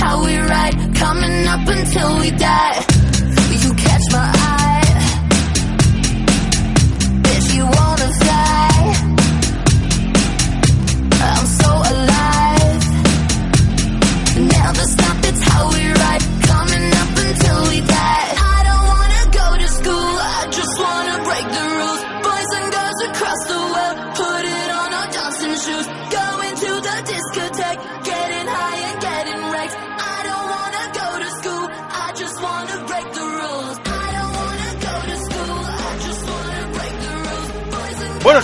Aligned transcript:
how 0.00 0.24
we 0.24 0.34
ride, 0.38 0.76
coming 0.94 1.46
up 1.46 1.68
until 1.68 2.18
we 2.20 2.30
die. 2.30 2.69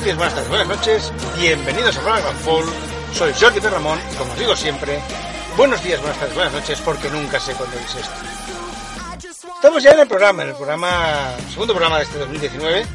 Días, 0.06 0.19
buenas 0.19 0.34
tardes, 0.34 0.50
buenas 0.50 0.69
noches, 0.69 1.12
bienvenidos 1.36 1.97
a 1.97 2.00
Flagrant 2.00 2.39
Fall. 2.39 2.64
Soy 3.12 3.33
Jordi 3.41 3.58
de 3.58 3.69
Ramón 3.69 3.98
y 4.12 4.14
como 4.14 4.33
os 4.34 4.39
digo 4.39 4.55
siempre, 4.55 5.00
buenos 5.56 5.83
días, 5.83 6.00
buenas 6.00 6.17
tardes, 6.20 6.34
buenas 6.36 6.53
noches, 6.53 6.81
porque 6.83 7.11
nunca 7.11 7.41
sé 7.41 7.55
cuándo 7.55 7.77
es 7.77 7.92
esto. 7.97 8.14
Estamos 9.56 9.83
ya 9.83 9.91
en 9.91 9.98
el 9.98 10.06
programa, 10.06 10.44
en 10.44 10.50
el 10.50 10.55
programa, 10.55 11.34
segundo 11.50 11.75
programa 11.75 11.97
de 11.97 12.05
este 12.05 12.19
2019 12.19 12.86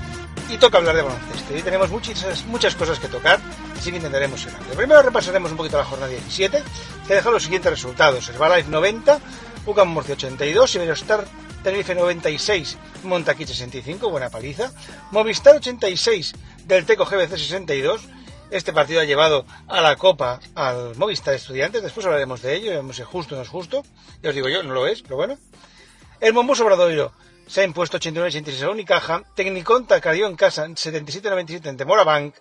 y 0.51 0.57
toca 0.57 0.77
hablar 0.77 0.95
de 0.95 1.01
baloncesto. 1.01 1.57
Y 1.57 1.61
tenemos 1.61 1.89
muchas, 1.89 2.45
muchas 2.45 2.75
cosas 2.75 2.97
que 2.97 3.09
tocar, 3.09 3.41
así 3.77 3.89
que 3.89 3.97
intentaremos 3.97 4.39
ser. 4.39 4.53
Primero 4.77 5.01
repasaremos 5.01 5.51
un 5.51 5.57
poquito 5.57 5.77
la 5.77 5.83
jornada 5.83 6.09
17, 6.09 6.63
que 7.09 7.13
deja 7.13 7.29
los 7.29 7.43
siguientes 7.43 7.71
resultados. 7.71 8.29
Herbalife 8.29 8.69
90, 8.69 9.19
UCAM 9.65 9.89
Murcia 9.89 10.13
82, 10.13 10.75
Iberostar 10.75 11.25
Tenerife 11.63 11.93
96, 11.93 12.77
Montaquí 13.03 13.45
65, 13.45 14.09
buena 14.09 14.29
paliza. 14.29 14.71
Movistar 15.11 15.55
86, 15.55 16.33
del 16.65 16.85
Teco 16.85 17.05
GBC 17.05 17.37
62. 17.37 18.01
Este 18.49 18.73
partido 18.73 18.99
ha 19.01 19.05
llevado 19.05 19.45
a 19.67 19.81
la 19.81 19.95
Copa 19.95 20.39
al 20.55 20.95
Movistar 20.97 21.33
Estudiantes, 21.33 21.81
después 21.81 22.05
hablaremos 22.05 22.41
de 22.41 22.55
ello, 22.55 22.71
veremos 22.71 22.97
si 22.97 23.03
justo 23.03 23.35
o 23.35 23.37
no 23.37 23.43
es 23.43 23.49
justo. 23.49 23.83
Ya 24.21 24.29
os 24.29 24.35
digo 24.35 24.49
yo, 24.49 24.61
no 24.61 24.73
lo 24.73 24.87
es, 24.87 25.01
pero 25.01 25.15
bueno. 25.15 25.37
El 26.19 26.33
Mombus 26.33 26.59
Obradoiro 26.59 27.13
se 27.47 27.61
ha 27.61 27.63
impuesto 27.63 27.97
89-86 27.97 28.63
a 28.63 28.69
Unicaja. 28.69 29.23
Tecniconta 29.35 30.01
cayó 30.01 30.27
en 30.27 30.35
casa 30.35 30.67
77-97 30.67 31.67
ante 31.67 31.85
Morabank. 31.85 32.35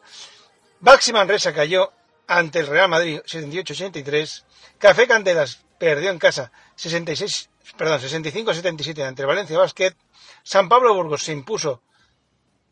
Baxi 0.80 1.12
Manresa 1.12 1.52
cayó 1.52 1.92
ante 2.26 2.60
el 2.60 2.66
Real 2.66 2.88
Madrid 2.88 3.20
78-83. 3.26 4.44
Café 4.78 5.06
Candelas 5.06 5.62
perdió 5.78 6.10
en 6.10 6.18
casa 6.18 6.52
66, 6.76 7.50
perdón, 7.76 8.00
65-77 8.00 9.02
ante 9.02 9.22
el 9.22 9.28
Valencia 9.28 9.58
Basket. 9.58 9.94
San 10.42 10.68
Pablo 10.68 10.94
Burgos 10.94 11.22
se 11.24 11.32
impuso, 11.32 11.82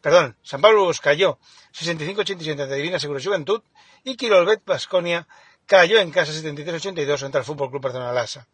perdón, 0.09 0.39
San 0.42 0.62
Pablo 0.62 0.91
cayó 1.03 1.39
65-87 1.75 2.62
ante 2.62 2.75
Divina 2.77 2.98
Seguro 2.98 3.20
Juventud. 3.23 3.62
Y 4.05 4.17
Quirolbet 4.17 4.64
Basconia 4.64 5.28
cayó 5.67 5.98
en 5.98 6.11
casa 6.11 6.33
73-82 6.33 7.24
ante 7.24 7.36
el 7.36 7.45
Fútbol 7.45 7.69
Club 7.69 7.83
Barcelona 7.83 8.13
Lassa 8.13 8.48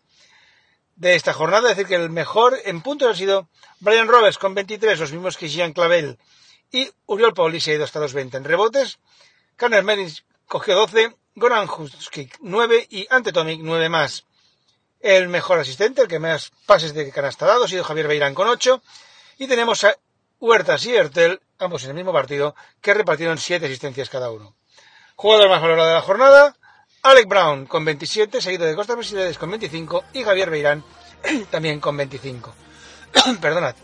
de 0.96 1.14
esta 1.14 1.32
jornada. 1.32 1.68
Decir 1.68 1.86
que 1.86 1.94
el 1.94 2.10
mejor 2.10 2.58
en 2.64 2.82
puntos 2.82 3.08
ha 3.08 3.14
sido 3.14 3.48
Brian 3.78 4.08
Roberts 4.08 4.36
con 4.36 4.52
23, 4.52 4.98
los 4.98 5.12
mismos 5.12 5.36
que 5.36 5.48
Jean 5.48 5.72
Clavel. 5.72 6.18
Y 6.72 6.90
Uriol 7.06 7.34
Pauli 7.34 7.60
se 7.60 7.70
ha 7.70 7.74
ido 7.74 7.84
hasta 7.84 8.00
los 8.00 8.14
20. 8.14 8.36
En 8.36 8.44
rebotes, 8.44 8.98
Karner 9.54 9.84
Meris 9.84 10.24
cogió 10.48 10.74
12, 10.74 11.14
Goran 11.36 11.68
Huskic 11.68 12.36
9 12.40 12.88
y 12.90 13.06
Antetomic 13.10 13.60
9 13.62 13.88
más. 13.88 14.24
El 14.98 15.28
mejor 15.28 15.60
asistente, 15.60 16.02
el 16.02 16.08
que 16.08 16.18
más 16.18 16.50
pases 16.66 16.94
de 16.94 17.12
canasta 17.12 17.44
ha 17.44 17.48
dado, 17.48 17.64
ha 17.64 17.68
sido 17.68 17.84
Javier 17.84 18.08
Beirán 18.08 18.34
con 18.34 18.48
8. 18.48 18.82
Y 19.38 19.46
tenemos 19.46 19.84
a 19.84 19.96
Huertas 20.40 20.84
y 20.84 20.94
Ertel, 20.94 21.40
ambos 21.58 21.84
en 21.84 21.90
el 21.90 21.96
mismo 21.96 22.12
partido, 22.12 22.54
que 22.80 22.94
repartieron 22.94 23.38
7 23.38 23.66
asistencias 23.66 24.10
cada 24.10 24.30
uno. 24.30 24.54
Jugador 25.16 25.48
más 25.48 25.62
valorado 25.62 25.88
de 25.88 25.94
la 25.94 26.00
jornada, 26.02 26.56
Alec 27.02 27.28
Brown 27.28 27.66
con 27.66 27.84
27, 27.84 28.40
seguido 28.40 28.66
de 28.66 28.74
Costa 28.74 28.96
Mercedes 28.96 29.38
con 29.38 29.50
25 29.50 30.04
y 30.14 30.24
Javier 30.24 30.50
Beirán 30.50 30.82
también 31.50 31.80
con 31.80 31.96
25. 31.96 32.54
Perdonad. 33.40 33.76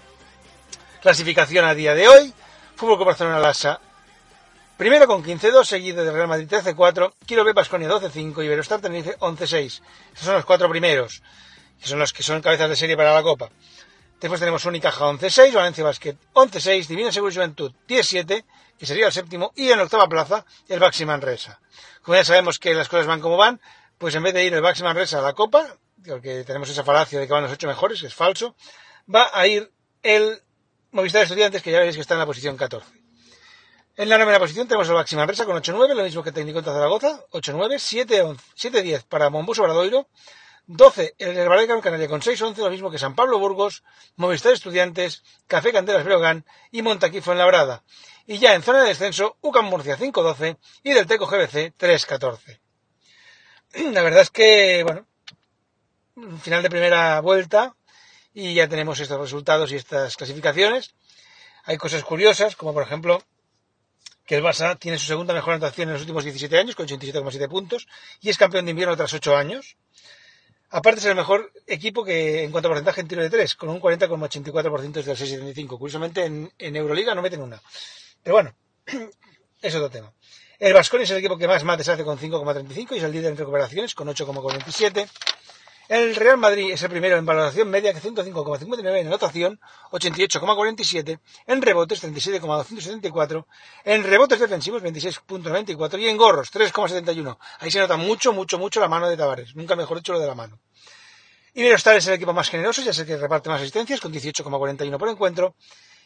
Clasificación 1.02 1.64
a 1.64 1.74
día 1.74 1.94
de 1.94 2.08
hoy. 2.08 2.34
Fútbol 2.76 2.96
Club 2.96 3.08
Barcelona 3.08 3.38
Lassa. 3.38 3.80
Primero 4.78 5.06
con 5.06 5.22
15-2, 5.22 5.64
seguido 5.64 6.02
de 6.02 6.10
Real 6.10 6.26
Madrid 6.26 6.48
13-4, 6.48 7.12
Kilo 7.26 7.44
B 7.44 7.52
Pasconia 7.52 7.86
12-5 7.90 8.42
y 8.42 8.46
Iberostar 8.46 8.80
Tenerife 8.80 9.18
11-6. 9.18 9.64
Estos 9.66 10.24
son 10.24 10.34
los 10.36 10.46
cuatro 10.46 10.70
primeros, 10.70 11.22
que 11.78 11.86
son 11.86 11.98
los 11.98 12.14
que 12.14 12.22
son 12.22 12.40
cabezas 12.40 12.70
de 12.70 12.76
serie 12.76 12.96
para 12.96 13.12
la 13.12 13.22
Copa. 13.22 13.50
Después 14.20 14.38
tenemos 14.38 14.66
Unicaja 14.66 15.06
11-6, 15.06 15.54
Valencia 15.54 15.82
Basket 15.82 16.16
11-6, 16.34 16.86
Divina 16.86 17.10
Seguro 17.10 17.32
Juventud 17.32 17.72
10-7, 17.88 18.44
que 18.78 18.86
sería 18.86 19.06
el 19.06 19.12
séptimo, 19.12 19.50
y 19.56 19.70
en 19.70 19.80
octava 19.80 20.08
plaza 20.08 20.44
el 20.68 20.78
Baxi 20.78 21.06
Manresa. 21.06 21.58
Como 22.02 22.16
ya 22.16 22.24
sabemos 22.24 22.58
que 22.58 22.74
las 22.74 22.88
cosas 22.88 23.06
van 23.06 23.20
como 23.20 23.38
van, 23.38 23.62
pues 23.96 24.14
en 24.14 24.22
vez 24.22 24.34
de 24.34 24.44
ir 24.44 24.52
el 24.52 24.60
Baxi 24.60 24.82
Manresa 24.82 25.20
a 25.20 25.22
la 25.22 25.32
Copa, 25.32 25.74
porque 26.06 26.44
tenemos 26.44 26.68
esa 26.68 26.84
falacia 26.84 27.18
de 27.18 27.26
que 27.26 27.32
van 27.32 27.44
los 27.44 27.52
ocho 27.52 27.66
mejores, 27.66 28.00
que 28.00 28.08
es 28.08 28.14
falso, 28.14 28.54
va 29.12 29.30
a 29.32 29.46
ir 29.46 29.72
el 30.02 30.42
Movistar 30.92 31.22
Estudiantes, 31.22 31.62
que 31.62 31.70
ya 31.70 31.78
veréis 31.78 31.96
que 31.96 32.02
está 32.02 32.14
en 32.14 32.20
la 32.20 32.26
posición 32.26 32.58
14. 32.58 32.86
En 33.96 34.08
la 34.08 34.18
novena 34.18 34.38
posición 34.38 34.68
tenemos 34.68 34.88
el 34.88 34.94
Baxi 34.94 35.16
Manresa 35.16 35.46
con 35.46 35.56
8-9, 35.56 35.94
lo 35.94 36.02
mismo 36.02 36.22
que 36.22 36.32
Técnico 36.32 36.60
de 36.60 36.70
Zaragoza, 36.70 37.24
8-9, 37.32 38.36
7-10 38.54 39.04
para 39.04 39.30
Mombus 39.30 39.58
Obradoiro, 39.60 40.08
12 40.72 41.16
el 41.18 41.36
Herbalife 41.36 41.66
Gran 41.66 41.80
Canaria 41.80 42.06
con 42.06 42.20
6-11, 42.20 42.58
lo 42.58 42.70
mismo 42.70 42.90
que 42.92 42.98
San 42.98 43.16
Pablo 43.16 43.40
Burgos, 43.40 43.82
Movistar 44.14 44.52
Estudiantes, 44.52 45.24
Café 45.48 45.72
Candelas 45.72 46.04
Breogán 46.04 46.44
y 46.70 46.82
Montaquí 46.82 47.20
Fuenlabrada. 47.20 47.82
Y 48.26 48.38
ya 48.38 48.54
en 48.54 48.62
zona 48.62 48.82
de 48.82 48.90
descenso, 48.90 49.36
UCAM 49.40 49.64
Murcia 49.64 49.98
5-12 49.98 50.58
y 50.84 50.92
del 50.92 51.08
Teco 51.08 51.26
GBC 51.26 51.76
3-14. 51.76 52.60
La 53.92 54.02
verdad 54.02 54.22
es 54.22 54.30
que, 54.30 54.84
bueno, 54.84 55.06
final 56.40 56.62
de 56.62 56.70
primera 56.70 57.20
vuelta 57.20 57.74
y 58.32 58.54
ya 58.54 58.68
tenemos 58.68 59.00
estos 59.00 59.18
resultados 59.18 59.72
y 59.72 59.76
estas 59.76 60.16
clasificaciones. 60.16 60.94
Hay 61.64 61.78
cosas 61.78 62.04
curiosas, 62.04 62.54
como 62.54 62.72
por 62.72 62.84
ejemplo 62.84 63.20
que 64.24 64.36
el 64.36 64.44
Barça 64.44 64.78
tiene 64.78 64.96
su 64.96 65.06
segunda 65.06 65.34
mejor 65.34 65.54
anotación 65.54 65.88
en 65.88 65.94
los 65.94 66.02
últimos 66.02 66.22
17 66.22 66.56
años, 66.56 66.76
con 66.76 66.86
87,7 66.86 67.48
puntos, 67.48 67.88
y 68.20 68.30
es 68.30 68.38
campeón 68.38 68.64
de 68.64 68.70
invierno 68.70 68.96
tras 68.96 69.12
8 69.12 69.36
años. 69.36 69.76
Aparte 70.70 71.00
es 71.00 71.06
el 71.06 71.16
mejor 71.16 71.52
equipo 71.66 72.04
que 72.04 72.44
en 72.44 72.52
cuanto 72.52 72.68
a 72.68 72.70
porcentaje 72.70 73.00
en 73.00 73.08
tiro 73.08 73.22
de 73.22 73.30
3, 73.30 73.56
con 73.56 73.70
un 73.70 73.80
40,84% 73.80 74.92
desde 74.92 75.12
el 75.12 75.54
6,75. 75.54 75.78
Curiosamente 75.78 76.24
en, 76.24 76.76
Euroliga 76.76 77.12
no 77.14 77.22
meten 77.22 77.42
una. 77.42 77.60
Pero 78.22 78.36
bueno, 78.36 78.54
es 79.62 79.74
otro 79.74 79.90
tema. 79.90 80.12
El 80.60 80.72
Vasconia 80.72 81.04
es 81.04 81.10
el 81.10 81.16
equipo 81.16 81.36
que 81.36 81.48
más 81.48 81.64
mates 81.64 81.88
hace 81.88 82.04
con 82.04 82.18
5,35 82.18 82.92
y 82.92 82.98
es 82.98 83.02
el 83.02 83.10
líder 83.10 83.32
en 83.32 83.38
recuperaciones 83.38 83.94
con 83.94 84.06
8,47. 84.08 85.08
El 85.90 86.14
Real 86.14 86.38
Madrid 86.38 86.70
es 86.70 86.80
el 86.84 86.88
primero 86.88 87.16
en 87.16 87.26
valoración 87.26 87.68
media, 87.68 87.92
que 87.92 88.00
105,59 88.00 89.00
en 89.00 89.08
anotación, 89.08 89.60
88,47, 89.90 91.18
en 91.48 91.62
rebotes 91.62 91.98
37,274, 91.98 93.48
en 93.86 94.04
rebotes 94.04 94.38
defensivos 94.38 94.84
26,94 94.84 95.98
y 95.98 96.06
en 96.06 96.16
gorros 96.16 96.52
3,71. 96.52 97.36
Ahí 97.58 97.72
se 97.72 97.80
nota 97.80 97.96
mucho, 97.96 98.32
mucho, 98.32 98.56
mucho 98.56 98.78
la 98.78 98.86
mano 98.86 99.08
de 99.08 99.16
Tavares. 99.16 99.56
Nunca 99.56 99.74
mejor 99.74 99.96
dicho 99.96 100.12
lo 100.12 100.20
de 100.20 100.28
la 100.28 100.36
mano. 100.36 100.60
Iberostar 101.54 101.96
es 101.96 102.06
el 102.06 102.14
equipo 102.14 102.32
más 102.32 102.48
generoso, 102.50 102.82
ya 102.82 102.92
sé 102.92 103.04
que 103.04 103.16
reparte 103.16 103.48
más 103.48 103.60
asistencias, 103.60 103.98
con 103.98 104.12
18,41 104.12 104.96
por 104.96 105.08
encuentro, 105.08 105.56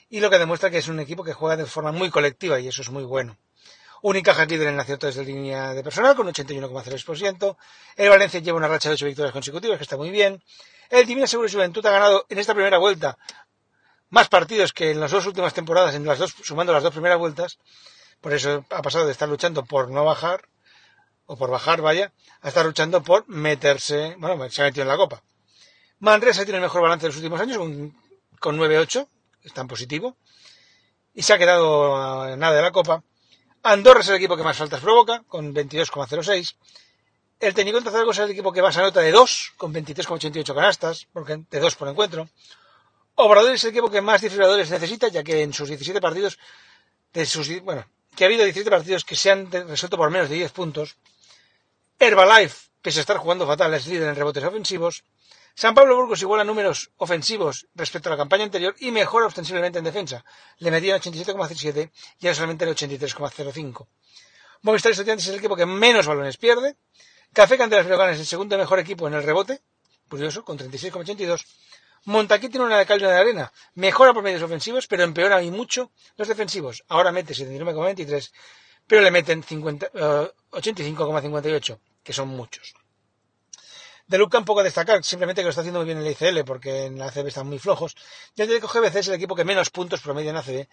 y 0.09 0.21
lo 0.21 0.31
que 0.31 0.39
demuestra 0.39 0.71
que 0.71 0.79
es 0.79 0.89
un 0.89 0.99
equipo 0.99 1.23
que 1.23 1.35
juega 1.35 1.59
de 1.59 1.67
forma 1.67 1.93
muy 1.93 2.09
colectiva 2.09 2.59
y 2.59 2.69
eso 2.69 2.81
es 2.81 2.89
muy 2.89 3.05
bueno. 3.05 3.37
Unicaja 4.07 4.43
es 4.43 4.51
líder 4.51 4.69
en 4.69 4.79
aciertos 4.79 5.15
de 5.15 5.25
línea 5.25 5.73
de 5.73 5.83
personal 5.83 6.15
con 6.15 6.27
81,3%. 6.27 7.57
El 7.97 8.11
Valencia 8.11 8.39
lleva 8.39 8.59
una 8.59 8.69
racha 8.69 8.91
de 8.91 8.97
8 8.97 9.07
victorias 9.07 9.33
consecutivas, 9.33 9.79
que 9.79 9.85
está 9.85 9.97
muy 9.97 10.11
bien. 10.11 10.45
El 10.91 11.07
Divina 11.07 11.27
Seguro 11.27 11.49
Juventud 11.49 11.85
ha 11.87 11.91
ganado 11.91 12.27
en 12.29 12.39
esta 12.39 12.53
primera 12.53 12.77
vuelta 12.77 13.17
más 14.11 14.29
partidos 14.29 14.75
que 14.75 14.91
en 14.91 15.01
las 15.01 15.11
dos 15.11 15.25
últimas 15.25 15.55
temporadas, 15.55 15.95
en 15.95 16.05
las 16.05 16.19
dos, 16.19 16.35
sumando 16.43 16.75
las 16.75 16.83
dos 16.83 16.93
primeras 16.93 17.19
vueltas. 17.19 17.59
Por 18.21 18.35
eso 18.35 18.67
ha 18.69 18.83
pasado 18.83 19.07
de 19.07 19.13
estar 19.13 19.27
luchando 19.27 19.65
por 19.65 19.91
no 19.91 20.05
bajar, 20.05 20.51
o 21.25 21.39
por 21.39 21.49
bajar, 21.49 21.81
vaya, 21.81 22.13
a 22.43 22.49
estar 22.49 22.67
luchando 22.67 23.03
por 23.03 23.27
meterse, 23.27 24.17
bueno, 24.19 24.51
se 24.51 24.61
ha 24.61 24.67
metido 24.67 24.83
en 24.83 24.89
la 24.89 24.99
Copa. 24.99 25.23
Manresa 26.01 26.45
tiene 26.45 26.59
el 26.59 26.65
mejor 26.65 26.83
balance 26.83 27.05
de 27.05 27.09
los 27.09 27.17
últimos 27.17 27.41
años, 27.41 27.57
con, 27.57 27.97
con 28.39 28.59
9-8, 28.59 29.09
está 29.45 29.63
en 29.63 29.69
positivo, 29.69 30.19
y 31.15 31.23
se 31.23 31.33
ha 31.33 31.39
quedado 31.39 32.37
nada 32.37 32.55
de 32.55 32.61
la 32.61 32.71
Copa. 32.71 33.03
Andorra 33.67 34.01
es 34.01 34.09
el 34.09 34.17
equipo 34.17 34.37
que 34.37 34.43
más 34.43 34.59
faltas 34.59 34.81
provoca, 34.81 35.23
con 35.27 35.55
22,06. 35.55 36.55
El 37.41 37.55
técnico 37.55 37.81
de 37.81 37.91
Zaragoza 37.91 38.23
es 38.23 38.27
el 38.27 38.33
equipo 38.33 38.53
que 38.53 38.61
más 38.61 38.77
anota 38.77 39.01
de 39.01 39.11
2, 39.11 39.55
con 39.57 39.73
23,88 39.73 40.55
canastas, 40.55 41.09
porque 41.11 41.43
de 41.51 41.61
2 41.61 41.75
por 41.77 41.89
encuentro. 41.89 42.29
Obrador 43.15 43.55
es 43.55 43.65
el 43.65 43.71
equipo 43.71 43.91
que 43.91 44.03
más 44.03 44.21
desfibriladores 44.21 44.71
necesita, 44.71 45.09
ya 45.09 45.25
que 45.25 45.41
en 45.41 45.55
sus 45.55 45.69
17 45.69 45.99
partidos, 46.03 46.39
de 47.15 47.25
sus, 47.25 47.49
bueno, 47.63 47.87
que 48.15 48.25
ha 48.25 48.27
habido 48.27 48.45
17 48.45 48.71
partidos 48.71 49.03
que 49.03 49.17
se 49.17 49.31
han 49.31 49.51
resuelto 49.51 49.97
por 49.97 50.11
menos 50.11 50.29
de 50.29 50.35
10 50.35 50.53
puntos. 50.53 50.97
Herbalife, 51.99 52.69
pese 52.83 52.99
a 52.99 53.01
estar 53.01 53.17
jugando 53.17 53.47
fatal, 53.47 53.73
es 53.73 53.87
líder 53.87 54.11
en 54.11 54.17
rebotes 54.17 54.45
ofensivos. 54.45 55.05
San 55.57 55.75
Pablo 55.75 55.95
Burgos 55.95 56.21
iguala 56.21 56.43
números 56.43 56.91
ofensivos 56.97 57.69
respecto 57.75 58.09
a 58.09 58.13
la 58.13 58.17
campaña 58.17 58.43
anterior 58.43 58.75
y 58.81 58.91
mejora 58.91 59.27
ostensiblemente 59.27 59.79
en 59.79 59.85
defensa. 59.85 60.25
Le 60.59 60.71
metían 60.73 61.01
87,07 61.01 61.93
y 62.19 62.27
ahora 62.27 62.35
solamente 62.35 62.65
el 62.65 62.75
83,05. 62.75 63.87
Movistar 64.63 64.91
Estudiantes 64.91 65.27
es 65.27 65.33
el 65.33 65.39
equipo 65.39 65.55
que 65.55 65.65
menos 65.65 66.07
balones 66.07 66.39
pierde. 66.39 66.77
Café 67.33 67.57
Canteras 67.57 67.87
Breogán 67.87 68.11
es 68.11 68.19
el 68.19 68.27
segundo 68.27 68.59
mejor 68.59 68.81
equipo 68.81 69.07
en 69.07 69.15
el 69.15 69.23
rebote. 69.23 69.63
Curioso, 70.09 70.45
con 70.45 70.59
36,82. 70.59 71.45
Montaquí 72.07 72.49
tiene 72.49 72.67
una 72.67 72.79
de 72.79 72.85
de 72.85 73.07
arena. 73.07 73.53
Mejora 73.75 74.13
por 74.13 74.25
medios 74.25 74.43
ofensivos, 74.43 74.87
pero 74.89 75.05
empeora 75.05 75.41
y 75.43 75.51
mucho 75.51 75.93
los 76.17 76.29
defensivos. 76.29 76.85
Ahora 76.89 77.13
mete 77.13 77.33
79,23, 77.33 78.33
pero 78.87 79.03
le 79.03 79.11
meten 79.11 79.43
50, 79.43 79.87
eh, 79.95 80.33
85,58, 80.51 81.79
que 82.03 82.13
son 82.13 82.29
muchos. 82.29 82.75
De 84.07 84.19
Luca 84.19 84.39
un 84.39 84.45
poco 84.45 84.61
a 84.61 84.63
destacar, 84.63 85.03
simplemente 85.03 85.41
que 85.41 85.45
lo 85.45 85.51
está 85.51 85.63
haciendo 85.63 85.81
muy 85.81 85.87
bien 85.87 85.99
en 85.99 86.05
la 86.05 86.11
ICL, 86.11 86.45
porque 86.45 86.87
en 86.87 86.99
la 86.99 87.07
ACB 87.07 87.29
están 87.29 87.47
muy 87.47 87.59
flojos. 87.59 87.97
El 88.37 88.49
Teleco 88.49 88.69
GBC 88.69 88.97
es 88.97 89.09
el 89.09 89.15
equipo 89.15 89.35
que 89.35 89.45
menos 89.45 89.71
puntos 89.71 90.01
promedia 90.01 90.31
en 90.31 90.37
ACB 90.37 90.69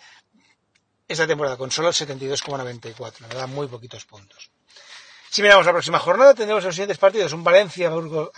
esta 1.07 1.27
temporada, 1.27 1.57
con 1.57 1.71
solo 1.71 1.89
72,94. 1.89 3.19
La 3.19 3.27
verdad, 3.27 3.47
muy 3.47 3.67
poquitos 3.67 4.05
puntos. 4.05 4.51
Si 5.29 5.41
miramos 5.41 5.65
la 5.65 5.71
próxima 5.71 5.99
jornada, 5.99 6.33
tendremos 6.33 6.63
los 6.63 6.75
siguientes 6.75 6.97
partidos. 6.97 7.31
Un 7.33 7.43
Valencia-Burgos, 7.43 8.31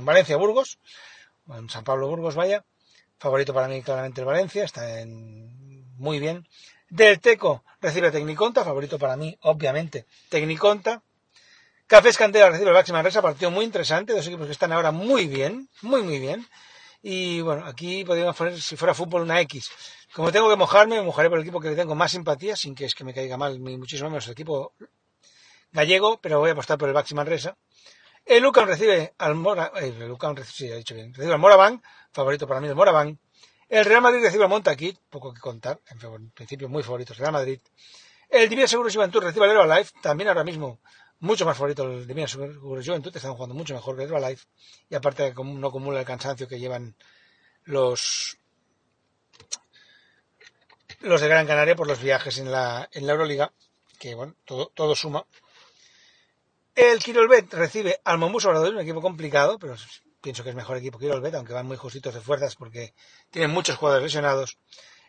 Valencia-Burgos, 0.00 0.78
un 1.46 1.70
San 1.70 1.84
Pablo-Burgos, 1.84 2.34
vaya. 2.34 2.64
Favorito 3.18 3.54
para 3.54 3.68
mí 3.68 3.82
claramente 3.82 4.20
el 4.20 4.26
Valencia, 4.26 4.64
está 4.64 5.00
en... 5.00 5.96
muy 5.96 6.18
bien. 6.18 6.48
Del 6.88 7.20
Teco 7.20 7.64
recibe 7.80 8.08
a 8.08 8.10
Tecniconta, 8.10 8.64
favorito 8.64 8.98
para 8.98 9.16
mí, 9.16 9.38
obviamente, 9.42 10.06
Tecniconta. 10.28 11.02
Cafés 11.92 12.16
Cantera 12.16 12.48
recibe 12.48 12.70
el 12.70 12.74
Máxima 12.74 13.02
partido 13.02 13.50
muy 13.50 13.66
interesante, 13.66 14.14
dos 14.14 14.26
equipos 14.26 14.46
que 14.46 14.52
están 14.52 14.72
ahora 14.72 14.92
muy 14.92 15.26
bien, 15.26 15.68
muy 15.82 16.00
muy 16.00 16.18
bien. 16.20 16.48
Y 17.02 17.42
bueno, 17.42 17.66
aquí 17.66 18.02
podríamos 18.02 18.34
poner, 18.34 18.58
si 18.58 18.76
fuera 18.76 18.94
fútbol, 18.94 19.20
una 19.20 19.38
X. 19.42 19.70
Como 20.14 20.32
tengo 20.32 20.48
que 20.48 20.56
mojarme, 20.56 20.96
me 20.96 21.02
mojaré 21.02 21.28
por 21.28 21.36
el 21.36 21.44
equipo 21.44 21.60
que 21.60 21.68
le 21.68 21.76
tengo 21.76 21.94
más 21.94 22.12
simpatía, 22.12 22.56
sin 22.56 22.74
que 22.74 22.86
es 22.86 22.94
que 22.94 23.04
me 23.04 23.12
caiga 23.12 23.36
mal, 23.36 23.62
ni 23.62 23.76
muchísimo 23.76 24.08
menos 24.08 24.24
el 24.24 24.32
equipo 24.32 24.72
gallego, 25.70 26.18
pero 26.18 26.38
voy 26.38 26.48
a 26.48 26.52
apostar 26.54 26.78
por 26.78 26.88
el 26.88 26.94
Baxi 26.94 27.14
Manresa. 27.14 27.58
El 28.24 28.42
Lucan 28.42 28.66
recibe 28.66 29.12
al 29.18 29.34
Mora, 29.34 29.70
eh, 29.76 29.88
el 29.88 30.08
Lucan 30.08 30.34
he 30.34 30.76
dicho 30.76 30.94
bien, 30.94 31.12
recibe 31.12 31.34
al 31.34 31.40
Moraván, 31.40 31.82
favorito 32.10 32.48
para 32.48 32.62
mí 32.62 32.68
el 32.68 32.74
Moraván. 32.74 33.18
El 33.68 33.84
Real 33.84 34.00
Madrid 34.00 34.22
recibe 34.22 34.44
al 34.44 34.48
Montaquit, 34.48 34.98
poco 35.10 35.34
que 35.34 35.42
contar, 35.42 35.78
en 35.90 36.30
principio 36.30 36.70
muy 36.70 36.82
favoritos 36.82 37.18
Real 37.18 37.32
Madrid. 37.32 37.60
El 38.30 38.48
Divina 38.48 38.66
Seguros 38.66 38.94
Juventud 38.94 39.20
recibe 39.20 39.44
al 39.44 39.50
Herbalife, 39.50 39.92
también 40.00 40.28
ahora 40.28 40.42
mismo 40.42 40.80
mucho 41.22 41.46
más 41.46 41.56
favorito 41.56 41.84
el 41.84 42.06
Divina 42.06 42.26
Seguros 42.26 42.84
Juventud, 42.84 43.14
están 43.14 43.34
jugando 43.34 43.54
mucho 43.54 43.74
mejor 43.74 43.96
que 43.96 44.02
Herbalife, 44.02 44.44
y 44.90 44.94
aparte 44.96 45.32
no 45.34 45.68
acumula 45.68 46.00
el 46.00 46.06
cansancio 46.06 46.48
que 46.48 46.58
llevan 46.58 46.96
los 47.64 48.36
los 51.00 51.20
de 51.20 51.28
Gran 51.28 51.46
Canaria 51.46 51.76
por 51.76 51.86
los 51.86 52.00
viajes 52.00 52.38
en 52.38 52.50
la, 52.50 52.88
en 52.92 53.06
la 53.06 53.12
Euroliga, 53.12 53.52
que 53.98 54.14
bueno, 54.14 54.34
todo, 54.44 54.72
todo 54.74 54.94
suma. 54.94 55.24
El 56.74 56.98
Kirolbet 56.98 57.52
recibe 57.54 58.00
al 58.04 58.18
Mombus 58.18 58.44
Obrador, 58.46 58.74
un 58.74 58.80
equipo 58.80 59.00
complicado, 59.00 59.58
pero 59.58 59.76
pienso 60.20 60.42
que 60.42 60.50
es 60.50 60.56
mejor 60.56 60.76
equipo 60.76 60.98
que 60.98 61.06
Kirolbet, 61.06 61.34
aunque 61.34 61.52
van 61.52 61.66
muy 61.66 61.76
justitos 61.76 62.14
de 62.14 62.20
fuerzas 62.20 62.56
porque 62.56 62.94
tienen 63.30 63.50
muchos 63.50 63.76
jugadores 63.76 64.04
lesionados. 64.04 64.58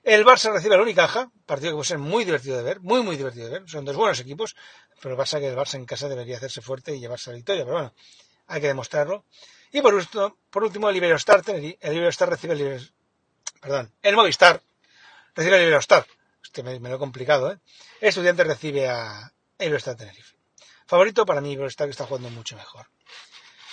El 0.04 0.26
Barça 0.26 0.52
recibe 0.52 0.76
al 0.76 0.82
Unicaja, 0.82 1.32
partido 1.46 1.72
que 1.72 1.76
puede 1.76 1.88
ser 1.88 1.98
muy 1.98 2.26
divertido 2.26 2.58
de 2.58 2.64
ver, 2.64 2.82
muy 2.82 3.02
muy 3.02 3.16
divertido 3.16 3.46
de 3.46 3.60
ver. 3.60 3.70
Son 3.70 3.86
dos 3.86 3.96
buenos 3.96 4.20
equipos, 4.20 4.56
pero 5.02 5.16
pasa 5.16 5.40
que 5.40 5.48
el 5.48 5.56
Barça 5.56 5.76
en 5.76 5.86
casa 5.86 6.10
debería 6.10 6.38
hacerse 6.38 6.62
fuerte 6.62 6.94
y 6.94 7.00
llevarse 7.00 7.30
la 7.30 7.38
victoria, 7.38 7.64
pero 7.64 7.76
bueno, 7.76 7.94
hay 8.48 8.60
que 8.62 8.68
demostrarlo. 8.68 9.26
Y 9.72 9.82
por 9.82 9.94
último, 9.94 10.38
por 10.50 10.64
último 10.64 10.90
el 10.90 10.98
Iberostar, 10.98 11.42
el 11.48 11.78
Iberostar 11.82 12.30
recibe 12.30 12.54
el 12.54 12.60
Iber- 12.60 12.94
perdón, 13.62 13.94
el 14.02 14.16
Movistar 14.16 14.62
recibe 15.36 15.56
el 15.56 15.64
Iberostar. 15.64 16.06
Este 16.44 16.64
me, 16.64 16.78
me 16.82 16.90
lo 16.90 16.96
he 16.96 17.00
complicado, 17.00 17.54
¿eh? 17.54 17.60
El 18.02 18.10
estudiante 18.10 18.44
recibe 18.44 18.90
a 18.90 19.32
Iberostar 19.58 19.96
Tenerife. 19.96 20.36
Favorito 20.86 21.26
para 21.26 21.40
mí, 21.40 21.54
Iberostar 21.54 21.88
que 21.88 21.92
está 21.92 22.06
jugando 22.06 22.30
mucho 22.30 22.58
mejor. 22.58 22.88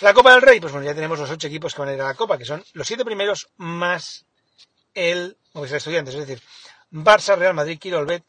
La 0.01 0.15
Copa 0.15 0.33
del 0.33 0.43
Rey, 0.43 0.61
pues 0.61 0.73
bueno, 0.73 0.87
ya 0.87 0.95
tenemos 0.95 1.19
los 1.19 1.29
ocho 1.29 1.49
equipos 1.49 1.75
que 1.75 1.81
van 1.81 1.89
a 1.91 1.95
ir 1.95 2.01
a 2.01 2.05
la 2.07 2.15
Copa, 2.15 2.39
que 2.39 2.45
son 2.45 2.65
los 2.73 2.87
siete 2.87 3.05
primeros 3.05 3.51
más 3.57 4.25
el 4.95 5.37
Movistar 5.55 5.79
Estudiantes, 5.79 6.15
es 6.15 6.27
decir, 6.27 6.43
Barça, 6.91 7.37
Real 7.37 7.55
Madrid, 7.55 7.79
Quirolbet, 7.79 8.25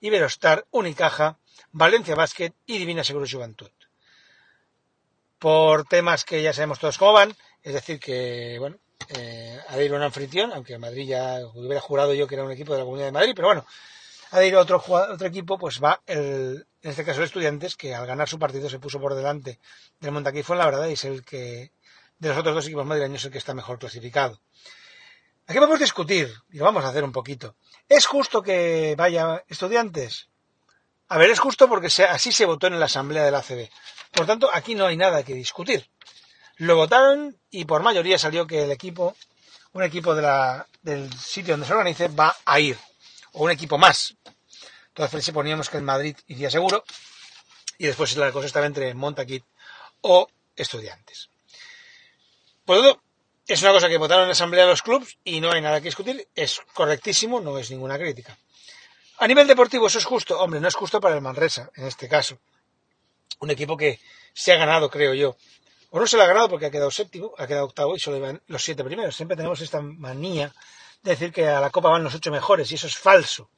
Iberostar, 0.00 0.66
Unicaja, 0.70 1.38
Valencia 1.72 2.14
Basket 2.14 2.52
y 2.66 2.78
Divina 2.78 3.04
Seguro 3.04 3.26
Juventud. 3.30 3.70
Por 5.38 5.84
temas 5.84 6.24
que 6.24 6.42
ya 6.42 6.52
sabemos 6.52 6.78
todos 6.78 6.98
cómo 6.98 7.12
van, 7.12 7.36
es 7.62 7.74
decir, 7.74 8.00
que, 8.00 8.56
bueno, 8.58 8.76
eh, 9.08 9.60
ha 9.68 9.76
de 9.76 9.84
ir 9.84 9.92
un 9.92 10.02
anfitrión, 10.02 10.52
aunque 10.52 10.78
Madrid 10.78 11.06
ya 11.08 11.40
hubiera 11.54 11.80
jurado 11.80 12.14
yo 12.14 12.26
que 12.26 12.34
era 12.34 12.44
un 12.44 12.52
equipo 12.52 12.72
de 12.72 12.78
la 12.78 12.84
Comunidad 12.84 13.06
de 13.08 13.12
Madrid, 13.12 13.32
pero 13.36 13.48
bueno, 13.48 13.66
ha 14.30 14.38
de 14.40 14.48
ir 14.48 14.56
otro, 14.56 14.78
jugado- 14.78 15.12
otro 15.14 15.26
equipo, 15.26 15.58
pues 15.58 15.82
va 15.82 16.00
el, 16.06 16.66
en 16.82 16.90
este 16.90 17.04
caso 17.04 17.20
el 17.20 17.26
Estudiantes, 17.26 17.76
que 17.76 17.94
al 17.94 18.06
ganar 18.06 18.28
su 18.28 18.38
partido 18.38 18.70
se 18.70 18.78
puso 18.78 18.98
por 19.00 19.14
delante 19.14 19.60
del 20.00 20.12
Montaquí 20.12 20.42
fue 20.42 20.56
la 20.56 20.64
verdad 20.64 20.88
y 20.88 20.94
es 20.94 21.04
el 21.04 21.24
que, 21.24 21.70
de 22.18 22.28
los 22.30 22.38
otros 22.38 22.54
dos 22.54 22.66
equipos 22.66 22.86
madrileños, 22.86 23.24
el 23.24 23.30
que 23.30 23.38
está 23.38 23.52
mejor 23.54 23.78
clasificado. 23.78 24.40
Aquí 25.46 25.58
podemos 25.58 25.78
discutir, 25.78 26.34
y 26.50 26.58
lo 26.58 26.64
vamos 26.64 26.84
a 26.84 26.88
hacer 26.88 27.04
un 27.04 27.12
poquito. 27.12 27.54
¿Es 27.88 28.06
justo 28.06 28.42
que 28.42 28.94
vaya 28.98 29.44
estudiantes? 29.46 30.28
A 31.08 31.18
ver, 31.18 31.30
es 31.30 31.38
justo 31.38 31.68
porque 31.68 31.86
así 31.86 32.32
se 32.32 32.46
votó 32.46 32.66
en 32.66 32.80
la 32.80 32.86
asamblea 32.86 33.24
de 33.24 33.30
la 33.30 33.38
ACB. 33.38 33.70
Por 34.12 34.26
tanto, 34.26 34.50
aquí 34.52 34.74
no 34.74 34.86
hay 34.86 34.96
nada 34.96 35.22
que 35.22 35.34
discutir. 35.34 35.88
Lo 36.56 36.74
votaron 36.74 37.38
y 37.50 37.64
por 37.64 37.82
mayoría 37.82 38.18
salió 38.18 38.46
que 38.46 38.64
el 38.64 38.72
equipo, 38.72 39.14
un 39.72 39.84
equipo 39.84 40.16
del 40.16 41.12
sitio 41.16 41.54
donde 41.54 41.66
se 41.66 41.74
organice, 41.74 42.08
va 42.08 42.34
a 42.44 42.58
ir. 42.58 42.76
O 43.32 43.44
un 43.44 43.52
equipo 43.52 43.78
más. 43.78 44.16
Entonces 44.88 45.24
se 45.24 45.32
poníamos 45.32 45.68
que 45.68 45.76
el 45.76 45.84
Madrid 45.84 46.16
iría 46.26 46.50
seguro. 46.50 46.82
Y 47.78 47.86
después 47.86 48.16
la 48.16 48.32
cosa 48.32 48.46
estaba 48.46 48.66
entre 48.66 48.92
Montaquit 48.94 49.44
o 50.00 50.26
estudiantes. 50.56 51.30
Por 52.64 52.78
lo 52.78 52.82
tanto, 52.82 53.02
es 53.46 53.62
una 53.62 53.72
cosa 53.72 53.88
que 53.88 53.96
votaron 53.96 54.22
en 54.24 54.28
la 54.28 54.32
asamblea 54.32 54.66
los 54.66 54.82
clubes 54.82 55.18
y 55.22 55.40
no 55.40 55.52
hay 55.52 55.60
nada 55.60 55.80
que 55.80 55.88
discutir. 55.88 56.28
Es 56.34 56.60
correctísimo, 56.74 57.40
no 57.40 57.58
es 57.58 57.70
ninguna 57.70 57.98
crítica. 57.98 58.36
A 59.18 59.26
nivel 59.26 59.46
deportivo, 59.46 59.86
¿eso 59.86 59.98
es 59.98 60.04
justo? 60.04 60.38
Hombre, 60.40 60.60
no 60.60 60.68
es 60.68 60.74
justo 60.74 61.00
para 61.00 61.14
el 61.14 61.22
Manresa, 61.22 61.70
en 61.76 61.86
este 61.86 62.08
caso. 62.08 62.38
Un 63.38 63.50
equipo 63.50 63.76
que 63.76 64.00
se 64.34 64.52
ha 64.52 64.56
ganado, 64.56 64.90
creo 64.90 65.14
yo. 65.14 65.36
O 65.90 66.00
no 66.00 66.06
se 66.06 66.16
lo 66.16 66.24
ha 66.24 66.26
ganado 66.26 66.48
porque 66.48 66.66
ha 66.66 66.70
quedado 66.70 66.90
séptimo, 66.90 67.32
ha 67.38 67.46
quedado 67.46 67.66
octavo 67.66 67.96
y 67.96 68.00
solo 68.00 68.20
van 68.20 68.42
los 68.48 68.62
siete 68.62 68.84
primeros. 68.84 69.16
Siempre 69.16 69.36
tenemos 69.36 69.60
esta 69.60 69.80
manía 69.80 70.52
de 71.02 71.12
decir 71.12 71.32
que 71.32 71.46
a 71.48 71.60
la 71.60 71.70
Copa 71.70 71.88
van 71.88 72.04
los 72.04 72.14
ocho 72.14 72.30
mejores 72.30 72.70
y 72.72 72.74
eso 72.74 72.88
es 72.88 72.98
falso. 72.98 73.50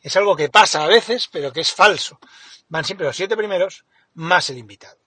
Es 0.00 0.16
algo 0.16 0.34
que 0.34 0.48
pasa 0.48 0.84
a 0.84 0.86
veces, 0.88 1.28
pero 1.30 1.52
que 1.52 1.60
es 1.60 1.70
falso. 1.70 2.18
Van 2.68 2.84
siempre 2.84 3.06
los 3.06 3.16
siete 3.16 3.36
primeros 3.36 3.84
más 4.14 4.48
el 4.50 4.58
invitado. 4.58 5.03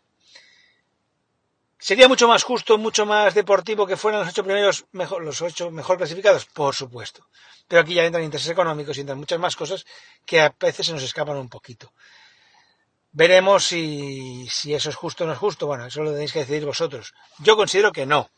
¿Sería 1.88 2.10
mucho 2.10 2.28
más 2.28 2.44
justo, 2.44 2.78
mucho 2.78 3.06
más 3.06 3.34
deportivo 3.34 3.88
que 3.88 3.96
fueran 3.96 4.20
los 4.20 4.30
ocho 4.32 4.44
primeros, 4.44 4.84
mejor, 4.92 5.24
los 5.24 5.42
ocho 5.42 5.72
mejor 5.72 5.96
clasificados? 5.96 6.46
Por 6.46 6.76
supuesto. 6.76 7.26
Pero 7.66 7.82
aquí 7.82 7.94
ya 7.94 8.04
entran 8.04 8.26
intereses 8.26 8.52
económicos 8.52 8.98
y 8.98 9.00
entran 9.00 9.18
muchas 9.18 9.40
más 9.40 9.56
cosas 9.56 9.86
que 10.26 10.42
a 10.42 10.54
veces 10.60 10.86
se 10.86 10.92
nos 10.92 11.02
escapan 11.04 11.38
un 11.38 11.48
poquito. 11.48 11.94
Veremos 13.14 13.68
si, 13.68 14.50
si 14.52 14.74
eso 14.74 14.90
es 14.90 14.98
justo 14.98 15.24
o 15.24 15.28
no 15.28 15.32
es 15.32 15.40
justo. 15.40 15.66
Bueno, 15.66 15.86
eso 15.86 16.04
lo 16.04 16.12
tenéis 16.12 16.34
que 16.34 16.40
decidir 16.40 16.66
vosotros. 16.66 17.14
Yo 17.40 17.56
considero 17.56 17.94
que 17.94 18.06
no. 18.06 18.30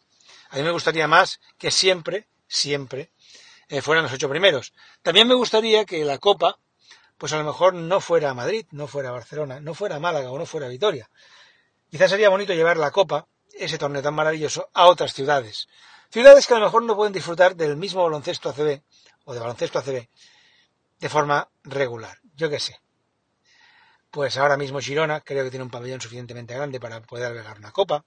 A 0.51 0.57
mí 0.57 0.61
me 0.61 0.69
gustaría 0.69 1.07
más 1.07 1.39
que 1.57 1.71
siempre, 1.71 2.27
siempre, 2.47 3.09
eh, 3.67 3.81
fueran 3.81 4.03
los 4.03 4.13
ocho 4.13 4.29
primeros. 4.29 4.73
También 5.01 5.27
me 5.27 5.33
gustaría 5.33 5.85
que 5.85 6.05
la 6.05 6.19
Copa, 6.19 6.59
pues 7.17 7.33
a 7.33 7.39
lo 7.39 7.45
mejor 7.45 7.73
no 7.73 7.99
fuera 7.99 8.29
a 8.29 8.35
Madrid, 8.35 8.67
no 8.69 8.85
fuera 8.85 9.09
a 9.09 9.13
Barcelona, 9.13 9.59
no 9.59 9.73
fuera 9.73 9.95
a 9.95 9.99
Málaga 9.99 10.29
o 10.29 10.37
no 10.37 10.45
fuera 10.45 10.67
a 10.67 10.69
Vitoria. 10.69 11.09
Quizás 11.89 12.11
sería 12.11 12.29
bonito 12.29 12.53
llevar 12.53 12.77
la 12.77 12.91
Copa, 12.91 13.25
ese 13.57 13.77
torneo 13.77 14.01
tan 14.01 14.13
maravilloso, 14.13 14.69
a 14.73 14.87
otras 14.87 15.13
ciudades. 15.13 15.67
Ciudades 16.09 16.47
que 16.47 16.53
a 16.53 16.59
lo 16.59 16.65
mejor 16.65 16.83
no 16.83 16.95
pueden 16.95 17.13
disfrutar 17.13 17.55
del 17.55 17.77
mismo 17.77 18.03
baloncesto 18.03 18.49
ACB 18.49 18.81
o 19.25 19.33
de 19.33 19.39
baloncesto 19.39 19.79
ACB 19.79 20.07
de 20.99 21.09
forma 21.09 21.49
regular. 21.63 22.17
Yo 22.35 22.49
qué 22.49 22.59
sé. 22.59 22.79
Pues 24.11 24.37
ahora 24.37 24.57
mismo 24.57 24.79
Girona 24.79 25.21
creo 25.21 25.43
que 25.43 25.51
tiene 25.51 25.63
un 25.63 25.69
pabellón 25.69 26.01
suficientemente 26.01 26.55
grande 26.55 26.79
para 26.79 27.01
poder 27.01 27.27
albergar 27.27 27.59
una 27.59 27.71
copa. 27.71 28.03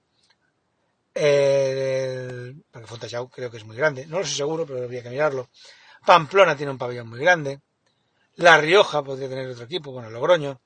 El, 1.13 2.63
porque 2.71 2.87
creo 3.31 3.51
que 3.51 3.57
es 3.57 3.65
muy 3.65 3.77
grande. 3.77 4.05
No 4.05 4.19
lo 4.19 4.25
sé 4.25 4.35
seguro, 4.35 4.65
pero 4.65 4.83
habría 4.83 5.03
que 5.03 5.09
mirarlo. 5.09 5.49
Pamplona 6.05 6.57
tiene 6.57 6.71
un 6.71 6.77
pabellón 6.77 7.07
muy 7.07 7.19
grande. 7.19 7.61
La 8.35 8.57
Rioja 8.57 9.03
podría 9.03 9.29
tener 9.29 9.47
otro 9.47 9.65
equipo, 9.65 9.91
bueno, 9.91 10.09
Logroño. 10.09 10.59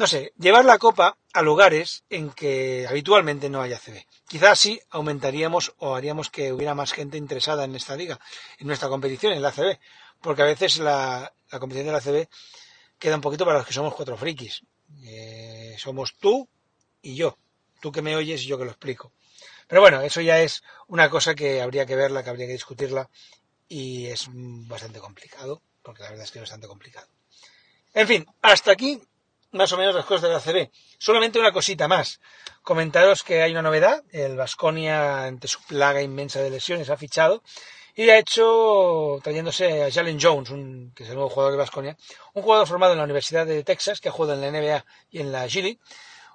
No 0.00 0.06
sé, 0.06 0.32
llevar 0.38 0.64
la 0.64 0.78
copa 0.78 1.18
a 1.34 1.42
lugares 1.42 2.04
en 2.08 2.30
que 2.30 2.86
habitualmente 2.88 3.50
no 3.50 3.60
hay 3.60 3.74
ACB. 3.74 4.06
Quizás 4.26 4.58
sí 4.58 4.80
aumentaríamos 4.88 5.74
o 5.76 5.94
haríamos 5.94 6.30
que 6.30 6.54
hubiera 6.54 6.74
más 6.74 6.92
gente 6.92 7.18
interesada 7.18 7.64
en 7.64 7.76
esta 7.76 7.96
liga, 7.96 8.18
en 8.56 8.66
nuestra 8.66 8.88
competición, 8.88 9.34
en 9.34 9.42
la 9.42 9.48
ACB. 9.48 9.78
Porque 10.22 10.40
a 10.40 10.46
veces 10.46 10.78
la, 10.78 11.34
competición 11.50 11.84
de 11.84 11.92
la 11.92 11.98
ACB 11.98 12.30
queda 12.98 13.16
un 13.16 13.20
poquito 13.20 13.44
para 13.44 13.58
los 13.58 13.66
que 13.66 13.74
somos 13.74 13.94
cuatro 13.94 14.16
frikis. 14.16 14.62
Eh, 15.02 15.76
somos 15.76 16.16
tú 16.18 16.48
y 17.02 17.14
yo. 17.14 17.36
Tú 17.82 17.92
que 17.92 18.00
me 18.00 18.16
oyes 18.16 18.42
y 18.44 18.46
yo 18.46 18.56
que 18.56 18.64
lo 18.64 18.70
explico. 18.70 19.12
Pero 19.66 19.82
bueno, 19.82 20.00
eso 20.00 20.22
ya 20.22 20.40
es 20.40 20.62
una 20.86 21.10
cosa 21.10 21.34
que 21.34 21.60
habría 21.60 21.84
que 21.84 21.96
verla, 21.96 22.24
que 22.24 22.30
habría 22.30 22.46
que 22.46 22.54
discutirla 22.54 23.10
y 23.68 24.06
es 24.06 24.28
bastante 24.32 24.98
complicado, 24.98 25.60
porque 25.82 26.04
la 26.04 26.08
verdad 26.08 26.24
es 26.24 26.30
que 26.30 26.38
es 26.38 26.44
bastante 26.44 26.68
complicado. 26.68 27.08
En 27.92 28.08
fin, 28.08 28.26
hasta 28.40 28.72
aquí 28.72 28.98
más 29.52 29.72
o 29.72 29.76
menos 29.76 29.94
las 29.94 30.04
cosas 30.04 30.22
de 30.22 30.30
la 30.30 30.40
CB. 30.40 30.70
Solamente 30.98 31.38
una 31.38 31.52
cosita 31.52 31.88
más. 31.88 32.20
Comentaros 32.62 33.22
que 33.22 33.42
hay 33.42 33.52
una 33.52 33.62
novedad. 33.62 34.02
El 34.10 34.36
Vasconia, 34.36 35.24
ante 35.24 35.48
su 35.48 35.62
plaga 35.62 36.02
inmensa 36.02 36.40
de 36.40 36.50
lesiones, 36.50 36.90
ha 36.90 36.96
fichado 36.96 37.42
y 37.94 38.08
ha 38.08 38.18
hecho 38.18 39.18
trayéndose 39.22 39.84
a 39.84 39.90
Jalen 39.90 40.18
Jones, 40.20 40.50
un, 40.50 40.92
que 40.94 41.02
es 41.02 41.08
el 41.08 41.16
nuevo 41.16 41.30
jugador 41.30 41.52
de 41.52 41.58
Vasconia, 41.58 41.96
un 42.34 42.42
jugador 42.42 42.66
formado 42.66 42.92
en 42.92 42.98
la 42.98 43.04
Universidad 43.04 43.46
de 43.46 43.64
Texas, 43.64 44.00
que 44.00 44.08
ha 44.08 44.12
jugado 44.12 44.34
en 44.34 44.40
la 44.40 44.58
NBA 44.58 44.84
y 45.10 45.20
en 45.20 45.32
la 45.32 45.46
G 45.46 45.78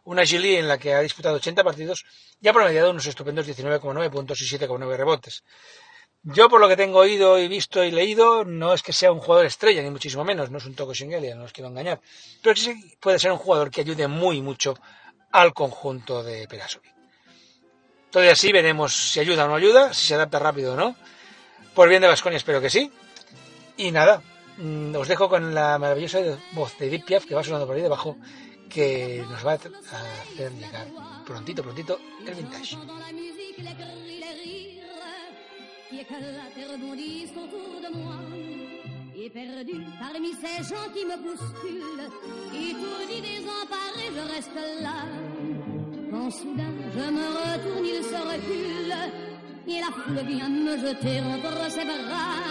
una 0.06 0.22
G 0.22 0.60
en 0.60 0.68
la 0.68 0.78
que 0.78 0.94
ha 0.94 1.02
disputado 1.02 1.36
80 1.36 1.64
partidos 1.64 2.06
y 2.40 2.48
ha 2.48 2.54
promediado 2.54 2.92
unos 2.92 3.08
estupendos 3.08 3.48
19,9 3.48 4.12
puntos 4.12 4.40
y 4.42 4.46
7,9 4.46 4.96
rebotes. 4.96 5.44
Yo, 6.28 6.50
por 6.50 6.60
lo 6.60 6.68
que 6.68 6.76
tengo 6.76 6.98
oído 6.98 7.38
y 7.38 7.48
visto 7.48 7.84
y 7.84 7.92
leído, 7.92 8.46
no 8.46 8.74
es 8.74 8.82
que 8.82 8.94
sea 8.94 9.12
un 9.12 9.20
jugador 9.20 9.46
estrella, 9.46 9.84
ni 9.84 9.92
muchísimo 9.92 10.24
menos, 10.24 10.50
no 10.50 10.58
es 10.58 10.66
un 10.66 10.74
Toko 10.74 10.92
Shingelia, 10.92 11.36
no 11.36 11.44
os 11.44 11.54
quiero 11.54 11.70
engañar, 11.70 12.02
pero 12.42 12.56
sí 12.56 12.98
puede 13.00 13.20
ser 13.20 13.32
un 13.32 13.38
jugador 13.38 13.70
que 13.70 13.82
ayude 13.82 14.08
muy 14.08 14.42
mucho 14.42 14.76
al 15.32 15.54
conjunto 15.54 16.24
de 16.24 16.48
Perasovic. 16.48 16.96
Todavía 18.10 18.34
así 18.34 18.52
veremos 18.52 18.96
si 19.12 19.20
ayuda 19.20 19.46
o 19.46 19.50
no 19.50 19.56
ayuda, 19.56 19.94
si 19.94 20.08
se 20.08 20.16
adapta 20.16 20.40
rápido 20.40 20.74
o 20.74 20.76
no. 20.76 20.96
Por 21.76 21.90
bien 21.90 22.02
de 22.02 22.08
Vasconia 22.08 22.38
espero 22.38 22.60
que 22.60 22.72
sí. 22.72 22.92
Y 23.78 23.92
nada, 23.92 24.24
mm, 24.58 24.96
os 24.96 25.08
dejo 25.08 25.30
con 25.30 25.54
la 25.54 25.78
maravillosa 25.78 26.20
voz 26.54 26.76
de 26.80 26.88
Edith 26.88 27.06
Piaf 27.06 27.26
que 27.26 27.36
va 27.36 27.44
sonando 27.44 27.68
por 27.68 27.76
ahí 27.76 27.84
debajo, 27.84 28.18
que 28.70 29.24
nos 29.30 29.46
va 29.46 29.52
a 29.52 29.56
hacer 29.56 30.54
llegar 30.54 30.88
prontito, 31.24 31.62
prontito 31.62 32.00
el 32.26 32.34
vintage. 32.34 32.78
Et 39.18 39.30
perdu 39.30 39.82
parmi 40.00 40.32
ces 40.34 40.64
gens 40.64 40.88
qui 40.94 41.06
me 41.06 41.16
bousculent, 41.24 42.10
étourdi, 42.54 43.22
désemparé, 43.22 44.06
je 44.14 44.34
reste 44.34 44.60
là. 44.82 45.06
Quand 46.12 46.30
soudain 46.30 46.74
je 46.94 47.12
me 47.12 47.26
retourne, 47.26 47.86
il 47.86 48.04
se 48.04 48.20
recule, 48.32 48.96
et 49.68 49.80
la 49.80 49.92
foule 49.94 50.28
vient 50.28 50.50
me 50.50 50.78
jeter 50.78 51.22
entre 51.22 51.72
ses 51.72 51.86
bras. 51.86 52.44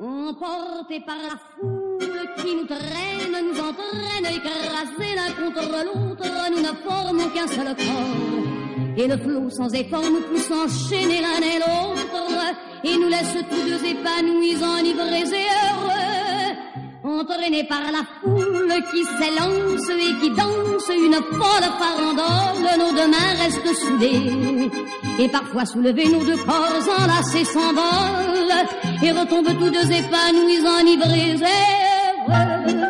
Emporté 0.00 1.00
par 1.00 1.18
la 1.18 1.36
foule 1.54 2.28
qui 2.36 2.54
nous 2.54 2.66
traîne, 2.66 3.36
nous 3.46 3.60
entraîne, 3.60 4.26
écrasés 4.26 5.14
l'un 5.16 5.32
contre 5.32 5.84
l'autre, 5.84 6.24
nous 6.50 6.62
ne 6.62 6.72
formons 6.88 7.28
qu'un 7.30 7.48
seul 7.48 7.74
corps. 7.74 8.59
Et 9.00 9.06
le 9.06 9.16
flot 9.16 9.48
sans 9.48 9.72
effort 9.72 10.02
nous 10.02 10.20
pousse 10.20 10.50
enchaîner 10.50 11.22
l'un 11.22 11.40
et 11.40 11.58
l'autre, 11.58 12.54
et 12.84 12.98
nous 12.98 13.08
laisse 13.08 13.34
tous 13.48 13.62
deux 13.66 13.82
épanouis, 13.82 14.56
enivrés 14.62 15.24
et 15.24 15.48
heureux. 15.64 16.50
Entraînés 17.02 17.64
par 17.64 17.80
la 17.80 18.04
foule 18.20 18.74
qui 18.92 19.02
s'élance 19.04 19.88
et 19.88 20.20
qui 20.20 20.28
danse 20.36 20.90
une 20.90 21.14
folle 21.14 21.70
farandole, 21.80 22.78
nos 22.78 22.92
deux 22.92 23.08
mains 23.08 23.34
restent 23.42 23.74
soudées. 23.74 24.70
Et 25.18 25.28
parfois 25.28 25.64
soulevés, 25.64 26.08
nos 26.10 26.22
deux 26.22 26.36
corps 26.36 26.98
enlacés 26.98 27.46
s'envolent 27.46 28.66
et 29.02 29.12
retombent 29.12 29.58
tous 29.58 29.70
deux 29.70 29.90
épanouis, 29.92 30.60
enivrés 30.78 31.30
et 31.30 31.36
heureux. 32.28 32.89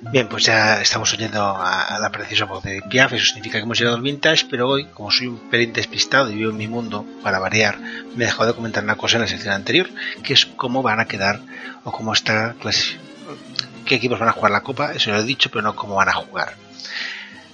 Bien, 0.00 0.28
pues 0.28 0.44
ya 0.44 0.80
estamos 0.80 1.12
oyendo 1.12 1.42
a, 1.42 1.98
la 2.00 2.10
preciosa 2.10 2.44
voz 2.44 2.62
de 2.62 2.82
Piaf, 2.82 3.12
eso 3.12 3.24
significa 3.24 3.58
que 3.58 3.64
hemos 3.64 3.78
llegado 3.78 3.96
al 3.96 4.02
vintage, 4.02 4.46
pero 4.48 4.68
hoy, 4.68 4.86
como 4.86 5.10
soy 5.10 5.26
un 5.26 5.50
pelín 5.50 5.72
despistado 5.72 6.30
y 6.30 6.34
vivo 6.34 6.50
en 6.50 6.56
mi 6.56 6.68
mundo, 6.68 7.04
para 7.22 7.38
variar, 7.38 7.78
me 7.78 8.24
he 8.24 8.26
dejado 8.26 8.46
de 8.46 8.54
comentar 8.54 8.84
una 8.84 8.96
cosa 8.96 9.16
en 9.16 9.22
la 9.22 9.28
sección 9.28 9.54
anterior, 9.54 9.88
que 10.22 10.34
es 10.34 10.46
cómo 10.46 10.82
van 10.82 11.00
a 11.00 11.06
quedar 11.06 11.40
o 11.84 11.92
cómo 11.92 12.12
está 12.12 12.54
qué 13.86 13.94
equipos 13.94 14.18
van 14.18 14.28
a 14.28 14.32
jugar 14.32 14.52
la 14.52 14.62
Copa, 14.62 14.92
eso 14.92 15.10
lo 15.10 15.18
he 15.18 15.24
dicho, 15.24 15.50
pero 15.50 15.62
no 15.62 15.74
cómo 15.74 15.94
van 15.94 16.08
a 16.08 16.14
jugar. 16.14 16.54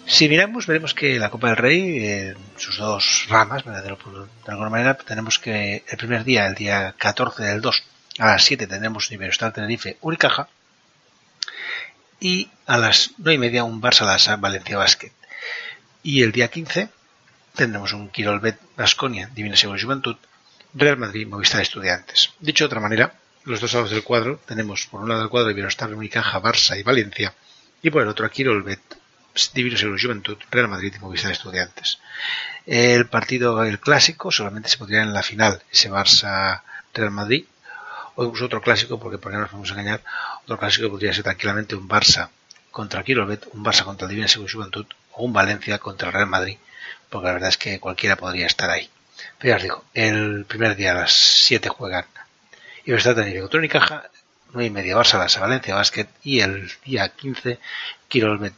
Si 0.05 0.29
miramos, 0.29 0.67
veremos 0.67 0.95
que 0.95 1.19
la 1.19 1.31
Copa 1.31 1.49
del 1.49 1.57
Rey, 1.57 2.35
sus 2.57 2.77
dos 2.77 3.27
ramas, 3.29 3.65
de, 3.65 3.97
alguna 4.49 4.71
manera, 4.71 4.95
tenemos 4.95 5.39
que 5.39 5.85
el 5.89 5.97
primer 5.97 6.25
día, 6.25 6.47
el 6.47 6.55
día 6.55 6.95
14 6.99 7.45
del 7.45 7.61
2, 7.61 7.85
a 8.19 8.27
las 8.27 8.45
7 8.45 8.67
tendremos 8.67 9.11
Iberostar 9.11 9.53
Tenerife 9.53 9.97
Unicaja, 10.01 10.49
y 12.23 12.49
a 12.67 12.79
las 12.79 13.15
9 13.19 13.35
y 13.35 13.39
media 13.39 13.65
un 13.65 13.83
Barça 13.83 14.07
Lassa 14.07 14.37
Valencia 14.37 14.79
Basket. 14.79 15.11
Y 16.05 16.23
el 16.23 16.31
día 16.31 16.47
15 16.47 16.89
tendremos 17.57 17.93
un 17.93 18.11
Quirolbet 18.11 18.61
Basconia 18.77 19.29
Divina 19.35 19.57
Segura 19.57 19.83
Juventud 19.83 20.17
Real 20.73 20.97
Madrid 20.99 21.27
Movistar 21.27 21.63
Estudiantes. 21.63 22.31
Dicho 22.39 22.63
de 22.63 22.67
otra 22.67 22.81
manera, 22.81 23.15
los 23.45 23.61
dos 23.61 23.73
lados 23.73 23.91
del 23.91 24.05
cuadro 24.05 24.41
tenemos 24.47 24.87
por 24.87 25.01
un 25.01 25.09
lado 25.09 25.25
el 25.25 25.31
cuadro 25.31 25.49
de 25.49 25.55
Bienestar 25.55 25.93
Unicaja 25.93 26.41
Barça 26.41 26.79
y 26.79 26.85
Valencia 26.85 27.35
y 27.83 27.91
por 27.91 28.03
el 28.03 28.09
otro 28.09 28.25
aquí 28.25 28.45
Quirolbet 28.45 28.81
Divino 29.53 29.77
Segura 29.77 29.99
Juventud 30.01 30.39
Real 30.53 30.69
Madrid 30.69 30.95
y 30.97 31.01
Movistar 31.01 31.33
Estudiantes. 31.33 31.99
El 32.67 33.09
partido, 33.09 33.65
el 33.65 33.81
clásico, 33.81 34.31
solamente 34.31 34.69
se 34.69 34.79
podría 34.79 35.03
en 35.03 35.13
la 35.13 35.25
final, 35.25 35.61
ese 35.73 35.91
Barça 35.91 36.63
Real 36.95 37.11
Madrid 37.11 37.47
otro 38.17 38.61
clásico, 38.61 38.99
porque 38.99 39.19
por 39.19 39.33
qué 39.33 39.39
nos 39.39 39.53
vamos 39.53 39.71
a 39.71 39.73
engañar, 39.73 40.03
otro 40.45 40.59
clásico 40.59 40.91
podría 40.91 41.15
ser 41.15 41.25
tranquilamente 41.25 41.75
un 41.77 41.89
Barça 41.89 42.31
contra 42.71 43.03
Quirolet, 43.03 43.47
un 43.53 43.65
Barça 43.65 43.85
contra 43.85 44.07
el 44.07 44.11
Divina 44.11 44.29
Juventud 44.29 44.87
o 45.13 45.25
un 45.25 45.33
Valencia 45.33 45.79
contra 45.79 46.09
el 46.09 46.15
Real 46.15 46.27
Madrid, 46.27 46.59
porque 47.11 47.27
la 47.27 47.35
verdad 47.35 47.49
es 47.51 47.59
que 47.59 47.81
cualquiera 47.81 48.17
podría 48.17 48.47
estar 48.47 48.71
ahí. 48.71 48.91
Pero 49.39 49.51
ya 49.51 49.57
os 49.57 49.63
digo, 49.63 49.85
el 49.95 50.45
primer 50.47 50.77
día 50.77 50.93
a 50.93 50.95
las 50.95 51.13
7 51.13 51.69
juegan 51.69 52.07
Universidad 52.85 53.17
de 53.17 53.41
contra 53.41 53.59
Unicaja, 53.59 54.11
9 54.53 54.67
y 54.67 54.71
media 54.71 54.97
Barça, 54.97 55.19
Barça, 55.19 55.41
Valencia, 55.41 55.75
Básquet 55.75 56.09
y 56.23 56.41
el 56.41 56.71
día 56.85 57.09
15 57.09 57.59
Quirolet, 58.09 58.55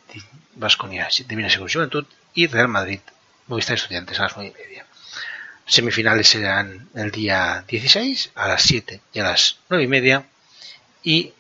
Vasconia, 0.55 1.09
Divina 1.27 1.49
Juventud 1.51 2.07
y 2.33 2.47
Real 2.47 2.69
Madrid, 2.69 3.01
Movistar 3.47 3.77
Estudiantes 3.77 4.19
a 4.19 4.25
las 4.25 4.37
9 4.37 4.53
y 4.55 4.63
media. 4.63 4.74
Semifinales 5.67 6.29
serán 6.29 6.89
el 6.95 7.11
día 7.11 7.65
16 7.67 8.33
a 8.35 8.49
las 8.49 8.63
7 8.63 9.01
y 9.13 9.21
a 9.21 9.25
las 9.25 9.59
9 9.69 9.85
y 9.85 9.87
media 9.87 10.27
y 11.03 11.33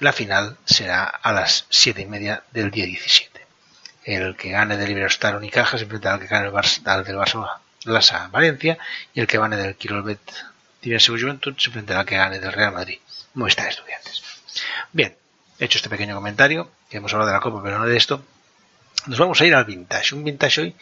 la 0.00 0.12
final 0.12 0.56
será 0.64 1.04
a 1.04 1.32
las 1.32 1.66
7 1.68 2.02
y 2.02 2.06
media 2.06 2.42
del 2.52 2.70
día 2.70 2.86
17. 2.86 3.40
El 4.04 4.36
que 4.36 4.50
gane 4.50 4.76
del 4.76 4.90
Iberostar 4.90 5.36
Unicaja 5.36 5.78
se 5.78 5.84
enfrentará 5.84 6.16
al 6.16 6.20
que 6.20 6.26
gane 6.26 6.46
el 6.46 7.04
del 7.04 7.16
Barça 7.16 7.60
Lasa 7.84 8.28
Valencia 8.28 8.78
y 9.14 9.20
el 9.20 9.26
que 9.26 9.38
gane 9.38 9.56
del 9.56 9.76
Quirolbet 9.76 10.20
Diverso 10.80 11.12
Juventud 11.12 11.54
se 11.56 11.68
enfrentará 11.68 12.00
al 12.00 12.06
que 12.06 12.16
gane 12.16 12.40
del 12.40 12.52
Real 12.52 12.72
Madrid 12.72 12.98
Muestra 13.34 13.68
Estudiantes. 13.68 14.22
Bien, 14.92 15.16
hecho 15.60 15.78
este 15.78 15.88
pequeño 15.88 16.16
comentario, 16.16 16.70
que 16.90 16.96
hemos 16.96 17.12
hablado 17.12 17.30
de 17.30 17.36
la 17.36 17.40
Copa 17.40 17.62
pero 17.62 17.78
no 17.78 17.86
de 17.86 17.96
esto, 17.96 18.24
nos 19.06 19.18
vamos 19.18 19.40
a 19.40 19.46
ir 19.46 19.54
al 19.54 19.64
vintage. 19.64 20.14
Un 20.14 20.24
vintage 20.24 20.60
hoy 20.60 20.76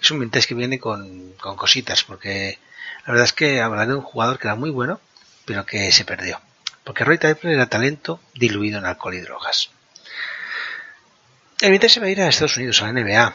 es 0.00 0.10
un 0.10 0.20
vintage 0.20 0.48
que 0.48 0.54
viene 0.54 0.78
con, 0.78 1.32
con 1.32 1.56
cositas, 1.56 2.04
porque 2.04 2.58
la 3.06 3.12
verdad 3.12 3.24
es 3.24 3.32
que 3.32 3.60
hablaré 3.60 3.90
de 3.90 3.96
un 3.96 4.02
jugador 4.02 4.38
que 4.38 4.46
era 4.48 4.54
muy 4.54 4.70
bueno, 4.70 5.00
pero 5.44 5.64
que 5.64 5.90
se 5.92 6.04
perdió. 6.04 6.40
porque 6.84 7.04
Roy 7.04 7.18
Tarpley 7.18 7.54
era 7.54 7.66
talento 7.66 8.20
diluido 8.34 8.78
en 8.78 8.84
alcohol 8.84 9.14
y 9.14 9.20
drogas. 9.20 9.70
El 11.60 11.72
Vintage 11.72 11.94
se 11.94 12.00
va 12.00 12.06
a 12.06 12.10
ir 12.10 12.20
a 12.20 12.28
Estados 12.28 12.56
Unidos, 12.58 12.82
a 12.82 12.92
la 12.92 13.00
NBA, 13.00 13.34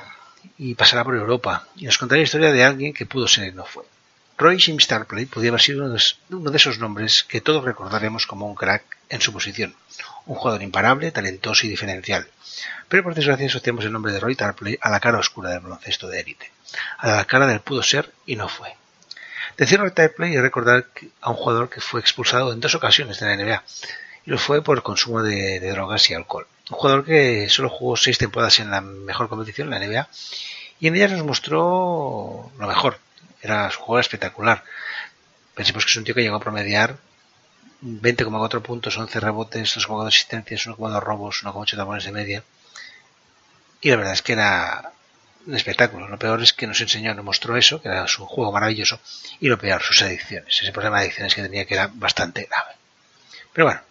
y 0.58 0.76
pasará 0.76 1.04
por 1.04 1.16
Europa, 1.16 1.68
y 1.76 1.86
nos 1.86 1.98
contará 1.98 2.20
la 2.20 2.24
historia 2.24 2.52
de 2.52 2.64
alguien 2.64 2.94
que 2.94 3.06
pudo 3.06 3.28
ser 3.28 3.48
y 3.48 3.52
no 3.52 3.66
fue. 3.66 3.84
Roy 4.42 4.60
James 4.60 4.88
Tarpley 4.88 5.28
podía 5.28 5.50
haber 5.50 5.62
sido 5.62 5.86
uno 5.86 6.50
de, 6.50 6.58
esos 6.58 6.80
nombres 6.80 7.24
que 7.24 7.42
todos 7.42 7.64
recordaremos 7.64 8.26
como 8.26 8.48
un 8.48 8.56
crack 8.56 8.98
en 9.08 9.22
su 9.22 9.32
posición, 9.32 9.76
un 10.26 10.36
jugador 10.36 10.64
imparable, 10.64 11.12
talentoso 11.12 11.68
y 11.68 11.70
diferencial. 11.70 12.28
Pero 12.90 13.04
por 13.04 13.14
desgracia 13.14 13.46
asociamos 13.46 13.86
el 13.86 13.92
nombre 13.92 14.12
de 14.12 14.20
Roy 14.20 14.36
Tarpley 14.36 14.80
a 14.82 14.90
la 14.90 15.00
cara 15.00 15.20
oscura 15.20 15.52
del 15.52 15.60
baloncesto 15.60 16.08
de 16.08 16.22
élite, 16.22 16.52
a 16.98 17.18
la 17.18 17.26
cara 17.26 17.46
del 17.46 17.60
pudo 17.60 17.84
ser 17.84 18.12
y 18.26 18.36
no 18.36 18.50
fue. 18.50 18.76
Decir 19.58 19.80
Roy 19.80 19.92
Tarpley 19.92 20.34
y 20.34 20.40
recordar 20.40 20.88
a 21.22 21.30
un 21.30 21.36
jugador 21.36 21.70
que 21.70 21.80
fue 21.80 22.00
expulsado 22.00 22.52
en 22.52 22.62
dos 22.62 22.74
ocasiones 22.74 23.20
de 23.20 23.28
la 23.28 23.36
NBA, 23.36 23.64
y 24.26 24.32
lo 24.32 24.40
fue 24.40 24.64
por 24.64 24.82
consumo 24.82 25.22
de, 25.22 25.60
de 25.60 25.70
drogas 25.70 26.10
y 26.10 26.16
alcohol. 26.16 26.48
Un 26.72 26.78
jugador 26.78 27.06
que 27.06 27.48
solo 27.48 27.70
jugó 27.70 27.96
seis 27.96 28.18
temporadas 28.18 28.60
en 28.60 28.72
la 28.72 28.82
mejor 28.82 29.30
competición, 29.30 29.70
la 29.70 29.78
NBA, 29.78 30.10
y 30.80 30.88
en 30.88 30.96
ellas 30.96 31.12
nos 31.12 31.28
mostró 31.28 32.52
lo 32.58 32.68
mejor. 32.68 32.98
Era 33.42 33.70
su 33.72 33.80
juego 33.80 34.00
espectacular. 34.00 34.64
Pensemos 35.56 35.86
que 35.86 35.92
es 35.92 35.98
un 35.98 36.04
tío 36.04 36.16
que 36.16 36.22
llegó 36.22 36.38
a 36.38 36.40
promediar 36.40 36.98
20,4 37.84 38.62
puntos, 38.62 38.98
11 38.98 39.20
rebotes, 39.20 39.78
2,2 39.78 40.08
asistencias, 40.08 40.68
1,2 40.68 41.02
robos, 41.02 41.44
1,8 41.44 41.76
tapones 41.76 42.06
de 42.06 42.12
media. 42.12 42.44
Y 43.82 43.90
la 43.90 43.96
verdad 43.98 44.14
es 44.14 44.22
que 44.22 44.34
era 44.34 44.92
un 45.48 45.56
espectáculo. 45.56 46.08
Lo 46.08 46.20
peor 46.20 46.42
es 46.44 46.54
que 46.54 46.68
nos 46.68 46.80
enseñó, 46.82 47.14
nos 47.16 47.26
mostró 47.26 47.58
eso, 47.58 47.82
que 47.82 47.90
era 47.90 48.08
su 48.08 48.26
juego 48.26 48.52
maravilloso, 48.52 49.00
y 49.40 49.48
lo 49.48 49.58
peor, 49.58 49.82
sus 49.82 50.02
adicciones. 50.04 50.62
Ese 50.62 50.72
problema 50.72 51.00
de 51.00 51.06
adicciones 51.06 51.34
que 51.34 51.42
tenía 51.42 51.66
que 51.66 51.74
era 51.74 51.90
bastante 51.92 52.44
grave. 52.44 52.76
Pero 53.54 53.66
bueno, 53.66 53.82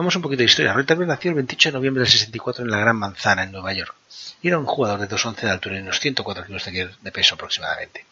vamos 0.00 0.16
un 0.16 0.22
poquito 0.22 0.38
de 0.38 0.46
historia. 0.46 0.72
Tarpley 0.72 1.06
nació 1.06 1.28
el 1.28 1.34
28 1.34 1.68
de 1.68 1.72
noviembre 1.74 2.00
del 2.00 2.10
64 2.10 2.64
en 2.64 2.70
la 2.70 2.78
Gran 2.78 2.96
Manzana, 2.96 3.42
en 3.42 3.52
Nueva 3.52 3.74
York. 3.74 3.94
Y 4.40 4.48
era 4.48 4.58
un 4.58 4.64
jugador 4.64 4.98
de 4.98 5.06
2,11 5.06 5.40
de 5.42 5.50
altura 5.50 5.76
y 5.76 5.82
unos 5.82 6.00
104 6.00 6.46
kilos 6.46 6.64
de 7.02 7.12
peso 7.12 7.34
aproximadamente. 7.34 8.06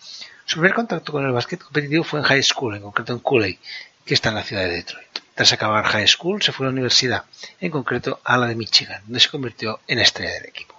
Su 0.44 0.56
primer 0.56 0.74
contacto 0.74 1.12
con 1.12 1.24
el 1.24 1.32
básquet 1.32 1.62
competitivo 1.62 2.04
fue 2.04 2.20
en 2.20 2.26
high 2.26 2.42
school, 2.42 2.76
en 2.76 2.82
concreto 2.82 3.14
en 3.14 3.20
Cooley, 3.20 3.58
que 4.04 4.12
está 4.12 4.28
en 4.28 4.34
la 4.34 4.42
ciudad 4.42 4.64
de 4.64 4.68
Detroit. 4.68 5.08
Tras 5.34 5.52
acabar 5.54 5.86
high 5.86 6.06
school 6.06 6.42
se 6.42 6.52
fue 6.52 6.66
a 6.66 6.68
la 6.68 6.72
universidad, 6.72 7.24
en 7.58 7.70
concreto 7.70 8.20
a 8.22 8.36
la 8.36 8.48
de 8.48 8.54
Michigan, 8.54 9.00
donde 9.04 9.20
se 9.20 9.30
convirtió 9.30 9.80
en 9.86 10.00
estrella 10.00 10.34
del 10.34 10.46
equipo. 10.46 10.77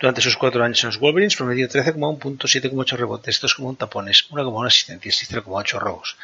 Durante 0.00 0.20
sus 0.20 0.36
cuatro 0.36 0.62
años 0.64 0.82
en 0.82 0.88
los 0.88 0.98
Wolverines 0.98 1.36
promedió 1.36 1.68
13,1 1.68 2.18
puntos, 2.18 2.54
7,8 2.54 2.96
rebotes, 2.96 3.42
2,1 3.42 3.78
tapones, 3.78 4.28
1,1 4.30 4.66
asistencias 4.66 5.22
y 5.22 5.26
0,8 5.26 5.78
robos, 5.78 6.16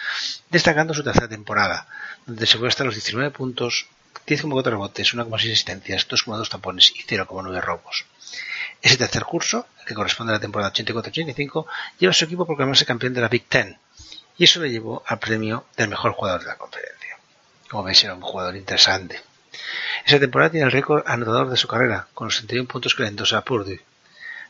destacando 0.51 0.93
su 0.93 1.03
tercera 1.03 1.29
temporada, 1.29 1.87
donde 2.27 2.47
se 2.47 2.59
fue 2.59 2.69
hasta 2.69 2.85
los 2.85 2.95
19 2.95 3.31
puntos, 3.31 3.87
10,4 4.27 4.65
rebotes, 4.65 5.15
1,6 5.15 5.35
asistencias, 5.35 6.09
2,2 6.09 6.49
tapones 6.49 6.93
y 6.95 7.03
0,9 7.03 7.61
robos. 7.61 8.05
Ese 8.83 8.97
tercer 8.97 9.25
curso, 9.25 9.67
que 9.87 9.95
corresponde 9.95 10.33
a 10.33 10.37
la 10.37 10.41
temporada 10.41 10.73
84-85, 10.73 11.67
lleva 11.99 12.11
a 12.11 12.15
su 12.15 12.25
equipo 12.25 12.45
a 12.45 12.47
proclamarse 12.47 12.87
campeón 12.87 13.15
de 13.15 13.21
la 13.21 13.29
Big 13.29 13.47
Ten, 13.47 13.79
y 14.37 14.45
eso 14.45 14.61
le 14.61 14.71
llevó 14.71 15.03
al 15.07 15.19
premio 15.19 15.67
del 15.77 15.89
mejor 15.89 16.13
jugador 16.13 16.41
de 16.41 16.47
la 16.47 16.57
conferencia. 16.57 17.19
Como 17.69 17.83
veis, 17.83 18.03
era 18.03 18.15
un 18.15 18.23
jugador 18.23 18.57
interesante. 18.57 19.21
Esa 20.07 20.19
temporada 20.19 20.51
tiene 20.51 20.67
el 20.67 20.73
récord 20.73 21.03
anotador 21.07 21.51
de 21.51 21.57
su 21.57 21.69
carrera, 21.69 22.09
con 22.15 22.29
los 22.29 22.37
31 22.37 22.69
puntos 22.69 22.95
que 22.95 23.03
le 23.03 23.09
endosa 23.09 23.39
a 23.39 23.45
Purdue. 23.45 23.81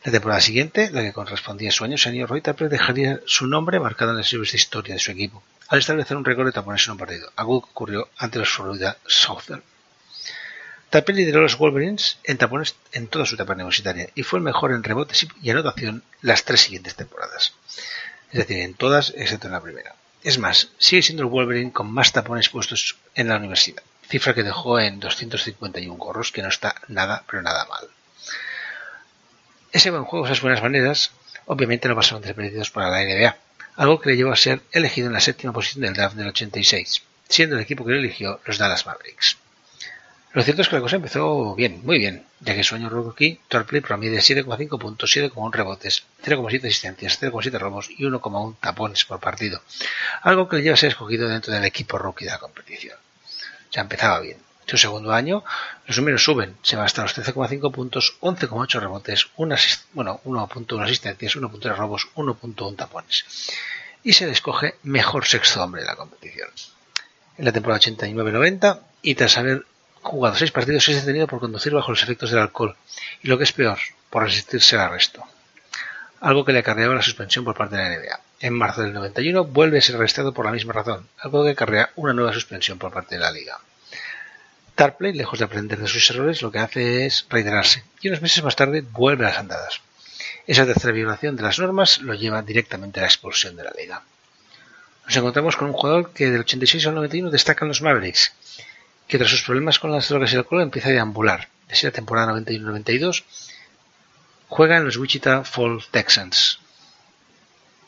La 0.03 0.11
temporada 0.11 0.41
siguiente, 0.41 0.89
la 0.91 1.01
que 1.01 1.13
correspondía 1.13 1.69
a 1.69 1.71
su 1.71 1.83
año 1.83 1.97
senior, 1.97 2.29
Roy 2.29 2.41
Tapper 2.41 2.69
dejaría 2.69 3.19
su 3.25 3.45
nombre 3.45 3.79
marcado 3.79 4.11
en 4.11 4.17
las 4.17 4.31
libros 4.31 4.51
de 4.51 4.57
historia 4.57 4.95
de 4.95 4.99
su 4.99 5.11
equipo, 5.11 5.43
al 5.67 5.79
establecer 5.79 6.17
un 6.17 6.25
récord 6.25 6.47
de 6.47 6.51
tapones 6.51 6.85
en 6.85 6.93
un 6.93 6.97
partido, 6.97 7.31
algo 7.35 7.61
que 7.61 7.69
ocurrió 7.69 8.09
ante 8.17 8.39
los 8.39 8.49
Florida 8.49 8.97
Southern. 9.05 9.63
Tapper 10.89 11.15
lideró 11.15 11.41
los 11.41 11.57
Wolverines 11.57 12.17
en 12.23 12.37
tapones 12.37 12.75
en 12.91 13.07
toda 13.07 13.25
su 13.25 13.35
etapa 13.35 13.53
universitaria 13.53 14.09
y 14.13 14.23
fue 14.23 14.39
el 14.39 14.43
mejor 14.43 14.71
en 14.71 14.83
rebotes 14.83 15.25
y 15.41 15.49
anotación 15.49 16.03
las 16.21 16.43
tres 16.43 16.61
siguientes 16.61 16.95
temporadas. 16.95 17.53
Es 18.31 18.39
decir, 18.39 18.57
en 18.57 18.73
todas 18.73 19.13
excepto 19.15 19.47
en 19.47 19.53
la 19.53 19.61
primera. 19.61 19.95
Es 20.23 20.37
más, 20.37 20.69
sigue 20.79 21.01
siendo 21.01 21.23
el 21.23 21.29
Wolverine 21.29 21.71
con 21.71 21.89
más 21.91 22.11
tapones 22.11 22.49
puestos 22.49 22.97
en 23.15 23.29
la 23.29 23.37
universidad, 23.37 23.83
cifra 24.07 24.33
que 24.33 24.43
dejó 24.43 24.79
en 24.79 24.99
251 24.99 25.95
gorros, 25.95 26.31
que 26.31 26.41
no 26.41 26.49
está 26.49 26.75
nada, 26.87 27.23
pero 27.29 27.41
nada 27.41 27.65
mal. 27.65 27.87
Ese 29.71 29.89
buen 29.89 30.03
juego, 30.03 30.25
esas 30.25 30.41
buenas 30.41 30.61
maneras, 30.61 31.11
obviamente 31.45 31.87
no 31.87 31.95
pasaron 31.95 32.21
desapercibidos 32.21 32.71
para 32.71 32.89
la 32.89 33.03
NBA, 33.03 33.35
algo 33.77 34.01
que 34.01 34.09
le 34.09 34.17
llevó 34.17 34.31
a 34.31 34.35
ser 34.35 34.61
elegido 34.71 35.07
en 35.07 35.13
la 35.13 35.21
séptima 35.21 35.53
posición 35.53 35.83
del 35.83 35.93
draft 35.93 36.15
del 36.15 36.27
86, 36.27 37.03
siendo 37.29 37.55
el 37.55 37.61
equipo 37.61 37.85
que 37.85 37.91
lo 37.91 37.99
eligió 37.99 38.41
los 38.45 38.57
Dallas 38.57 38.85
Mavericks. 38.85 39.37
Lo 40.33 40.43
cierto 40.43 40.61
es 40.61 40.69
que 40.69 40.75
la 40.75 40.81
cosa 40.81 40.95
empezó 40.95 41.55
bien, 41.55 41.81
muy 41.83 41.97
bien, 41.97 42.25
ya 42.39 42.55
que 42.55 42.63
su 42.63 42.75
año 42.75 42.89
rookie 42.89 43.41
Torpley 43.49 43.81
promedia 43.81 44.21
7,5 44.21 44.79
puntos, 44.79 45.13
7,1 45.13 45.51
rebotes, 45.51 46.05
0,7 46.23 46.67
asistencias, 46.67 47.21
0,7 47.21 47.59
robos 47.59 47.89
y 47.89 48.05
1,1 48.05 48.55
tapones 48.61 49.03
por 49.03 49.19
partido, 49.19 49.61
algo 50.21 50.47
que 50.47 50.57
le 50.57 50.63
lleva 50.63 50.75
a 50.75 50.77
ser 50.77 50.91
escogido 50.91 51.27
dentro 51.27 51.53
del 51.53 51.65
equipo 51.65 51.97
rookie 51.97 52.25
de 52.25 52.31
la 52.31 52.39
competición. 52.39 52.97
Ya 53.71 53.81
empezaba 53.81 54.19
bien. 54.19 54.37
Su 54.65 54.77
segundo 54.77 55.11
año, 55.11 55.43
los 55.85 55.97
números 55.97 56.23
suben, 56.23 56.55
se 56.61 56.77
va 56.77 56.85
hasta 56.85 57.01
los 57.01 57.17
13,5 57.17 57.71
puntos, 57.71 58.15
11,8 58.21 58.79
rebotes, 58.79 59.27
1 59.35 59.55
bueno, 59.93 60.21
1.1 60.23 60.83
asistencias, 60.83 61.35
1.3 61.35 61.75
robos, 61.75 62.07
1.1 62.15 62.75
tapones. 62.77 63.25
Y 64.03 64.13
se 64.13 64.25
le 64.25 64.31
escoge 64.31 64.75
mejor 64.83 65.25
sexto 65.25 65.61
hombre 65.61 65.81
de 65.81 65.87
la 65.87 65.95
competición. 65.95 66.49
En 67.37 67.45
la 67.45 67.51
temporada 67.51 67.81
89-90, 67.81 68.79
y 69.01 69.15
tras 69.15 69.37
haber 69.37 69.65
jugado 70.01 70.35
seis 70.35 70.51
partidos, 70.51 70.87
es 70.87 71.01
detenido 71.01 71.27
por 71.27 71.39
conducir 71.39 71.73
bajo 71.73 71.91
los 71.91 72.03
efectos 72.03 72.31
del 72.31 72.39
alcohol 72.39 72.75
y, 73.21 73.27
lo 73.27 73.37
que 73.37 73.43
es 73.43 73.51
peor, 73.51 73.77
por 74.09 74.23
resistirse 74.23 74.75
al 74.75 74.83
arresto. 74.83 75.23
Algo 76.21 76.45
que 76.45 76.53
le 76.53 76.59
acarreaba 76.59 76.95
la 76.95 77.01
suspensión 77.01 77.43
por 77.43 77.57
parte 77.57 77.75
de 77.75 77.83
la 77.83 77.89
NBA. 77.89 78.19
En 78.41 78.53
marzo 78.55 78.81
del 78.81 78.93
91 78.93 79.45
vuelve 79.45 79.77
a 79.77 79.81
ser 79.81 79.95
arrestado 79.95 80.33
por 80.33 80.45
la 80.45 80.51
misma 80.51 80.73
razón, 80.73 81.07
algo 81.19 81.43
que 81.43 81.51
acarrea 81.51 81.91
una 81.95 82.13
nueva 82.13 82.33
suspensión 82.33 82.79
por 82.79 82.91
parte 82.91 83.15
de 83.15 83.21
la 83.21 83.31
liga. 83.31 83.59
Tarpley, 84.73 85.13
lejos 85.13 85.37
de 85.37 85.45
aprender 85.45 85.77
de 85.77 85.87
sus 85.87 86.09
errores, 86.09 86.41
lo 86.41 86.51
que 86.51 86.57
hace 86.57 87.05
es 87.05 87.27
reiterarse 87.29 87.83
y 88.01 88.07
unos 88.07 88.23
meses 88.23 88.43
más 88.43 88.55
tarde 88.55 88.81
vuelve 88.81 89.25
a 89.25 89.29
las 89.29 89.37
andadas. 89.37 89.81
Esa 90.47 90.65
tercera 90.65 90.91
violación 90.91 91.35
de 91.35 91.43
las 91.43 91.59
normas 91.59 91.99
lo 92.01 92.15
lleva 92.15 92.41
directamente 92.41 92.99
a 92.99 93.03
la 93.03 93.09
expulsión 93.09 93.55
de 93.55 93.63
la 93.63 93.73
liga. 93.77 94.01
Nos 95.05 95.15
encontramos 95.15 95.55
con 95.55 95.67
un 95.67 95.73
jugador 95.73 96.11
que 96.11 96.31
del 96.31 96.41
86 96.41 96.87
al 96.87 96.95
91 96.95 97.29
destaca 97.29 97.63
en 97.63 97.69
los 97.69 97.81
Mavericks 97.83 98.33
que 99.07 99.17
tras 99.17 99.29
sus 99.29 99.43
problemas 99.43 99.77
con 99.77 99.91
las 99.91 100.07
drogas 100.07 100.31
y 100.31 100.35
el 100.35 100.39
alcohol 100.39 100.61
empieza 100.61 100.87
a 100.87 100.93
deambular. 100.93 101.49
Desde 101.67 101.89
la 101.89 101.91
temporada 101.91 102.31
91-92 102.31 103.23
juega 104.47 104.77
en 104.77 104.85
los 104.85 104.95
Wichita 104.95 105.43
Falls 105.43 105.89
Texans. 105.91 106.60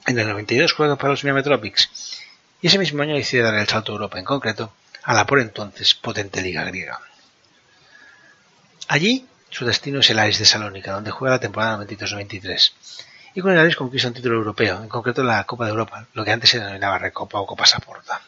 En 0.06 0.20
el 0.20 0.28
92 0.28 0.74
juega 0.74 0.98
para 0.98 1.12
los 1.12 1.24
Miami 1.24 1.44
Tropics 1.44 2.22
y 2.62 2.68
ese 2.68 2.78
mismo 2.78 3.02
año 3.04 3.16
decide 3.16 3.44
dar 3.44 3.56
el 3.56 3.68
salto 3.68 3.92
a 3.92 3.96
Europa, 3.96 4.20
en 4.20 4.26
concreto 4.26 4.74
a 5.04 5.14
la 5.14 5.26
por 5.26 5.40
entonces 5.40 5.94
potente 5.96 6.42
liga 6.42 6.64
griega. 6.64 7.00
Allí 8.88 9.26
su 9.50 9.66
destino 9.66 10.00
es 10.00 10.10
el 10.10 10.20
Aris 10.20 10.40
de 10.40 10.46
Salónica, 10.46 10.92
donde 10.92 11.12
juega 11.12 11.36
la 11.36 11.40
temporada 11.40 11.78
92-93 11.86 12.72
y 13.36 13.42
con 13.42 13.52
el 13.52 13.60
Aris 13.60 13.76
conquista 13.76 14.08
un 14.08 14.14
título 14.14 14.36
europeo, 14.36 14.82
en 14.82 14.90
concreto 14.90 15.24
la 15.24 15.44
Copa 15.46 15.66
de 15.66 15.72
Europa, 15.72 16.06
lo 16.14 16.24
que 16.24 16.32
antes 16.32 16.50
se 16.50 16.60
denominaba 16.60 17.00
Recopa 17.00 17.40
o 17.40 17.46
Copa 17.46 17.66
Saporta. 17.66 18.22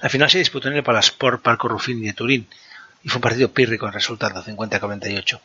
La 0.00 0.08
final 0.08 0.30
se 0.30 0.38
disputó 0.38 0.68
en 0.68 0.76
el 0.76 0.84
Palasport 0.84 1.42
Parco 1.42 1.68
Ruffini 1.68 2.06
de 2.06 2.12
Turín 2.12 2.48
y 3.02 3.08
fue 3.08 3.16
un 3.16 3.22
partido 3.22 3.52
pírrico 3.52 3.86
en 3.86 3.92
resultado 3.92 4.44
50-48 4.44 5.40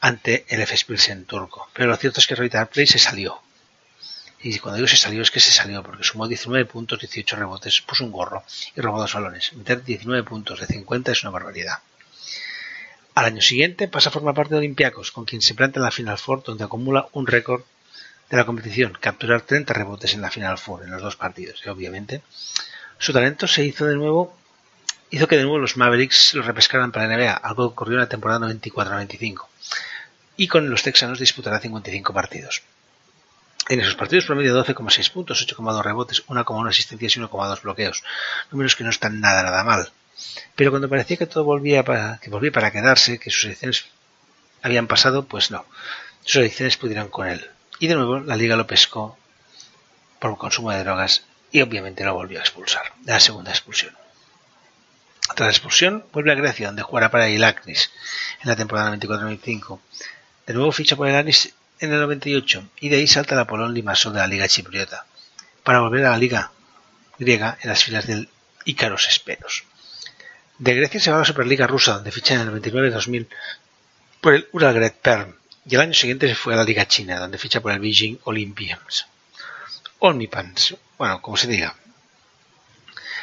ante 0.00 0.44
el 0.48 0.60
FS 0.62 0.84
Pilsen 0.86 1.24
turco. 1.26 1.68
Pero 1.72 1.88
lo 1.88 1.96
cierto 1.96 2.20
es 2.20 2.26
que 2.26 2.34
Roy 2.34 2.50
Play 2.50 2.86
se 2.86 2.98
salió. 2.98 3.40
Y 4.46 4.58
cuando 4.58 4.76
digo 4.76 4.88
se 4.88 4.98
salió 4.98 5.22
es 5.22 5.30
que 5.30 5.40
se 5.40 5.50
salió 5.50 5.82
porque 5.82 6.04
sumó 6.04 6.28
19 6.28 6.66
puntos, 6.66 7.00
18 7.00 7.36
rebotes, 7.36 7.80
puso 7.80 8.04
un 8.04 8.12
gorro 8.12 8.44
y 8.76 8.80
robó 8.82 9.00
dos 9.00 9.14
balones. 9.14 9.54
Meter 9.54 9.82
19 9.82 10.22
puntos 10.22 10.60
de 10.60 10.66
50 10.66 11.12
es 11.12 11.22
una 11.22 11.30
barbaridad. 11.30 11.78
Al 13.14 13.24
año 13.24 13.40
siguiente 13.40 13.88
pasa 13.88 14.10
a 14.10 14.12
formar 14.12 14.34
parte 14.34 14.52
de 14.52 14.58
Olympiacos, 14.58 15.12
con 15.12 15.24
quien 15.24 15.40
se 15.40 15.54
planta 15.54 15.78
en 15.78 15.84
la 15.84 15.90
Final 15.90 16.18
Four, 16.18 16.42
donde 16.42 16.64
acumula 16.64 17.08
un 17.12 17.26
récord 17.26 17.62
de 18.28 18.36
la 18.36 18.44
competición, 18.44 18.98
capturar 19.00 19.40
30 19.40 19.72
rebotes 19.72 20.12
en 20.12 20.20
la 20.20 20.30
Final 20.30 20.58
Four 20.58 20.82
en 20.82 20.90
los 20.90 21.00
dos 21.00 21.16
partidos. 21.16 21.62
Y 21.64 21.70
obviamente 21.70 22.20
su 22.98 23.14
talento 23.14 23.48
se 23.48 23.64
hizo 23.64 23.86
de 23.86 23.96
nuevo, 23.96 24.36
hizo 25.08 25.26
que 25.26 25.38
de 25.38 25.44
nuevo 25.44 25.58
los 25.58 25.78
Mavericks 25.78 26.34
lo 26.34 26.42
repescaran 26.42 26.92
para 26.92 27.06
la 27.06 27.16
NBA, 27.16 27.32
algo 27.32 27.68
que 27.68 27.72
ocurrió 27.72 27.94
en 27.94 28.00
la 28.00 28.10
temporada 28.10 28.46
94-95. 28.46 29.46
Y 30.36 30.48
con 30.48 30.68
los 30.68 30.82
texanos 30.82 31.18
disputará 31.18 31.60
55 31.60 32.12
partidos. 32.12 32.62
En 33.68 33.80
esos 33.80 33.94
partidos 33.94 34.26
promedio 34.26 34.62
12,6 34.62 35.10
puntos, 35.10 35.46
8,2 35.46 35.82
rebotes, 35.82 36.26
1,1 36.26 36.68
asistencias 36.68 37.16
y 37.16 37.20
1,2 37.20 37.62
bloqueos. 37.62 38.02
Números 38.50 38.76
que 38.76 38.84
no 38.84 38.90
están 38.90 39.20
nada, 39.20 39.42
nada 39.42 39.64
mal. 39.64 39.90
Pero 40.54 40.70
cuando 40.70 40.88
parecía 40.88 41.16
que 41.16 41.26
todo 41.26 41.44
volvía 41.44 41.82
para, 41.82 42.18
que 42.18 42.30
volvía 42.30 42.52
para 42.52 42.70
quedarse, 42.70 43.18
que 43.18 43.30
sus 43.30 43.46
ediciones 43.46 43.86
habían 44.62 44.86
pasado, 44.86 45.24
pues 45.24 45.50
no. 45.50 45.64
Sus 46.24 46.42
ediciones 46.42 46.76
pudieron 46.76 47.08
con 47.08 47.26
él. 47.26 47.50
Y 47.78 47.86
de 47.86 47.94
nuevo 47.94 48.20
la 48.20 48.36
liga 48.36 48.56
lo 48.56 48.66
pescó 48.66 49.18
por 50.18 50.36
consumo 50.36 50.70
de 50.70 50.84
drogas 50.84 51.24
y 51.50 51.60
obviamente 51.62 52.04
lo 52.04 52.14
volvió 52.14 52.38
a 52.38 52.42
expulsar, 52.42 52.92
la 53.04 53.20
segunda 53.20 53.50
expulsión. 53.50 53.94
Tras 55.34 55.46
la 55.46 55.50
expulsión, 55.50 56.04
vuelve 56.12 56.32
a 56.32 56.34
Grecia, 56.34 56.66
donde 56.66 56.82
jugará 56.82 57.10
para 57.10 57.28
el 57.28 57.42
Acnis 57.44 57.90
en 58.42 58.48
la 58.48 58.56
temporada 58.56 58.94
94-95. 58.94 59.80
De 60.46 60.54
nuevo 60.54 60.70
ficha 60.72 60.96
por 60.96 61.08
el 61.08 61.16
Acnis 61.16 61.54
en 61.80 61.92
el 61.92 62.00
98 62.00 62.68
y 62.80 62.88
de 62.88 62.96
ahí 62.96 63.06
salta 63.06 63.34
la 63.34 63.46
Polón 63.46 63.74
Limassol 63.74 64.12
de 64.12 64.20
la 64.20 64.26
Liga 64.26 64.48
Chipriota 64.48 65.06
para 65.62 65.80
volver 65.80 66.06
a 66.06 66.10
la 66.10 66.18
Liga 66.18 66.52
griega 67.18 67.58
en 67.60 67.70
las 67.70 67.84
filas 67.84 68.06
del 68.06 68.28
Ícaros 68.64 69.08
Esperos. 69.08 69.64
De 70.58 70.74
Grecia 70.74 71.00
se 71.00 71.10
va 71.10 71.16
a 71.16 71.20
la 71.20 71.26
Superliga 71.26 71.66
rusa, 71.66 71.94
donde 71.94 72.12
ficha 72.12 72.34
en 72.34 72.40
el 72.40 72.62
99-2000 72.62 73.26
por 74.20 74.34
el 74.34 74.48
Uralgred 74.52 74.92
Perm 74.92 75.34
y 75.66 75.74
el 75.74 75.80
año 75.80 75.94
siguiente 75.94 76.28
se 76.28 76.34
fue 76.34 76.54
a 76.54 76.58
la 76.58 76.64
Liga 76.64 76.86
China, 76.86 77.18
donde 77.18 77.38
ficha 77.38 77.60
por 77.60 77.72
el 77.72 77.80
Beijing 77.80 78.18
Olympians. 78.24 79.06
Olmipans, 79.98 80.76
bueno, 80.98 81.22
como 81.22 81.36
se 81.36 81.46
diga. 81.46 81.74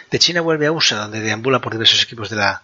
De 0.09 0.19
China 0.19 0.41
vuelve 0.41 0.65
a 0.65 0.71
USA, 0.71 0.97
donde 0.97 1.21
deambula 1.21 1.61
por 1.61 1.73
diversos 1.73 2.03
equipos 2.03 2.29
de 2.29 2.37
la 2.37 2.63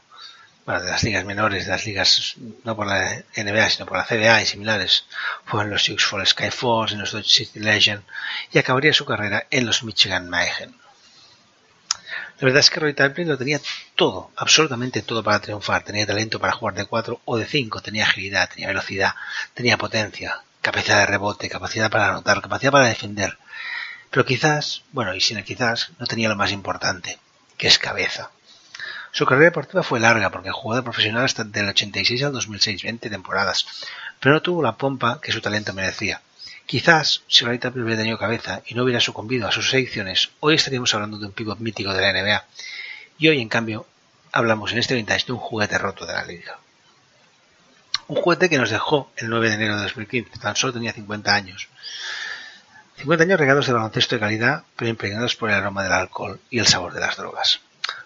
bueno, 0.67 0.81
de 0.81 0.91
las 0.91 1.01
ligas 1.03 1.23
menores, 1.23 1.63
de 1.63 1.71
las 1.71 1.85
ligas 1.85 2.35
no 2.65 2.75
por 2.75 2.87
la 2.87 3.23
NBA, 3.37 3.69
sino 3.69 3.85
por 3.85 3.97
la 3.97 4.03
CBA 4.03 4.41
y 4.41 4.45
similares. 4.45 5.05
Fue 5.45 5.63
en 5.63 5.69
los 5.69 5.81
Sioux 5.81 6.03
Falls 6.03 6.31
Skyforce, 6.31 6.93
en 6.93 6.99
los 6.99 7.13
Dodge 7.13 7.29
City 7.29 7.61
Legend 7.61 8.03
y 8.51 8.57
acabaría 8.57 8.91
su 8.91 9.05
carrera 9.05 9.47
en 9.49 9.65
los 9.65 9.83
Michigan 9.83 10.29
Mayhem. 10.29 10.73
La 12.39 12.45
verdad 12.45 12.59
es 12.59 12.69
que 12.69 12.81
Roy 12.81 12.93
Tarplin 12.93 13.29
lo 13.29 13.37
tenía 13.37 13.61
todo, 13.95 14.31
absolutamente 14.35 15.03
todo 15.03 15.23
para 15.23 15.39
triunfar. 15.39 15.83
Tenía 15.83 16.05
talento 16.05 16.37
para 16.37 16.51
jugar 16.51 16.75
de 16.75 16.83
4 16.83 17.21
o 17.23 17.37
de 17.37 17.45
5, 17.45 17.81
tenía 17.81 18.03
agilidad, 18.03 18.49
tenía 18.49 18.67
velocidad, 18.67 19.15
tenía 19.53 19.77
potencia, 19.77 20.41
capacidad 20.61 20.99
de 20.99 21.05
rebote, 21.05 21.47
capacidad 21.47 21.89
para 21.89 22.09
anotar, 22.09 22.41
capacidad 22.41 22.73
para 22.73 22.87
defender. 22.87 23.37
Pero 24.11 24.25
quizás, 24.25 24.83
bueno, 24.91 25.15
y 25.15 25.21
sin 25.21 25.37
el 25.37 25.45
quizás, 25.45 25.91
no 25.97 26.05
tenía 26.07 26.27
lo 26.27 26.35
más 26.35 26.51
importante, 26.51 27.19
que 27.57 27.67
es 27.67 27.79
cabeza. 27.79 28.31
Su 29.17 29.25
carrera 29.25 29.45
deportiva 29.45 29.81
fue 29.81 29.99
larga 29.99 30.29
porque 30.29 30.51
jugó 30.51 30.75
de 30.75 30.83
profesional 30.83 31.25
hasta 31.25 31.43
del 31.43 31.69
86 31.69 32.21
al 32.21 32.33
2006, 32.33 32.83
20 32.83 33.09
temporadas, 33.09 33.65
pero 34.19 34.35
no 34.35 34.43
tuvo 34.43 34.61
la 34.61 34.77
pompa 34.77 35.19
que 35.19 35.31
su 35.31 35.41
talento 35.41 35.73
merecía. 35.73 36.21
Quizás 36.67 37.23
si 37.27 37.43
Rita 37.43 37.69
hubiera 37.69 37.97
tenido 37.97 38.19
cabeza 38.19 38.61
y 38.67 38.75
no 38.75 38.83
hubiera 38.83 38.99
sucumbido 38.99 39.47
a 39.47 39.51
sus 39.51 39.73
adicciones, 39.73 40.29
hoy 40.39 40.53
estaríamos 40.53 40.93
hablando 40.93 41.17
de 41.17 41.25
un 41.25 41.31
pívot 41.31 41.57
mítico 41.57 41.95
de 41.95 42.01
la 42.03 42.13
NBA. 42.13 42.45
Y 43.17 43.29
hoy, 43.29 43.41
en 43.41 43.49
cambio, 43.49 43.87
hablamos 44.31 44.71
en 44.71 44.77
este 44.77 44.93
vintage 44.93 45.25
de 45.25 45.31
un 45.31 45.39
juguete 45.39 45.79
roto 45.79 46.05
de 46.05 46.13
la 46.13 46.23
liga. 46.23 46.59
Un 48.09 48.17
juguete 48.17 48.49
que 48.49 48.59
nos 48.59 48.69
dejó 48.69 49.11
el 49.15 49.29
9 49.29 49.49
de 49.49 49.55
enero 49.55 49.77
de 49.77 49.81
2015, 49.81 50.37
tan 50.37 50.55
solo 50.55 50.73
tenía 50.73 50.93
50 50.93 51.33
años. 51.33 51.69
50 52.97 53.23
años 53.23 53.39
regados 53.39 53.65
de 53.65 53.73
baloncesto 53.73 54.13
de 54.13 54.19
calidad, 54.19 54.63
pero 54.75 54.91
impregnados 54.91 55.35
por 55.35 55.49
el 55.49 55.55
aroma 55.55 55.81
del 55.81 55.93
alcohol 55.93 56.39
y 56.51 56.59
el 56.59 56.67
sabor 56.67 56.93
de 56.93 56.99
las 56.99 57.17
drogas. 57.17 57.61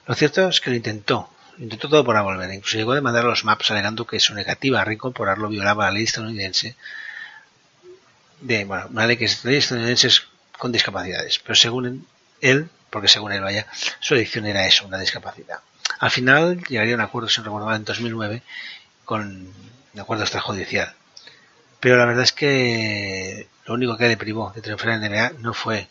Lo 0.07 0.15
cierto 0.15 0.49
es 0.49 0.59
que 0.61 0.69
lo 0.69 0.75
intentó, 0.75 1.29
intentó 1.57 1.87
todo 1.89 2.03
para 2.03 2.21
volver, 2.21 2.51
incluso 2.53 2.77
llegó 2.77 2.93
a 2.93 2.95
demandar 2.95 3.25
a 3.25 3.29
los 3.29 3.45
maps 3.45 3.71
alegando 3.71 4.05
que 4.05 4.19
su 4.19 4.33
negativa 4.33 4.81
a 4.81 4.85
reincorporarlo 4.85 5.47
violaba 5.47 5.85
la 5.85 5.91
ley 5.91 6.03
estadounidense 6.03 6.75
de, 8.41 8.65
bueno, 8.65 8.87
una 8.89 9.05
ley 9.05 9.17
que 9.17 9.29
ley 9.43 9.57
estadounidense 9.57 10.09
con 10.57 10.71
discapacidades, 10.71 11.39
pero 11.39 11.55
según 11.55 12.07
él, 12.41 12.69
porque 12.89 13.07
según 13.07 13.31
él 13.31 13.41
vaya, 13.41 13.67
su 13.99 14.15
adicción 14.15 14.45
era 14.45 14.65
eso, 14.65 14.85
una 14.85 14.97
discapacidad. 14.97 15.59
Al 15.99 16.11
final 16.11 16.63
llegaría 16.63 16.93
a 16.93 16.97
un 16.97 17.01
acuerdo, 17.01 17.29
si 17.29 17.39
no 17.39 17.45
recuerdo 17.45 17.73
en 17.75 17.85
2009, 17.85 18.41
con 19.05 19.53
un 19.93 19.99
acuerdo 19.99 20.23
extrajudicial. 20.23 20.93
Pero 21.79 21.97
la 21.97 22.05
verdad 22.05 22.23
es 22.23 22.31
que 22.31 23.47
lo 23.65 23.75
único 23.75 23.97
que 23.97 24.07
le 24.07 24.17
privó 24.17 24.51
de 24.55 24.61
triunfar 24.61 24.89
en 24.89 25.01
NBA 25.01 25.33
no 25.39 25.53
fue 25.53 25.87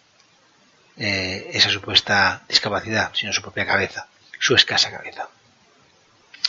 eh, 1.02 1.50
esa 1.54 1.70
supuesta 1.70 2.42
discapacidad, 2.46 3.10
sino 3.14 3.32
su 3.32 3.40
propia 3.40 3.64
cabeza, 3.64 4.06
su 4.38 4.54
escasa 4.54 4.90
cabeza. 4.90 5.28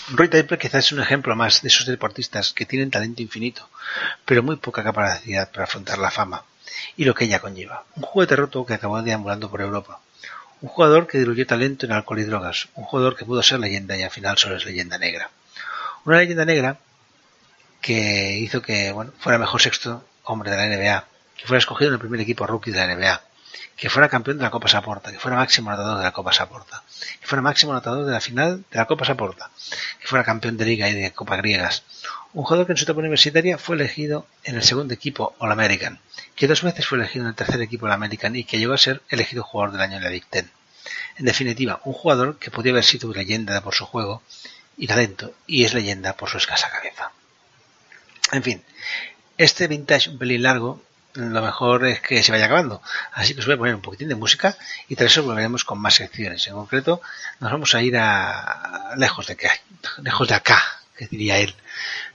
Roy 0.10 0.28
Taylor 0.28 0.60
quizás 0.60 0.86
es 0.86 0.92
un 0.92 1.00
ejemplo 1.00 1.38
más 1.38 1.62
de 1.62 1.70
esos 1.70 1.86
deportistas 1.86 2.52
que 2.52 2.66
tienen 2.66 2.92
talento 2.92 3.22
infinito, 3.22 3.70
pero 4.26 4.44
muy 4.44 4.58
poca 4.58 4.84
capacidad 4.84 5.50
para 5.50 5.64
afrontar 5.64 6.00
la 6.00 6.12
fama 6.12 6.44
y 6.98 7.06
lo 7.06 7.16
que 7.16 7.24
ella 7.24 7.40
conlleva. 7.40 7.86
Un 7.96 8.04
juguete 8.04 8.36
roto 8.36 8.66
que 8.66 8.74
acabó 8.74 9.02
deambulando 9.02 9.50
por 9.50 9.62
Europa. 9.62 10.02
Un 10.60 10.68
jugador 10.68 11.08
que 11.08 11.20
diluyó 11.20 11.48
talento 11.48 11.86
en 11.86 11.94
alcohol 11.94 12.20
y 12.20 12.26
drogas. 12.26 12.68
Un 12.76 12.84
jugador 12.84 13.16
que 13.16 13.24
pudo 13.24 13.42
ser 13.42 13.62
leyenda 13.62 13.96
y 13.96 14.04
al 14.04 14.12
final 14.12 14.38
solo 14.38 14.58
es 14.58 14.66
leyenda 14.66 14.98
negra. 14.98 15.30
Una 16.04 16.18
leyenda 16.18 16.44
negra 16.44 16.78
que 17.80 18.38
hizo 18.38 18.62
que 18.62 18.92
bueno, 18.92 19.14
fuera 19.18 19.40
mejor 19.40 19.62
sexto 19.62 20.04
hombre 20.24 20.52
de 20.52 20.58
la 20.58 20.68
NBA, 20.68 21.06
que 21.38 21.48
fuera 21.48 21.60
escogido 21.60 21.88
en 21.88 21.94
el 21.94 22.00
primer 22.00 22.20
equipo 22.20 22.46
rookie 22.46 22.72
de 22.72 22.86
la 22.86 22.96
NBA, 22.96 23.22
que 23.76 23.90
fuera 23.90 24.10
campeón 24.10 24.38
de 24.38 24.44
la 24.44 24.52
Copa 24.52 24.68
Saporta, 24.68 25.12
que 25.12 25.20
fuera 25.20 25.38
máximo 25.38 25.70
anotador 25.70 25.98
de 25.98 26.04
la 26.04 26.12
Copa 26.12 26.32
Saporta, 26.32 26.84
que 27.20 27.28
fuera 27.28 27.42
máximo 27.42 27.72
anotador 27.72 28.06
de 28.06 28.12
la 28.12 28.22
final 28.22 28.64
de 28.72 28.78
la 28.78 28.86
Copa 28.86 29.06
Saporta, 29.06 29.50
que 30.00 30.08
fuera 30.08 30.24
campeón 30.24 30.58
de 30.58 30.66
Liga 30.66 30.90
y 30.90 30.94
de 30.94 31.12
Copa 31.12 31.38
Griegas. 31.38 31.84
Un 32.34 32.44
jugador 32.44 32.66
que 32.66 32.74
en 32.74 32.78
su 32.78 32.84
etapa 32.84 33.00
universitaria 33.00 33.58
fue 33.58 33.76
elegido 33.76 34.26
en 34.44 34.56
el 34.56 34.64
segundo 34.64 34.94
equipo 34.94 35.36
All-American, 35.40 36.00
que 36.36 36.48
dos 36.48 36.64
veces 36.64 36.86
fue 36.86 36.98
elegido 36.98 37.26
en 37.26 37.30
el 37.30 37.36
tercer 37.36 37.62
equipo 37.62 37.86
All-American 37.88 38.36
y 38.36 38.44
que 38.44 38.58
llegó 38.60 38.74
a 38.74 38.78
ser 38.78 39.02
elegido 39.10 39.44
jugador 39.44 39.74
del 39.74 39.82
año 39.82 39.98
en 39.98 40.04
la 40.04 40.10
Big 40.10 40.26
Ten. 40.28 40.50
En 41.18 41.26
definitiva, 41.26 41.82
un 41.84 41.94
jugador 41.94 42.38
que 42.38 42.52
podía 42.52 42.72
haber 42.72 42.84
sido 42.84 43.12
leyenda 43.14 43.62
por 43.62 43.76
su 43.76 43.86
juego 43.86 44.22
y 44.78 44.88
talento, 44.88 45.34
y 45.46 45.66
es 45.66 45.74
leyenda 45.74 46.14
por 46.14 46.30
su 46.30 46.38
escasa 46.38 46.70
cabeza. 46.70 47.12
En 48.32 48.44
fin, 48.44 48.64
este 49.38 49.68
vintage 49.68 50.10
un 50.10 50.18
pelín 50.18 50.44
largo 50.44 50.82
lo 51.14 51.42
mejor 51.42 51.86
es 51.86 52.00
que 52.02 52.24
se 52.24 52.32
vaya 52.32 52.46
acabando. 52.46 52.82
Así 53.14 53.34
que 53.34 53.42
os 53.42 53.46
voy 53.46 53.56
a 53.56 53.58
poner 53.58 53.76
un 53.76 53.82
poquitín 53.82 54.10
de 54.10 54.16
música 54.16 54.58
y 54.88 54.96
tras 54.96 55.12
eso 55.12 55.24
volveremos 55.24 55.64
con 55.64 55.80
más 55.80 55.96
secciones. 55.96 56.46
En 56.48 56.54
concreto, 56.54 57.02
nos 57.40 57.52
vamos 57.52 57.76
a 57.76 57.82
ir 57.82 57.98
a 57.98 58.94
lejos 58.98 59.28
de 59.28 59.34
acá, 59.34 59.52
lejos 60.02 60.28
de 60.28 60.36
acá, 60.36 60.62
que 60.98 61.08
diría 61.08 61.38
él, 61.38 61.54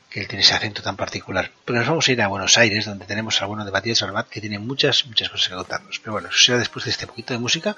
que 0.08 0.20
él 0.20 0.28
tiene 0.28 0.42
ese 0.42 0.54
acento 0.54 0.82
tan 0.82 0.96
particular. 0.96 1.50
Pero 1.64 1.78
nos 1.78 1.88
vamos 1.88 2.08
a 2.08 2.12
ir 2.12 2.22
a 2.22 2.28
Buenos 2.28 2.56
Aires, 2.58 2.86
donde 2.86 3.06
tenemos 3.06 3.40
a 3.42 3.46
bueno 3.46 3.64
de 3.64 3.72
Matías 3.72 4.02
Armat, 4.02 4.28
que 4.28 4.40
tiene 4.40 4.58
muchas, 4.58 5.06
muchas 5.06 5.28
cosas 5.28 5.48
que 5.48 5.54
contarnos. 5.54 5.98
Pero 5.98 6.12
bueno, 6.12 6.28
eso 6.28 6.38
será 6.38 6.58
después 6.58 6.84
de 6.84 6.90
este 6.90 7.06
poquito 7.06 7.34
de 7.34 7.40
música 7.40 7.76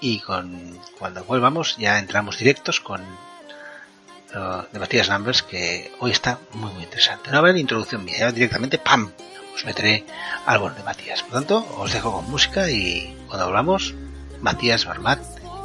y 0.00 0.20
con 0.20 0.78
cuando 0.98 1.24
vuelvamos 1.24 1.76
ya 1.76 1.98
entramos 1.98 2.38
directos 2.38 2.80
con 2.80 3.02
de 4.72 4.78
Matías 4.78 5.08
Numbers, 5.08 5.42
que 5.42 5.90
hoy 6.00 6.10
está 6.10 6.38
muy 6.52 6.70
muy 6.72 6.82
interesante. 6.82 7.30
No 7.30 7.44
a 7.44 7.58
introducción 7.58 8.04
mía, 8.04 8.18
ya 8.18 8.32
directamente 8.32 8.78
¡pam! 8.78 9.10
Os 9.58 9.66
meteré 9.66 10.06
algo 10.46 10.70
de 10.70 10.86
Matías. 10.86 11.26
Por 11.26 11.32
tanto, 11.42 11.66
os 11.82 11.90
dejo 11.92 12.14
con 12.14 12.30
música 12.30 12.70
y 12.70 13.10
cuando 13.26 13.46
hablamos, 13.46 13.94
Matías 14.40 14.86
Barmat 14.86 15.18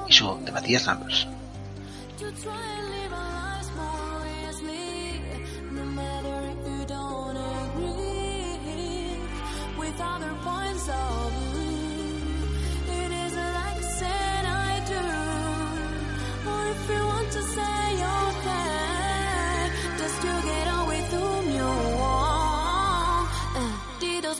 y 0.10 0.14
su 0.14 0.26
de 0.44 0.52
Matías 0.52 0.88
Numbers. 0.88 1.28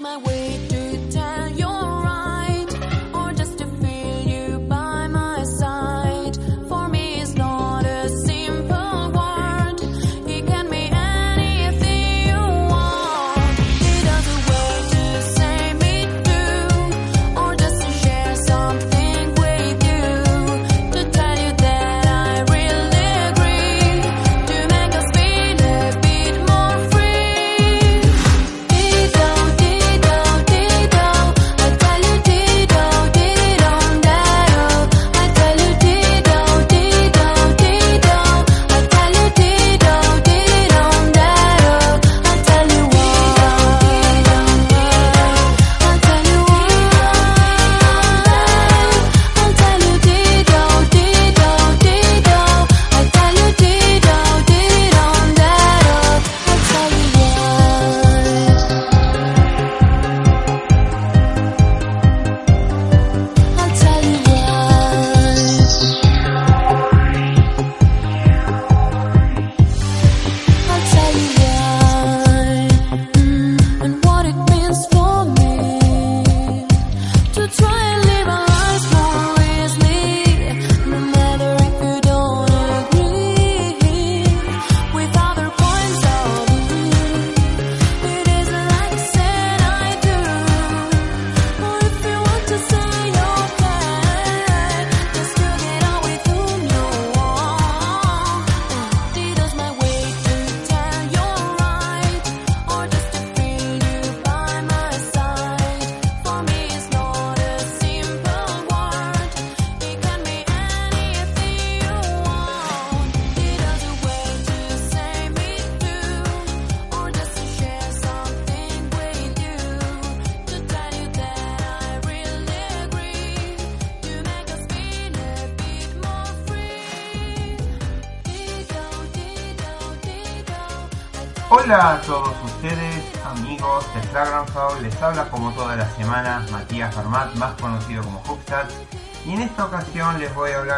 My 0.04 0.18
way 0.18 0.73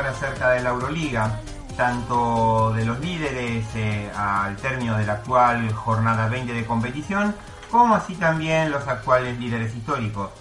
acerca 0.03 0.49
de 0.49 0.61
la 0.61 0.71
Euroliga, 0.71 1.39
tanto 1.77 2.73
de 2.73 2.85
los 2.85 2.99
líderes 2.99 3.65
eh, 3.75 4.11
al 4.15 4.57
término 4.57 4.97
de 4.97 5.05
la 5.05 5.13
actual 5.13 5.71
jornada 5.71 6.27
20 6.27 6.51
de 6.51 6.65
competición, 6.65 7.33
como 7.71 7.95
así 7.95 8.15
también 8.15 8.71
los 8.71 8.85
actuales 8.87 9.39
líderes 9.39 9.73
históricos. 9.73 10.31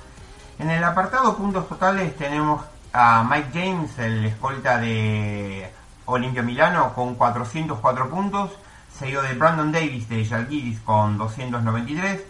En 0.59 0.71
el 0.71 0.83
apartado 0.83 1.37
puntos 1.37 1.69
totales 1.69 2.17
tenemos 2.17 2.63
a 2.93 3.25
Mike 3.29 3.51
James, 3.53 3.99
el 3.99 4.25
escolta 4.25 4.79
de 4.79 5.71
Olimpia 6.07 6.43
Milano, 6.43 6.93
con 6.93 7.15
404 7.15 8.11
puntos, 8.11 8.51
seguido 8.93 9.23
de 9.23 9.35
Brandon 9.35 9.71
Davis 9.71 10.09
de 10.09 10.25
Yalgiris 10.25 10.81
con 10.81 11.17
293, 11.17 12.23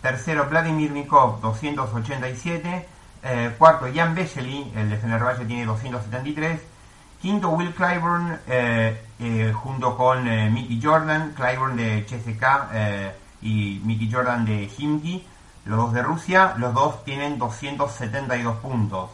tercero 0.00 0.46
Vladimir 0.48 0.90
Mikov 0.92 1.40
287, 1.40 2.88
eh, 3.22 3.54
cuarto 3.58 3.86
Jan 3.94 4.14
Beceli, 4.14 4.72
el 4.74 4.88
de 4.88 4.96
Fenerbahce 4.96 5.44
tiene 5.44 5.66
273, 5.66 6.69
quinto 7.20 7.50
Will 7.50 7.74
Clyburn 7.74 8.40
eh, 8.46 9.02
eh, 9.18 9.52
junto 9.52 9.96
con 9.96 10.24
Mickey 10.52 10.80
Jordan, 10.82 11.34
Clyburn 11.36 11.76
de 11.76 12.04
CSK 12.04 13.42
y 13.42 13.80
Mickey 13.84 14.10
Jordan 14.10 14.44
de 14.44 14.70
Himki, 14.76 15.26
los 15.66 15.78
dos 15.78 15.92
de 15.92 16.02
Rusia, 16.02 16.54
los 16.56 16.72
dos 16.74 17.04
tienen 17.04 17.38
272 17.38 18.56
puntos. 18.56 19.10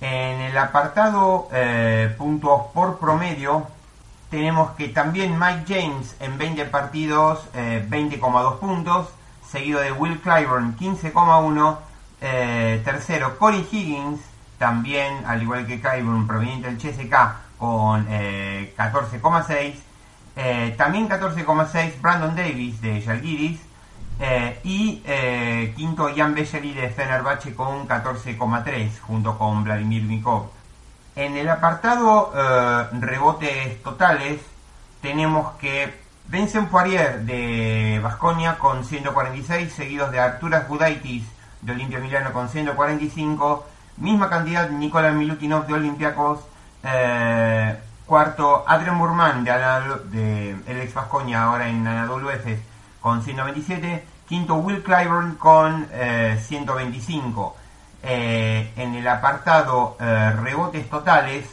En 0.00 0.40
el 0.40 0.56
apartado 0.56 1.48
puntos 2.16 2.62
por 2.72 2.98
promedio, 2.98 3.66
tenemos 4.30 4.72
que 4.72 4.88
también 4.88 5.38
Mike 5.38 5.64
James 5.66 6.14
en 6.20 6.36
20 6.36 6.66
partidos, 6.66 7.40
20,2 7.54 8.54
eh, 8.54 8.56
puntos, 8.60 9.08
seguido 9.50 9.80
de 9.80 9.92
Will 9.92 10.20
Clyburn 10.20 10.76
15,1, 10.76 11.78
eh, 12.20 12.82
tercero 12.84 13.38
Corey 13.38 13.66
Higgins, 13.70 14.20
también 14.58 15.24
al 15.26 15.42
igual 15.42 15.66
que 15.66 15.80
Clyburn 15.80 16.26
proveniente 16.26 16.68
del 16.68 16.78
CSK 16.78 17.14
con 17.58 18.06
14,6, 18.08 19.74
eh, 20.36 20.74
también 20.76 21.08
14,6 21.08 22.00
Brandon 22.00 22.36
Davis 22.36 22.80
de 22.80 23.00
Yalgiris, 23.00 23.60
y 24.64 25.02
quinto 25.76 26.08
Jan 26.14 26.34
Beceri 26.34 26.74
de 26.74 26.90
Fenerbahce 26.90 27.54
con 27.54 27.86
14,3 27.88 29.00
junto 29.00 29.38
con 29.38 29.64
Vladimir 29.64 30.02
Mikov. 30.02 30.50
En 31.18 31.36
el 31.36 31.48
apartado 31.48 32.32
eh, 32.32 32.86
rebotes 33.00 33.82
totales 33.82 34.40
tenemos 35.02 35.56
que 35.56 35.92
Vincent 36.28 36.70
Poirier 36.70 37.22
de 37.22 37.98
Vasconia 38.00 38.56
con 38.56 38.84
146, 38.84 39.72
seguidos 39.72 40.12
de 40.12 40.20
Arturas 40.20 40.68
Gudaitis 40.68 41.24
de 41.60 41.72
Olimpia 41.72 41.98
Milano 41.98 42.32
con 42.32 42.48
145, 42.48 43.66
misma 44.00 44.28
cantidad 44.28 44.70
Nicolás 44.70 45.14
Milutinov 45.14 45.66
de 45.66 45.74
Olympiacos, 45.74 46.40
eh, 46.82 47.76
cuarto 48.06 48.64
Adrian 48.66 48.98
Burman 48.98 49.44
de, 49.44 49.52
de 50.10 50.56
el 50.66 50.80
ex 50.80 50.94
Vasconia 50.94 51.44
ahora 51.44 51.68
en 51.68 51.86
Anadolu 51.86 52.30
Efes 52.30 52.60
con 53.00 53.22
127, 53.22 54.04
quinto 54.28 54.54
Will 54.56 54.82
Clyburn 54.82 55.34
con 55.34 55.88
125. 55.88 57.56
Eh, 57.56 57.62
eh, 58.10 58.72
en 58.76 58.94
el 58.94 59.08
apartado 59.08 59.96
rebotes 59.98 60.88
totales, 60.88 61.46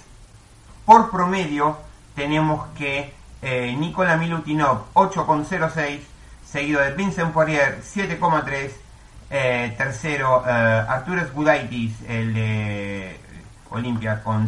por 0.86 1.10
promedio 1.10 1.78
tenemos 2.14 2.68
que 2.78 3.14
Nikola 3.42 4.16
Milutinov 4.18 4.94
8,06, 4.94 6.02
seguido 6.46 6.82
de 6.82 6.92
Vincent 6.92 7.34
Poirier 7.34 7.82
7,3, 7.82 8.72
tercero 9.30 10.44
Arturas 10.46 11.32
Gudaitis, 11.34 11.94
el 12.08 12.34
de 12.34 13.20
Olimpia, 13.70 14.24
con, 14.24 14.48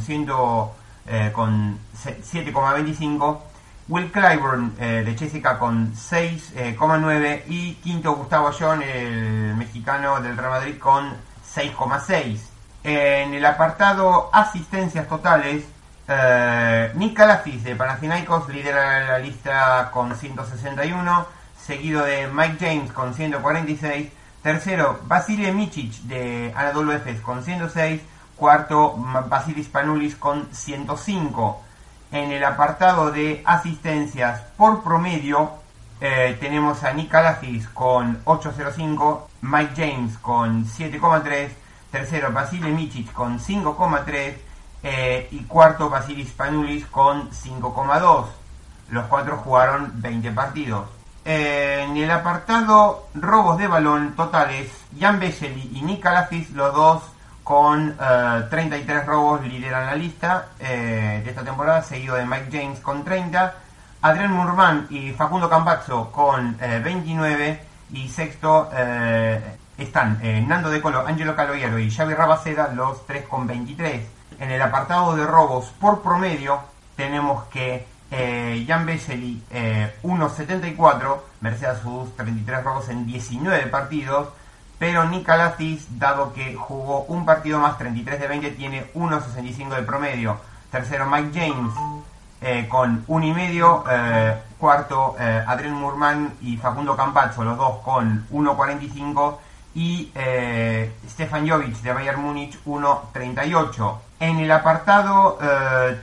con 1.34 1.80
7,25. 1.96 3.40
Will 3.90 4.12
Clyburn 4.12 4.76
de 4.76 5.16
Jessica 5.18 5.58
con 5.58 5.94
6,9 5.94 7.44
y 7.48 7.76
quinto 7.76 8.16
Gustavo 8.16 8.52
John, 8.58 8.84
el 8.84 9.56
mexicano 9.56 10.20
del 10.20 10.36
Real 10.36 10.52
Madrid 10.52 10.78
con 10.78 11.16
6,6. 11.56 12.40
En 12.84 13.34
el 13.34 13.46
apartado 13.46 14.30
asistencias 14.32 15.08
totales, 15.08 15.66
eh, 16.08 16.92
Nick 16.96 17.18
Calafis 17.18 17.64
de 17.64 17.76
Panathinaikos 17.76 18.48
lidera 18.48 19.06
la 19.08 19.20
lista 19.20 19.90
con 19.92 20.16
161, 20.16 21.26
seguido 21.62 22.06
de 22.06 22.28
Mike 22.28 22.58
James 22.60 22.92
con 22.94 23.14
146, 23.14 24.10
tercero 24.48 25.02
Vasile 25.04 25.52
Micic 25.52 26.04
de 26.04 26.54
Anadolu 26.56 26.94
Efes 26.94 27.20
con 27.20 27.44
106, 27.44 28.02
cuarto 28.38 28.96
Basilis 29.28 29.68
Panulis 29.68 30.16
con 30.16 30.48
105. 30.54 31.62
En 32.14 32.32
el 32.32 32.42
apartado 32.46 33.12
de 33.12 33.44
asistencias 33.46 34.40
por 34.56 34.86
promedio, 34.86 35.52
eh, 36.00 36.38
tenemos 36.40 36.82
a 36.86 36.94
Nick 36.94 37.12
con 37.74 38.24
8.05, 38.24 39.28
Mike 39.42 39.74
James 39.76 40.18
con 40.20 40.66
7,3, 40.66 41.50
tercero 41.92 42.32
Basile 42.32 42.70
Micic 42.70 43.12
con 43.12 43.40
5,3 43.40 44.34
eh, 44.82 45.28
y 45.30 45.44
cuarto 45.44 45.90
Basilis 45.90 46.32
Panulis 46.32 46.86
con 46.86 47.32
5,2. 47.32 48.28
Los 48.92 49.06
cuatro 49.08 49.36
jugaron 49.40 49.92
20 49.96 50.32
partidos. 50.32 50.97
En 51.28 51.98
el 51.98 52.10
apartado 52.10 53.08
robos 53.14 53.58
de 53.58 53.68
balón 53.68 54.16
totales, 54.16 54.72
Jan 55.00 55.20
Beceli 55.20 55.72
y 55.74 55.82
Nick 55.82 56.02
Calafis, 56.02 56.52
los 56.52 56.74
dos 56.74 57.04
con 57.44 57.96
33 58.50 58.98
eh, 58.98 59.06
robos 59.06 59.42
lideran 59.44 59.86
la 59.86 59.96
lista 59.96 60.48
de 60.60 61.30
esta 61.30 61.44
temporada, 61.44 61.82
seguido 61.82 62.16
de 62.16 62.26
Mike 62.26 62.50
James 62.52 62.80
con 62.80 63.04
30 63.04 63.54
Adrián 64.02 64.32
Murman 64.32 64.88
y 64.90 65.12
Facundo 65.12 65.50
Campazzo 65.50 66.12
con 66.12 66.58
29 66.58 67.50
eh, 67.50 67.60
y 67.92 68.08
sexto 68.08 68.70
eh, 68.74 69.58
están 69.78 70.20
eh, 70.22 70.44
Nando 70.48 70.70
De 70.70 70.82
Colo, 70.82 71.06
Angelo 71.06 71.36
Caloyero 71.36 71.80
y 71.80 71.90
Xavi 71.90 72.14
Rabaceda, 72.14 72.70
los 72.74 73.06
tres 73.06 73.26
con 73.28 73.48
23. 73.48 74.06
En 74.40 74.52
el 74.52 74.62
apartado 74.62 75.16
de 75.16 75.26
robos 75.26 75.74
por 75.80 76.02
promedio 76.02 76.60
tenemos 76.96 77.46
que 77.46 77.88
Jan 78.10 78.86
Beceli 78.86 79.44
1.74, 79.52 81.20
merced 81.42 81.66
a 81.66 81.76
sus 81.76 82.16
33 82.16 82.64
robos 82.64 82.90
en 82.90 83.06
19 83.06 83.68
partidos, 83.68 84.30
pero 84.80 85.06
Nick 85.06 85.28
dado 85.92 86.34
que 86.34 86.56
jugó 86.56 87.02
un 87.06 87.26
partido 87.26 87.60
más 87.60 87.78
33 87.78 88.20
de 88.20 88.28
20, 88.28 88.52
tiene 88.52 88.94
1.65 88.94 89.76
de 89.76 89.84
promedio. 89.84 90.38
Tercero 90.72 91.06
Mike 91.10 91.40
James 91.40 91.74
eh, 92.42 92.68
con 92.70 93.04
un 93.08 93.24
y 93.24 93.34
medio, 93.34 93.84
eh, 93.90 94.36
cuarto 94.58 95.16
eh, 95.20 95.44
Adrián 95.46 95.74
Murman 95.74 96.34
y 96.42 96.58
Facundo 96.58 96.96
Campazzo, 96.96 97.44
los 97.44 97.58
dos 97.58 97.80
con 97.80 98.28
1.45 98.30 99.38
y 99.76 100.12
eh, 100.16 100.94
Stefan 101.08 101.48
Jovic 101.48 101.82
de 101.82 101.94
Bayern 101.94 102.22
Múnich 102.22 102.60
1.38. 102.66 103.98
En 104.20 104.40
el 104.40 104.52
apartado 104.52 105.38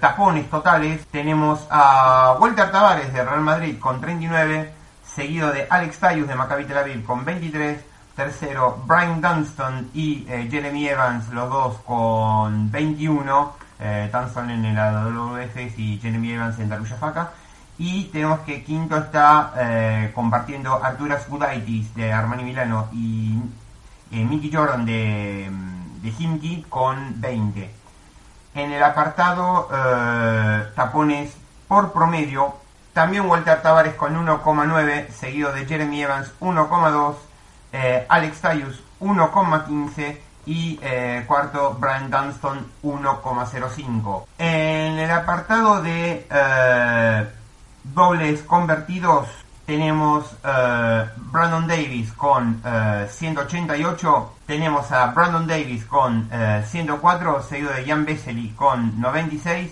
tapones 0.00 0.48
totales 0.48 1.04
tenemos 1.08 1.66
a 1.68 2.36
Walter 2.38 2.70
Tavares 2.70 3.12
de 3.12 3.24
Real 3.24 3.40
Madrid 3.40 3.76
con 3.80 4.00
39, 4.00 4.72
seguido 5.04 5.52
de 5.52 5.66
Alex 5.68 5.98
Tayus 5.98 6.28
de 6.28 6.36
Maccabi 6.36 6.64
Tel 6.64 6.78
Aviv 6.78 7.04
con 7.04 7.24
23, 7.24 7.84
tercero 8.14 8.82
Brian 8.86 9.20
Dunston 9.20 9.90
y 9.94 10.26
Jeremy 10.48 10.88
Evans, 10.88 11.28
los 11.30 11.50
dos 11.50 11.78
con 11.84 12.70
21, 12.70 13.64
eh, 13.80 14.08
Tanson 14.12 14.50
en 14.50 14.64
el 14.64 14.78
AWF 14.78 15.56
y 15.78 15.98
Jeremy 15.98 16.32
Evans 16.32 16.58
en 16.58 16.68
Darujafaka. 16.68 17.32
Y 17.76 18.04
tenemos 18.04 18.40
que 18.40 18.62
quinto 18.62 18.96
está 18.96 19.52
eh, 19.58 20.12
compartiendo 20.14 20.82
Arturas 20.82 21.28
Gudaitis 21.28 21.92
de 21.94 22.12
Armani 22.12 22.44
Milano 22.44 22.88
y 22.92 23.36
eh, 24.12 24.24
Mickey 24.24 24.52
Jordan 24.52 24.86
de, 24.86 25.50
de 26.02 26.08
Himki 26.16 26.66
con 26.68 27.20
20. 27.20 27.83
En 28.54 28.72
el 28.72 28.82
apartado 28.82 29.68
eh, 29.72 30.64
tapones 30.74 31.34
por 31.66 31.92
promedio, 31.92 32.54
también 32.92 33.26
Walter 33.26 33.60
Tavares 33.62 33.94
con 33.94 34.14
1,9, 34.14 35.08
seguido 35.08 35.52
de 35.52 35.66
Jeremy 35.66 36.02
Evans 36.02 36.32
1,2, 36.40 37.14
Alex 38.08 38.40
Tayus 38.40 38.82
1,15 39.00 40.18
y 40.46 40.78
eh, 40.82 41.24
cuarto 41.26 41.76
Brian 41.78 42.10
Dunston 42.10 42.66
1,05. 42.82 44.24
En 44.38 44.98
el 44.98 45.10
apartado 45.10 45.82
de 45.82 46.26
eh, 46.30 47.26
dobles 47.82 48.42
convertidos 48.42 49.28
tenemos 49.66 50.24
eh, 50.44 51.06
Brandon 51.16 51.66
Davis 51.66 52.12
con 52.12 52.62
188, 53.08 54.33
tenemos 54.46 54.90
a 54.92 55.06
Brandon 55.06 55.46
Davis 55.46 55.84
con 55.84 56.28
104, 56.30 57.42
seguido 57.42 57.72
de 57.72 57.84
Jan 57.84 58.04
Vesely 58.04 58.50
con 58.50 59.00
96, 59.00 59.70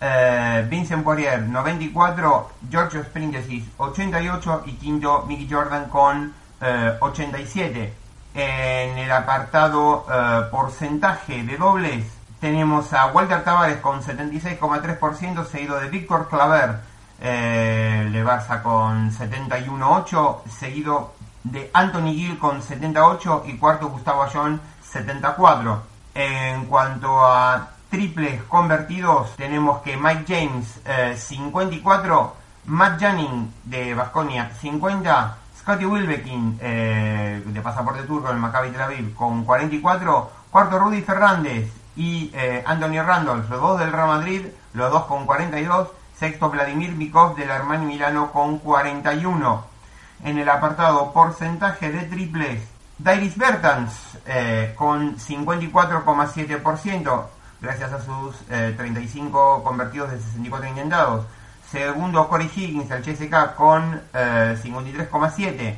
eh, 0.00 0.66
Vincent 0.68 1.02
Poirier 1.02 1.42
94, 1.42 2.50
Giorgio 2.68 3.02
Springesis 3.02 3.64
88 3.78 4.64
y 4.66 4.72
quinto 4.72 5.24
Mickey 5.26 5.48
Jordan 5.50 5.88
con 5.88 6.34
eh, 6.60 6.96
87. 7.00 7.94
En 8.34 8.98
el 8.98 9.10
apartado 9.10 10.04
eh, 10.10 10.42
porcentaje 10.50 11.44
de 11.44 11.56
dobles 11.56 12.04
tenemos 12.40 12.92
a 12.92 13.06
Walter 13.06 13.44
Tavares 13.44 13.78
con 13.78 14.02
76,3%, 14.02 15.46
seguido 15.46 15.80
de 15.80 15.88
Víctor 15.88 16.28
Claver 16.28 16.80
eh, 17.20 18.08
de 18.12 18.24
Barça 18.24 18.60
con 18.62 19.10
71,8%, 19.10 20.42
seguido 20.50 21.14
de 21.44 21.70
Anthony 21.72 22.14
Gill 22.14 22.38
con 22.38 22.62
78 22.62 23.44
y 23.46 23.56
cuarto 23.56 23.88
Gustavo 23.88 24.24
Ayón 24.24 24.60
74. 24.82 25.82
En 26.14 26.66
cuanto 26.66 27.24
a 27.24 27.68
triples 27.90 28.42
convertidos, 28.44 29.36
tenemos 29.36 29.82
que 29.82 29.96
Mike 29.96 30.24
James 30.26 30.80
eh, 30.84 31.14
54, 31.16 32.34
Matt 32.66 32.98
Jennings 32.98 33.54
de 33.64 33.94
Basconia 33.94 34.50
50, 34.60 35.36
Scotty 35.60 35.84
Wilbekin 35.84 36.58
eh, 36.60 37.42
de 37.44 37.60
pasaporte 37.60 38.02
turco 38.02 38.30
en 38.30 38.38
Maccabi 38.38 38.70
Tel 38.70 39.14
con 39.14 39.44
44, 39.44 40.30
cuarto 40.50 40.78
Rudy 40.78 41.02
Fernández 41.02 41.72
y 41.96 42.30
eh, 42.34 42.62
Anthony 42.66 43.02
Randolph, 43.02 43.48
los 43.50 43.60
dos 43.60 43.78
del 43.78 43.92
Real 43.92 44.08
Madrid, 44.08 44.46
los 44.72 44.90
dos 44.90 45.04
con 45.04 45.26
42, 45.26 45.88
sexto 46.18 46.50
Vladimir 46.50 46.92
Mikov 46.92 47.36
del 47.36 47.50
Armani 47.50 47.86
Milano 47.86 48.32
con 48.32 48.58
41. 48.58 49.73
En 50.22 50.38
el 50.38 50.48
apartado 50.48 51.12
porcentaje 51.12 51.90
de 51.90 52.02
triples, 52.06 52.62
Dairis 52.98 53.36
Bertans 53.36 53.92
eh, 54.26 54.72
con 54.76 55.16
54,7%, 55.18 57.24
gracias 57.60 57.92
a 57.92 58.00
sus 58.00 58.36
eh, 58.50 58.72
35 58.76 59.64
convertidos 59.64 60.12
de 60.12 60.20
64 60.20 60.68
intentados. 60.68 61.26
Segundo, 61.70 62.28
Corey 62.28 62.48
Higgins 62.54 62.88
del 62.88 63.02
CSK 63.02 63.54
con 63.56 64.00
eh, 64.14 64.56
53,7%. 64.62 65.76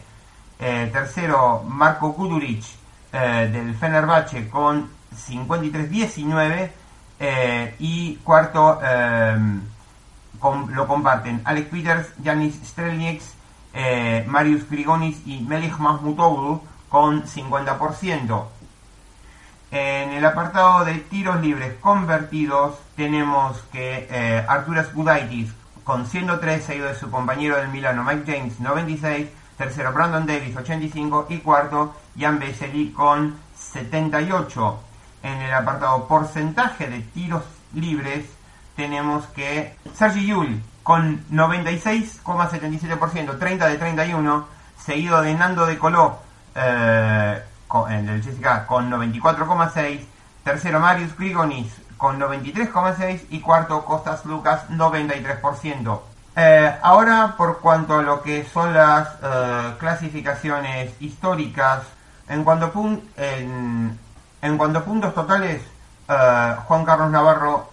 Eh, 0.59 0.89
tercero, 0.93 1.63
Marco 1.69 2.15
Kuduric 2.15 2.65
eh, 3.13 3.49
del 3.53 3.75
Fenerbahce 3.77 4.49
con 4.49 4.89
53-19. 5.29 6.71
eh, 7.19 7.75
y 7.79 8.17
cuarto, 8.17 8.79
eh, 8.83 9.37
com- 10.39 10.69
lo 10.71 10.87
comparten 10.87 11.41
Alex 11.45 11.69
Peters, 11.71 12.09
Janis 12.23 12.61
Strelnieks, 12.63 13.33
eh, 13.79 14.25
Marius 14.27 14.69
Grigonis 14.71 15.21
y 15.27 15.41
Melih 15.41 15.79
Mahmutoğlu 15.79 16.63
con 16.89 17.25
50%. 17.25 18.45
En 19.71 20.11
el 20.13 20.25
apartado 20.25 20.87
de 20.87 20.95
tiros 20.95 21.43
libres 21.43 21.75
convertidos 21.81 22.77
tenemos 22.97 23.59
que 23.71 24.09
eh, 24.11 24.45
Arturas 24.49 24.95
Gudaitis 24.95 25.53
con 25.85 26.07
103, 26.07 26.65
seguido 26.65 26.87
de 26.87 26.95
su 26.95 27.11
compañero 27.11 27.57
del 27.57 27.69
Milano 27.69 28.03
Mike 28.03 28.33
James 28.33 28.59
96, 28.61 29.29
tercero 29.59 29.93
Brandon 29.93 30.25
Davis 30.25 30.57
85 30.57 31.27
y 31.29 31.39
cuarto 31.39 31.95
Jan 32.19 32.39
Vesely 32.39 32.93
con 32.93 33.37
78. 33.59 34.81
En 35.23 35.43
el 35.43 35.53
apartado 35.53 36.09
porcentaje 36.09 36.89
de 36.89 37.01
tiros 37.01 37.45
libres 37.75 38.25
tenemos 38.75 39.27
que 39.27 39.77
Sergi 39.95 40.27
Yul 40.29 40.63
con 40.87 41.21
96,77%, 41.33 43.39
30 43.41 43.67
de 43.67 43.77
31, 43.77 44.47
seguido 44.79 45.21
de 45.21 45.35
Nando 45.35 45.67
de 45.67 45.79
Coló 45.79 46.21
eh, 46.55 47.43
con, 47.67 47.91
el 47.91 48.07
del 48.07 48.21
CSKA 48.21 48.69
con 48.69 48.89
94,6, 48.89 50.05
tercero 50.45 50.79
Marius 50.79 51.17
Grigonis 51.19 51.73
con 51.97 52.21
93,6 52.21 53.23
y 53.31 53.41
cuarto 53.41 53.85
Costas 53.85 54.25
Lucas 54.27 54.69
93%. 54.71 56.01
Eh, 56.37 56.77
ahora 56.83 57.35
por 57.37 57.59
cuanto 57.61 57.99
a 57.99 58.03
lo 58.03 58.23
que 58.23 58.45
son 58.45 58.73
las 58.73 59.09
eh, 59.25 59.75
clasificaciones 59.81 60.93
históricas, 61.01 61.81
en 62.29 62.45
cuanto, 62.45 62.73
pun- 62.73 63.03
en, 63.17 63.99
en 64.41 64.57
cuanto 64.57 64.79
a 64.79 64.85
puntos 64.85 65.13
totales, 65.15 65.63
eh, 66.09 66.55
Juan 66.67 66.85
Carlos 66.85 67.11
Navarro 67.11 67.71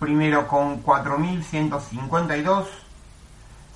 primero 0.00 0.48
con 0.48 0.82
4.152, 0.82 2.64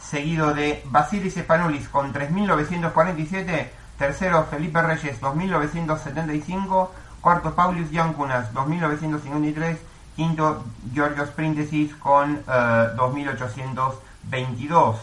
seguido 0.00 0.54
de 0.54 0.82
Basilis 0.86 1.36
Espanulis 1.36 1.88
con 1.88 2.12
3.947, 2.12 3.68
tercero 3.98 4.44
Felipe 4.50 4.82
Reyes 4.82 5.20
2.975, 5.20 6.88
cuarto 7.20 7.54
Paulius 7.54 7.90
Yankunas 7.90 8.52
2.953, 8.54 9.76
quinto 10.16 10.64
Giorgio 10.92 11.26
Sprintesis 11.26 11.94
con 11.96 12.36
eh, 12.36 12.40
2.822, 12.48 14.94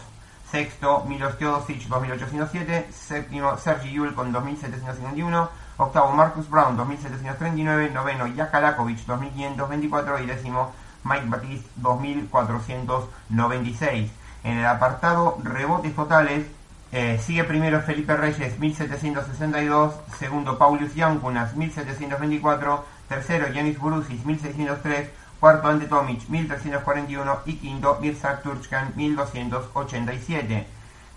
sexto 0.50 1.04
Milos 1.06 1.38
Teodosic 1.38 1.88
2.807, 1.88 2.90
séptimo 2.90 3.56
Sergi 3.56 3.92
Yul 3.92 4.12
con 4.12 4.32
2.751, 4.32 5.48
octavo 5.76 6.10
Marcus 6.10 6.48
Brown 6.48 6.76
2.739, 6.76 7.92
noveno 7.92 8.26
Jakalakovic 8.26 9.06
2.524 9.06 10.20
y 10.22 10.26
décimo 10.26 10.81
Mike 11.04 11.26
Batiste 11.26 11.68
2.496. 11.80 14.10
En 14.44 14.58
el 14.58 14.66
apartado 14.66 15.38
rebotes 15.42 15.94
totales, 15.94 16.46
eh, 16.90 17.20
sigue 17.24 17.44
primero 17.44 17.80
Felipe 17.80 18.16
Reyes 18.16 18.58
1762, 18.58 19.94
segundo 20.18 20.58
Paulius 20.58 20.94
Yankunas 20.94 21.56
1724, 21.56 22.84
tercero 23.08 23.48
Yanis 23.48 23.78
Burusis 23.78 24.26
1603, 24.26 25.08
cuarto 25.40 25.68
Ante 25.68 25.86
Tomic 25.86 26.28
1341 26.28 27.38
y 27.46 27.54
quinto 27.54 27.96
Mirzak 28.00 28.42
Turchkan 28.42 28.92
1287. 28.94 30.66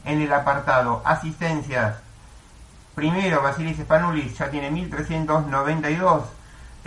En 0.05 0.21
el 0.21 0.31
apartado 0.31 1.01
asistencias, 1.03 1.97
primero 2.95 3.41
Basilis 3.41 3.77
Spanulis 3.77 4.37
ya 4.37 4.49
tiene 4.49 4.71
1392, 4.71 6.23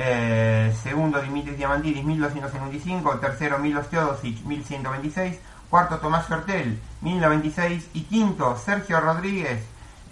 eh, 0.01 0.73
segundo 0.81 1.21
Dimitris 1.21 1.57
Diamantidis 1.57 2.05
1255, 2.05 3.19
tercero 3.19 3.59
Milos 3.59 3.89
Teodosic 3.89 4.45
1126, 4.45 5.41
cuarto 5.69 5.99
Tomás 5.99 6.27
Fertel 6.27 6.81
1096 7.01 7.91
y 7.95 8.03
quinto 8.03 8.57
Sergio 8.57 9.01
Rodríguez, 9.01 9.61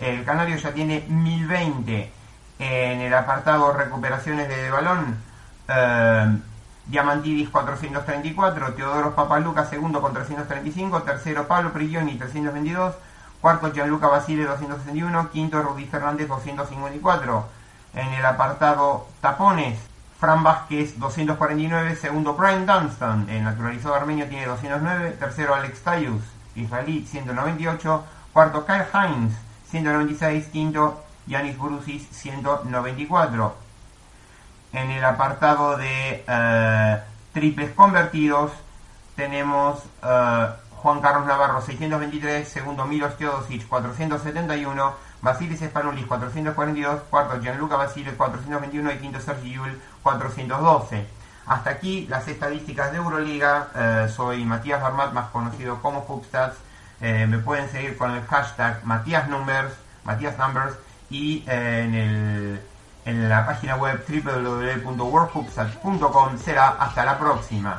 el 0.00 0.24
canario 0.24 0.56
ya 0.56 0.72
tiene 0.72 1.04
1020. 1.08 2.12
En 2.58 3.00
el 3.00 3.14
apartado 3.14 3.72
recuperaciones 3.72 4.48
de 4.48 4.70
balón, 4.70 5.18
eh, 5.68 6.36
Diamantidis 6.86 7.48
434, 7.50 8.74
Teodoros 8.74 9.14
Papaluca 9.14 9.66
segundo 9.66 10.00
con 10.00 10.12
335, 10.12 11.02
tercero 11.02 11.46
Pablo 11.46 11.72
Prigioni 11.72 12.16
322, 12.16 12.94
cuarto 13.40 13.72
Gianluca 13.72 14.08
Basile 14.08 14.44
261, 14.44 15.30
quinto 15.30 15.62
Rudy 15.62 15.84
Fernández 15.84 16.26
254. 16.26 17.65
En 17.96 18.12
el 18.12 18.26
apartado 18.26 19.08
tapones, 19.22 19.78
Fran 20.20 20.44
Vázquez 20.44 20.98
249, 20.98 21.96
segundo 21.96 22.34
Brian 22.34 22.66
Dunstan, 22.66 23.26
el 23.30 23.42
naturalizado 23.42 23.94
armenio 23.94 24.28
tiene 24.28 24.44
209, 24.44 25.12
tercero 25.12 25.54
Alex 25.54 25.82
Tayus, 25.82 26.22
israelí 26.54 27.06
198, 27.06 28.04
cuarto 28.34 28.66
Kyle 28.66 28.84
Hines 28.92 29.32
196, 29.70 30.48
quinto 30.48 31.04
Yanis 31.26 31.56
Burusis 31.56 32.06
194. 32.10 33.56
En 34.74 34.90
el 34.90 35.02
apartado 35.02 35.78
de 35.78 36.22
eh, 36.28 37.00
triples 37.32 37.70
convertidos 37.72 38.52
tenemos 39.16 39.82
eh, 40.02 40.46
Juan 40.82 41.00
Carlos 41.00 41.26
Navarro 41.26 41.62
623, 41.62 42.46
segundo 42.46 42.84
Milos 42.84 43.16
Teodosic 43.16 43.66
471, 43.66 45.05
Basilis 45.22 45.60
Spanulis 45.60 46.06
442, 46.06 47.02
cuarto 47.10 47.40
Gianluca 47.40 47.76
Basile 47.76 48.12
421 48.12 48.92
y 48.92 48.98
quinto 48.98 49.20
Sergi 49.20 49.52
Yul 49.52 49.80
412. 50.02 51.06
Hasta 51.46 51.70
aquí 51.70 52.06
las 52.08 52.28
estadísticas 52.28 52.92
de 52.92 52.98
Euroliga. 52.98 53.68
Eh, 53.74 54.08
soy 54.14 54.44
Matías 54.44 54.82
Barmat, 54.82 55.12
más 55.12 55.30
conocido 55.30 55.80
como 55.80 56.00
Hoopstats. 56.00 56.58
Eh, 57.00 57.26
me 57.28 57.38
pueden 57.38 57.70
seguir 57.70 57.96
con 57.96 58.10
el 58.10 58.22
hashtag 58.24 58.84
Matías 58.84 59.28
Numbers, 59.28 59.72
Matías 60.04 60.36
Numbers 60.38 60.76
y 61.10 61.44
eh, 61.46 61.82
en, 61.84 61.94
el, 61.94 62.60
en 63.04 63.28
la 63.28 63.46
página 63.46 63.76
web 63.76 64.04
www.worldhoopstats.com 64.08 66.38
será 66.38 66.68
hasta 66.68 67.04
la 67.04 67.18
próxima. 67.18 67.76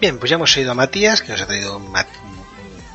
Bien, 0.00 0.18
pues 0.18 0.30
ya 0.30 0.36
hemos 0.36 0.56
ido 0.56 0.72
a 0.72 0.74
Matías, 0.74 1.20
que 1.20 1.32
nos 1.32 1.42
ha 1.42 1.46
traído 1.46 1.78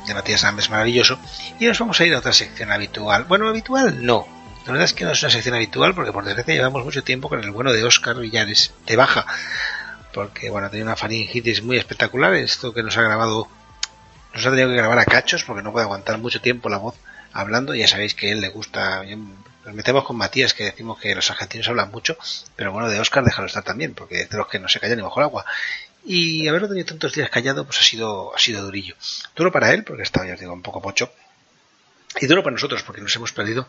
de 0.06 0.14
Matías 0.14 0.42
Ames 0.42 0.70
maravilloso, 0.70 1.20
y 1.60 1.66
nos 1.66 1.78
vamos 1.78 2.00
a 2.00 2.04
ir 2.04 2.12
a 2.12 2.18
otra 2.18 2.32
sección 2.32 2.72
habitual. 2.72 3.24
Bueno, 3.24 3.48
habitual 3.48 4.04
no. 4.04 4.26
La 4.66 4.72
verdad 4.72 4.86
es 4.86 4.92
que 4.92 5.04
no 5.04 5.12
es 5.12 5.22
una 5.22 5.30
sección 5.30 5.54
habitual 5.54 5.94
porque 5.94 6.10
por 6.10 6.24
desgracia 6.24 6.54
llevamos 6.54 6.84
mucho 6.84 7.04
tiempo 7.04 7.28
con 7.28 7.38
el 7.44 7.52
bueno 7.52 7.72
de 7.72 7.84
Oscar 7.84 8.16
Villares 8.16 8.72
de 8.86 8.96
baja. 8.96 9.24
Porque 10.12 10.50
bueno, 10.50 10.68
tenido 10.68 10.88
una 10.88 10.96
faringitis 10.96 11.62
muy 11.62 11.76
espectacular. 11.76 12.34
Esto 12.34 12.74
que 12.74 12.82
nos 12.82 12.96
ha 12.96 13.02
grabado, 13.02 13.46
nos 14.34 14.44
ha 14.44 14.50
tenido 14.50 14.68
que 14.68 14.74
grabar 14.74 14.98
a 14.98 15.04
cachos 15.04 15.44
porque 15.44 15.62
no 15.62 15.70
puede 15.70 15.84
aguantar 15.84 16.18
mucho 16.18 16.40
tiempo 16.40 16.68
la 16.68 16.78
voz 16.78 16.96
hablando. 17.32 17.72
Ya 17.76 17.86
sabéis 17.86 18.16
que 18.16 18.30
a 18.30 18.32
él 18.32 18.40
le 18.40 18.48
gusta. 18.48 19.04
Nos 19.04 19.74
metemos 19.74 20.02
con 20.04 20.16
Matías 20.16 20.54
que 20.54 20.64
decimos 20.64 20.98
que 20.98 21.14
los 21.14 21.30
argentinos 21.30 21.68
hablan 21.68 21.92
mucho, 21.92 22.16
pero 22.56 22.72
bueno, 22.72 22.88
de 22.88 22.98
Oscar 22.98 23.22
déjalo 23.22 23.46
estar 23.46 23.62
también, 23.62 23.94
porque 23.94 24.22
es 24.22 24.30
de 24.30 24.38
los 24.38 24.48
que 24.48 24.58
no 24.58 24.68
se 24.68 24.80
callan 24.80 24.96
ni 24.96 25.02
bajo 25.02 25.20
el 25.20 25.24
agua. 25.24 25.44
Y 26.08 26.46
haberlo 26.46 26.68
tenido 26.68 26.86
tantos 26.86 27.14
días 27.14 27.30
callado, 27.30 27.64
pues 27.64 27.80
ha 27.80 27.82
sido, 27.82 28.32
ha 28.32 28.38
sido 28.38 28.62
durillo. 28.62 28.94
Duro 29.34 29.50
para 29.50 29.72
él, 29.72 29.82
porque 29.82 30.04
estaba, 30.04 30.24
ya 30.24 30.34
os 30.34 30.40
digo, 30.40 30.52
un 30.52 30.62
poco 30.62 30.80
pocho. 30.80 31.12
Y 32.20 32.26
duro 32.26 32.44
para 32.44 32.54
nosotros, 32.54 32.84
porque 32.84 33.00
nos 33.00 33.14
hemos 33.16 33.32
perdido, 33.32 33.68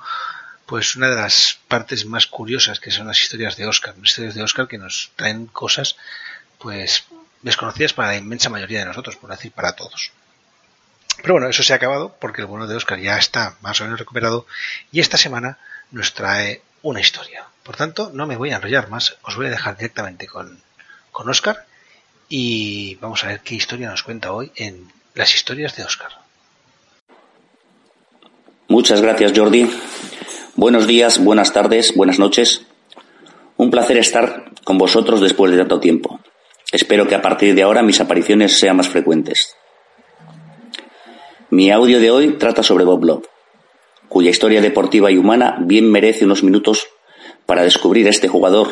pues, 0.68 0.96
una 0.96 1.10
de 1.10 1.16
las 1.16 1.58
partes 1.68 2.06
más 2.06 2.28
curiosas, 2.28 2.80
que 2.80 2.92
son 2.92 3.08
las 3.08 3.20
historias 3.20 3.58
de 3.58 3.66
Oscar. 3.66 3.96
Las 3.98 4.10
historias 4.10 4.36
de 4.36 4.44
Oscar 4.44 4.68
que 4.68 4.78
nos 4.78 5.12
traen 5.16 5.48
cosas, 5.48 5.96
pues, 6.60 7.06
desconocidas 7.42 7.94
para 7.94 8.10
la 8.10 8.18
inmensa 8.18 8.50
mayoría 8.50 8.80
de 8.80 8.86
nosotros, 8.86 9.16
por 9.16 9.32
decir 9.32 9.52
para 9.52 9.76
todos. 9.76 10.12
Pero 11.24 11.34
bueno, 11.34 11.50
eso 11.50 11.64
se 11.64 11.74
ha 11.74 11.78
acabado, 11.78 12.16
porque 12.22 12.42
el 12.42 12.48
bueno 12.48 12.68
de 12.68 12.76
Oscar 12.76 13.00
ya 13.00 13.18
está 13.18 13.58
más 13.62 13.82
o 13.82 13.86
menos 13.86 13.98
recuperado, 13.98 14.46
y 14.92 15.00
esta 15.00 15.18
semana 15.18 15.58
nos 15.90 16.14
trae 16.14 16.62
una 16.84 17.02
historia. 17.02 17.48
Por 17.64 17.76
tanto, 17.76 18.12
no 18.14 18.28
me 18.28 18.38
voy 18.38 18.52
a 18.52 18.58
enrollar 18.58 18.90
más, 18.90 19.18
os 19.24 19.36
voy 19.36 19.48
a 19.48 19.50
dejar 19.50 19.76
directamente 19.76 20.28
con, 20.28 20.62
con 21.12 21.28
Oscar 21.28 21.66
y 22.30 22.96
vamos 22.96 23.24
a 23.24 23.28
ver 23.28 23.42
qué 23.42 23.56
historia 23.56 23.90
nos 23.90 24.04
cuenta 24.04 24.34
hoy 24.34 24.52
en 24.56 24.88
las 25.14 25.34
historias 25.34 25.76
de 25.76 25.84
Oscar. 25.84 26.12
Muchas 28.68 29.02
gracias, 29.02 29.34
Jordi. 29.36 29.70
Buenos 30.56 30.88
días, 30.88 31.24
buenas 31.24 31.54
tardes, 31.54 31.96
buenas 31.96 32.20
noches. 32.20 32.66
Un 33.56 33.72
placer 33.72 33.98
estar 33.98 34.52
con 34.64 34.78
vosotros 34.78 35.22
después 35.22 35.52
de 35.52 35.58
tanto 35.58 35.80
tiempo. 35.80 36.20
Espero 36.72 37.08
que 37.08 37.16
a 37.16 37.22
partir 37.22 37.56
de 37.56 37.64
ahora 37.64 37.82
mis 37.82 38.02
apariciones 38.02 38.60
sean 38.60 38.76
más 38.76 38.90
frecuentes. 38.90 39.56
Mi 41.50 41.72
audio 41.72 42.00
de 42.00 42.12
hoy 42.12 42.34
trata 42.34 42.62
sobre 42.62 42.84
Bob 42.84 43.06
Love, 43.06 43.26
cuya 44.10 44.30
historia 44.30 44.62
deportiva 44.62 45.10
y 45.12 45.18
humana 45.18 45.58
bien 45.62 45.90
merece 45.90 46.26
unos 46.26 46.44
minutos 46.44 46.88
para 47.46 47.64
descubrir 47.64 48.08
a 48.08 48.10
este 48.10 48.28
jugador 48.28 48.68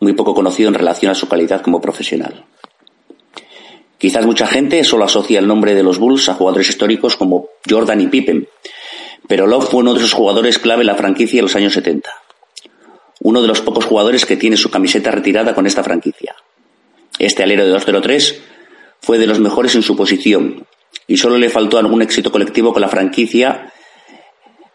muy 0.00 0.14
poco 0.14 0.34
conocido 0.34 0.68
en 0.68 0.74
relación 0.74 1.12
a 1.12 1.14
su 1.14 1.28
calidad 1.28 1.60
como 1.60 1.80
profesional. 1.80 2.46
Quizás 3.98 4.24
mucha 4.24 4.46
gente 4.46 4.84
solo 4.84 5.04
asocia 5.04 5.40
el 5.40 5.48
nombre 5.48 5.74
de 5.74 5.82
los 5.82 5.98
Bulls 5.98 6.28
a 6.28 6.34
jugadores 6.34 6.68
históricos 6.68 7.16
como 7.16 7.48
Jordan 7.68 8.00
y 8.00 8.06
Pippen, 8.06 8.48
pero 9.26 9.46
Love 9.46 9.68
fue 9.68 9.80
uno 9.80 9.92
de 9.92 9.98
esos 9.98 10.12
jugadores 10.12 10.58
clave 10.58 10.82
en 10.82 10.86
la 10.86 10.94
franquicia 10.94 11.40
en 11.40 11.44
los 11.44 11.56
años 11.56 11.72
70. 11.72 12.10
Uno 13.20 13.42
de 13.42 13.48
los 13.48 13.60
pocos 13.60 13.84
jugadores 13.84 14.24
que 14.24 14.36
tiene 14.36 14.56
su 14.56 14.70
camiseta 14.70 15.10
retirada 15.10 15.54
con 15.54 15.66
esta 15.66 15.82
franquicia. 15.82 16.36
Este 17.18 17.42
alero 17.42 17.64
de 17.64 17.70
203 17.70 18.40
fue 19.00 19.18
de 19.18 19.26
los 19.26 19.40
mejores 19.40 19.74
en 19.74 19.82
su 19.82 19.96
posición 19.96 20.66
y 21.08 21.16
solo 21.16 21.36
le 21.36 21.50
faltó 21.50 21.78
algún 21.78 22.00
éxito 22.00 22.30
colectivo 22.30 22.72
con 22.72 22.82
la 22.82 22.88
franquicia, 22.88 23.72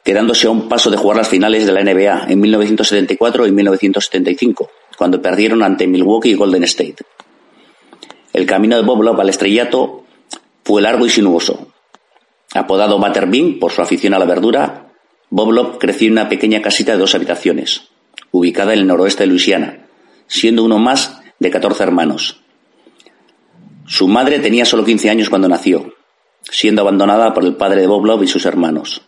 quedándose 0.04 0.48
a 0.48 0.52
un 0.52 0.68
paso 0.68 0.92
de 0.92 0.98
jugar 0.98 1.18
las 1.18 1.30
finales 1.30 1.66
de 1.66 1.72
la 1.72 1.82
NBA 1.82 2.26
en 2.28 2.40
1974 2.42 3.48
y 3.48 3.52
1975, 3.52 4.70
cuando 4.98 5.22
perdieron 5.22 5.64
ante 5.64 5.88
Milwaukee 5.88 6.32
y 6.32 6.36
Golden 6.36 6.64
State. 6.66 6.98
El 8.34 8.48
camino 8.48 8.76
de 8.76 8.82
Bob 8.82 9.20
al 9.22 9.30
estrellato 9.30 10.04
fue 10.64 10.82
largo 10.82 11.06
y 11.06 11.10
sinuoso. 11.10 11.68
Apodado 12.56 12.98
Butterbean 12.98 13.60
por 13.60 13.72
su 13.72 13.82
afición 13.82 14.16
a 14.16 14.20
la 14.20 14.26
verdura, 14.26 14.88
Bob 15.30 15.78
creció 15.78 16.08
en 16.08 16.14
una 16.14 16.30
pequeña 16.30 16.62
casita 16.62 16.94
de 16.94 16.98
dos 16.98 17.14
habitaciones, 17.14 17.90
ubicada 18.32 18.74
en 18.74 18.80
el 18.80 18.88
noroeste 18.88 19.24
de 19.24 19.28
Luisiana, 19.28 19.86
siendo 20.28 20.64
uno 20.64 20.80
más 20.80 21.22
de 21.40 21.52
14 21.52 21.84
hermanos. 21.84 22.42
Su 23.86 24.08
madre 24.08 24.40
tenía 24.40 24.66
solo 24.66 24.84
15 24.84 25.10
años 25.12 25.30
cuando 25.30 25.48
nació, 25.48 25.94
siendo 26.42 26.82
abandonada 26.82 27.34
por 27.34 27.44
el 27.44 27.56
padre 27.56 27.82
de 27.82 27.88
Bob 27.88 28.24
y 28.24 28.28
sus 28.28 28.46
hermanos. 28.46 29.04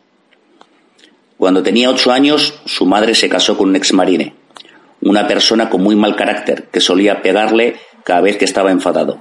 Cuando 1.37 1.63
tenía 1.63 1.89
8 1.89 2.11
años, 2.11 2.61
su 2.65 2.85
madre 2.85 3.15
se 3.15 3.27
casó 3.27 3.57
con 3.57 3.69
un 3.69 3.75
exmarine, 3.75 4.35
una 5.01 5.27
persona 5.27 5.69
con 5.69 5.81
muy 5.81 5.95
mal 5.95 6.15
carácter 6.15 6.69
que 6.71 6.79
solía 6.79 7.21
pegarle 7.21 7.77
cada 8.05 8.21
vez 8.21 8.37
que 8.37 8.45
estaba 8.45 8.71
enfadado. 8.71 9.17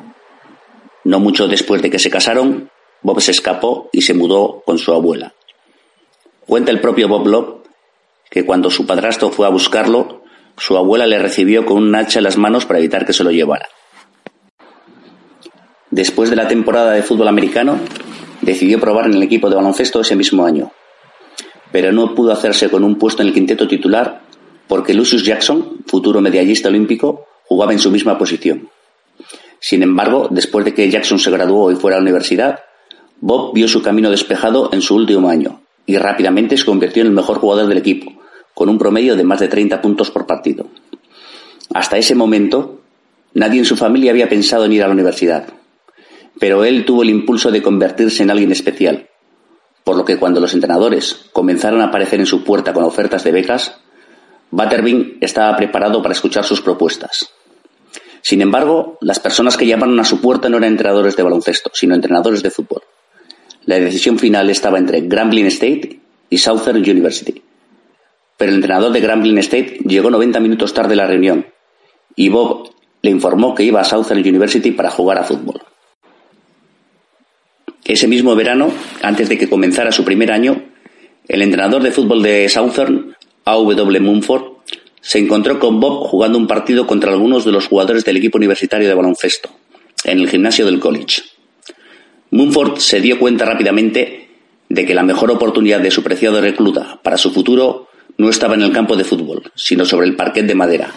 No 1.03 1.18
mucho 1.18 1.49
después 1.49 1.82
de 1.82 1.91
que 1.91 1.99
se 1.99 2.11
casaron, 2.11 2.70
Bob 3.03 3.20
se 3.20 3.32
escapó 3.32 3.89
y 3.93 4.03
se 4.03 4.14
mudó 4.14 4.62
con 4.64 4.78
su 4.78 4.93
abuela. 4.93 5.35
Cuenta 6.47 6.70
el 6.70 6.80
propio 6.80 7.09
Bob 7.09 7.26
Love 7.26 7.55
que 8.30 8.45
cuando 8.45 8.70
su 8.70 8.87
padrastro 8.87 9.30
fue 9.30 9.47
a 9.47 9.51
buscarlo, 9.51 10.22
su 10.57 10.76
abuela 10.76 11.07
le 11.07 11.18
recibió 11.18 11.64
con 11.64 11.78
un 11.78 11.95
hacha 11.95 12.18
en 12.18 12.24
las 12.24 12.37
manos 12.37 12.66
para 12.66 12.78
evitar 12.78 13.07
que 13.07 13.12
se 13.12 13.24
lo 13.24 13.30
llevara. 13.30 13.68
Después 15.91 16.30
de 16.30 16.37
la 16.37 16.49
temporada 16.49 16.93
de 16.93 17.03
fútbol 17.03 17.28
americano, 17.28 17.78
decidió 18.43 18.80
probar 18.80 19.07
en 19.07 19.14
el 19.14 19.22
equipo 19.22 19.49
de 19.49 19.57
baloncesto 19.57 20.01
ese 20.01 20.16
mismo 20.16 20.45
año, 20.45 20.72
pero 21.72 21.93
no 21.93 22.14
pudo 22.14 22.32
hacerse 22.32 22.68
con 22.68 22.85
un 22.85 22.97
puesto 22.99 23.22
en 23.22 23.28
el 23.28 23.35
quinteto 23.35 23.66
titular 23.66 24.22
porque 24.66 24.95
Lucius 24.95 25.24
Jackson, 25.24 25.85
futuro 25.87 26.20
medallista 26.20 26.68
olímpico, 26.68 27.26
jugaba 27.47 27.72
en 27.72 27.78
su 27.78 27.91
misma 27.91 28.18
posición. 28.18 28.68
Sin 29.66 29.82
embargo, 29.82 30.28
después 30.30 30.62
de 30.66 30.74
que 30.74 30.90
Jackson 30.90 31.18
se 31.18 31.30
graduó 31.30 31.72
y 31.72 31.76
fuera 31.76 31.96
a 31.96 31.98
la 31.98 32.02
universidad, 32.02 32.60
Bob 33.18 33.54
vio 33.54 33.66
su 33.66 33.80
camino 33.80 34.10
despejado 34.10 34.68
en 34.74 34.82
su 34.82 34.94
último 34.94 35.30
año 35.30 35.62
y 35.86 35.96
rápidamente 35.96 36.58
se 36.58 36.66
convirtió 36.66 37.00
en 37.00 37.06
el 37.06 37.14
mejor 37.14 37.38
jugador 37.38 37.66
del 37.66 37.78
equipo, 37.78 38.12
con 38.52 38.68
un 38.68 38.76
promedio 38.76 39.16
de 39.16 39.24
más 39.24 39.40
de 39.40 39.48
30 39.48 39.80
puntos 39.80 40.10
por 40.10 40.26
partido. 40.26 40.66
Hasta 41.72 41.96
ese 41.96 42.14
momento, 42.14 42.82
nadie 43.32 43.58
en 43.58 43.64
su 43.64 43.74
familia 43.74 44.10
había 44.10 44.28
pensado 44.28 44.66
en 44.66 44.74
ir 44.74 44.82
a 44.82 44.86
la 44.86 44.92
universidad, 44.92 45.46
pero 46.38 46.66
él 46.66 46.84
tuvo 46.84 47.02
el 47.02 47.08
impulso 47.08 47.50
de 47.50 47.62
convertirse 47.62 48.22
en 48.22 48.30
alguien 48.30 48.52
especial, 48.52 49.08
por 49.82 49.96
lo 49.96 50.04
que 50.04 50.18
cuando 50.18 50.40
los 50.40 50.52
entrenadores 50.52 51.30
comenzaron 51.32 51.80
a 51.80 51.84
aparecer 51.84 52.20
en 52.20 52.26
su 52.26 52.44
puerta 52.44 52.74
con 52.74 52.84
ofertas 52.84 53.24
de 53.24 53.32
becas, 53.32 53.78
Butterbean 54.50 55.14
estaba 55.22 55.56
preparado 55.56 56.02
para 56.02 56.12
escuchar 56.12 56.44
sus 56.44 56.60
propuestas. 56.60 57.30
Sin 58.24 58.40
embargo, 58.40 58.96
las 59.02 59.20
personas 59.20 59.58
que 59.58 59.66
llamaron 59.66 60.00
a 60.00 60.04
su 60.04 60.18
puerta 60.22 60.48
no 60.48 60.56
eran 60.56 60.70
entrenadores 60.70 61.14
de 61.14 61.22
baloncesto, 61.22 61.70
sino 61.74 61.94
entrenadores 61.94 62.42
de 62.42 62.50
fútbol. 62.50 62.80
La 63.66 63.78
decisión 63.78 64.18
final 64.18 64.48
estaba 64.48 64.78
entre 64.78 65.02
Grambling 65.02 65.44
State 65.48 66.00
y 66.30 66.38
Southern 66.38 66.78
University. 66.78 67.42
Pero 68.38 68.48
el 68.48 68.56
entrenador 68.56 68.92
de 68.92 69.00
Grambling 69.00 69.36
State 69.38 69.80
llegó 69.84 70.10
90 70.10 70.40
minutos 70.40 70.72
tarde 70.72 70.94
a 70.94 70.96
la 70.96 71.06
reunión 71.06 71.44
y 72.16 72.30
Bob 72.30 72.70
le 73.02 73.10
informó 73.10 73.54
que 73.54 73.62
iba 73.62 73.82
a 73.82 73.84
Southern 73.84 74.20
University 74.20 74.70
para 74.70 74.90
jugar 74.90 75.18
a 75.18 75.24
fútbol. 75.24 75.60
Ese 77.84 78.08
mismo 78.08 78.34
verano, 78.34 78.72
antes 79.02 79.28
de 79.28 79.36
que 79.36 79.50
comenzara 79.50 79.92
su 79.92 80.02
primer 80.02 80.32
año, 80.32 80.64
el 81.28 81.42
entrenador 81.42 81.82
de 81.82 81.92
fútbol 81.92 82.22
de 82.22 82.48
Southern, 82.48 83.14
A.W. 83.44 84.00
Mumford, 84.00 84.53
se 85.05 85.18
encontró 85.18 85.61
con 85.61 85.80
Bob 85.80 86.09
jugando 86.09 86.38
un 86.38 86.46
partido 86.46 86.86
contra 86.86 87.12
algunos 87.12 87.44
de 87.44 87.52
los 87.52 87.66
jugadores 87.66 88.07
del 88.07 88.16
equipo 88.16 88.38
universitario 88.38 88.88
de 88.88 88.94
baloncesto, 88.94 89.50
en 90.02 90.18
el 90.18 90.30
gimnasio 90.30 90.64
del 90.64 90.80
college. 90.80 91.20
Mumford 92.30 92.78
se 92.78 93.02
dio 93.02 93.18
cuenta 93.18 93.44
rápidamente 93.44 94.30
de 94.70 94.86
que 94.86 94.94
la 94.94 95.02
mejor 95.02 95.30
oportunidad 95.30 95.80
de 95.80 95.90
su 95.90 96.02
preciado 96.02 96.40
recluta 96.40 97.00
para 97.02 97.18
su 97.18 97.30
futuro 97.30 97.88
no 98.16 98.30
estaba 98.30 98.55
en 98.55 98.62
el 98.62 98.72
campo 98.72 98.96
de 98.96 99.05
fútbol, 99.05 99.42
sino 99.55 99.84
sobre 99.84 100.07
el 100.07 100.16
parquet 100.16 100.46
de 100.46 100.55
madera. 100.55 100.90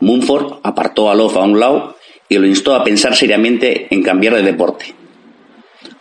Mumford 0.00 0.60
apartó 0.62 1.10
a 1.10 1.14
Love 1.14 1.36
a 1.36 1.42
un 1.42 1.60
lado 1.60 1.98
y 2.30 2.38
lo 2.38 2.46
instó 2.46 2.74
a 2.74 2.84
pensar 2.84 3.14
seriamente 3.14 3.86
en 3.90 4.02
cambiar 4.02 4.34
de 4.34 4.42
deporte. 4.42 4.94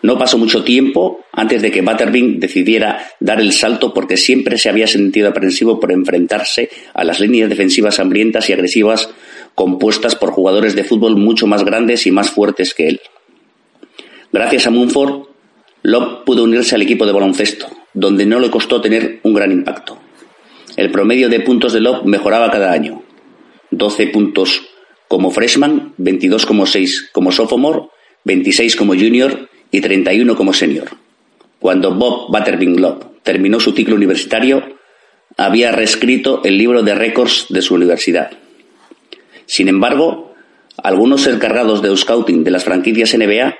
No 0.04 0.18
pasó 0.18 0.38
mucho 0.38 0.66
tiempo 0.66 1.22
antes 1.32 1.62
de 1.62 1.72
que 1.72 1.82
Butterbean 1.82 2.38
decidiera 2.38 3.08
dar 3.22 3.40
el 3.40 3.54
salto 3.54 3.94
porque 3.94 4.18
siempre 4.18 4.58
se 4.58 4.68
había 4.68 4.86
sentido 4.86 5.30
aprensivo 5.30 5.80
por 5.80 5.94
enfrentarse 5.94 6.70
a 6.94 7.06
las 7.06 7.22
líneas 7.22 7.50
defensivas 7.50 8.02
hambrientas 8.02 8.50
y 8.50 8.54
agresivas 8.54 9.10
compuestas 9.56 10.16
por 10.16 10.32
jugadores 10.32 10.76
de 10.76 10.84
fútbol 10.84 11.16
mucho 11.16 11.48
más 11.48 11.64
grandes 11.64 12.06
y 12.06 12.12
más 12.12 12.30
fuertes 12.30 12.74
que 12.74 12.90
él. 12.90 13.02
Gracias 14.34 14.68
a 14.68 14.72
Munford, 14.72 15.28
Love 15.84 16.26
pudo 16.26 16.44
unirse 16.44 16.76
al 16.76 16.82
equipo 16.82 17.06
de 17.06 17.14
baloncesto, 17.14 17.68
donde 17.94 18.26
no 18.26 18.42
le 18.42 18.52
costó 18.52 18.82
tener 18.82 19.22
un 19.24 19.34
gran 19.34 19.54
impacto. 19.54 19.98
El 20.76 20.92
promedio 20.92 21.30
de 21.30 21.40
puntos 21.40 21.72
de 21.72 21.80
Love 21.80 22.04
mejoraba 22.04 22.52
cada 22.52 22.74
año. 22.74 23.04
12 23.72 24.08
puntos 24.08 24.64
como 25.08 25.32
freshman, 25.32 25.94
22,6 25.98 27.12
como 27.14 27.32
sophomore, 27.32 27.84
26 28.26 28.76
como 28.76 28.96
junior 28.96 29.50
y 29.74 29.82
31 29.82 30.36
como 30.36 30.54
senior. 30.54 30.88
Cuando 31.60 31.96
Bob 31.96 32.32
Butterbean 32.32 32.80
Love 32.80 33.06
terminó 33.24 33.60
su 33.60 33.72
ciclo 33.72 33.96
universitario, 33.96 34.78
había 35.36 35.72
reescrito 35.72 36.42
el 36.44 36.60
libro 36.60 36.84
de 36.84 36.94
récords 36.94 37.48
de 37.50 37.64
su 37.64 37.74
universidad. 37.74 38.32
Sin 39.48 39.68
embargo, 39.68 40.36
algunos 40.78 41.26
encargados 41.26 41.82
de 41.82 41.98
scouting 41.98 42.44
de 42.44 42.52
las 42.52 42.64
franquicias 42.64 43.18
NBA 43.18 43.56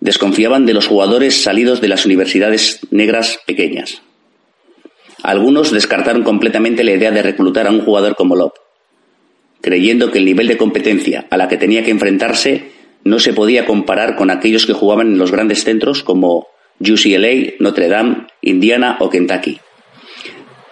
desconfiaban 0.00 0.64
de 0.64 0.72
los 0.72 0.86
jugadores 0.86 1.42
salidos 1.42 1.82
de 1.82 1.88
las 1.88 2.06
universidades 2.06 2.80
negras 2.90 3.38
pequeñas. 3.46 4.00
Algunos 5.22 5.72
descartaron 5.72 6.22
completamente 6.22 6.84
la 6.84 6.92
idea 6.92 7.10
de 7.10 7.22
reclutar 7.22 7.66
a 7.66 7.70
un 7.70 7.82
jugador 7.82 8.16
como 8.16 8.34
Love, 8.34 8.54
creyendo 9.60 10.10
que 10.10 10.20
el 10.20 10.24
nivel 10.24 10.48
de 10.48 10.56
competencia 10.56 11.26
a 11.28 11.36
la 11.36 11.48
que 11.48 11.58
tenía 11.58 11.84
que 11.84 11.90
enfrentarse 11.90 12.77
no 13.08 13.18
se 13.18 13.32
podía 13.32 13.64
comparar 13.64 14.16
con 14.16 14.30
aquellos 14.30 14.66
que 14.66 14.72
jugaban 14.72 15.08
en 15.08 15.18
los 15.18 15.32
grandes 15.32 15.64
centros 15.64 16.02
como 16.02 16.48
UCLA, 16.80 17.54
Notre 17.58 17.88
Dame, 17.88 18.26
Indiana 18.42 18.96
o 19.00 19.10
Kentucky. 19.10 19.58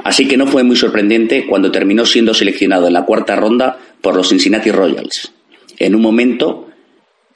Así 0.05 0.28
que 0.28 0.37
no 0.37 0.47
fue 0.47 0.62
muy 0.62 0.76
sorprendente 0.76 1.47
cuando 1.47 1.72
terminó 1.72 2.07
siendo 2.07 2.32
seleccionado 2.32 2.87
en 2.87 2.93
la 2.93 3.05
cuarta 3.05 3.34
ronda 3.34 3.78
por 4.01 4.14
los 4.14 4.28
Cincinnati 4.28 4.70
Royals, 4.70 5.32
en 5.78 5.97
un 5.97 6.03
momento 6.03 6.68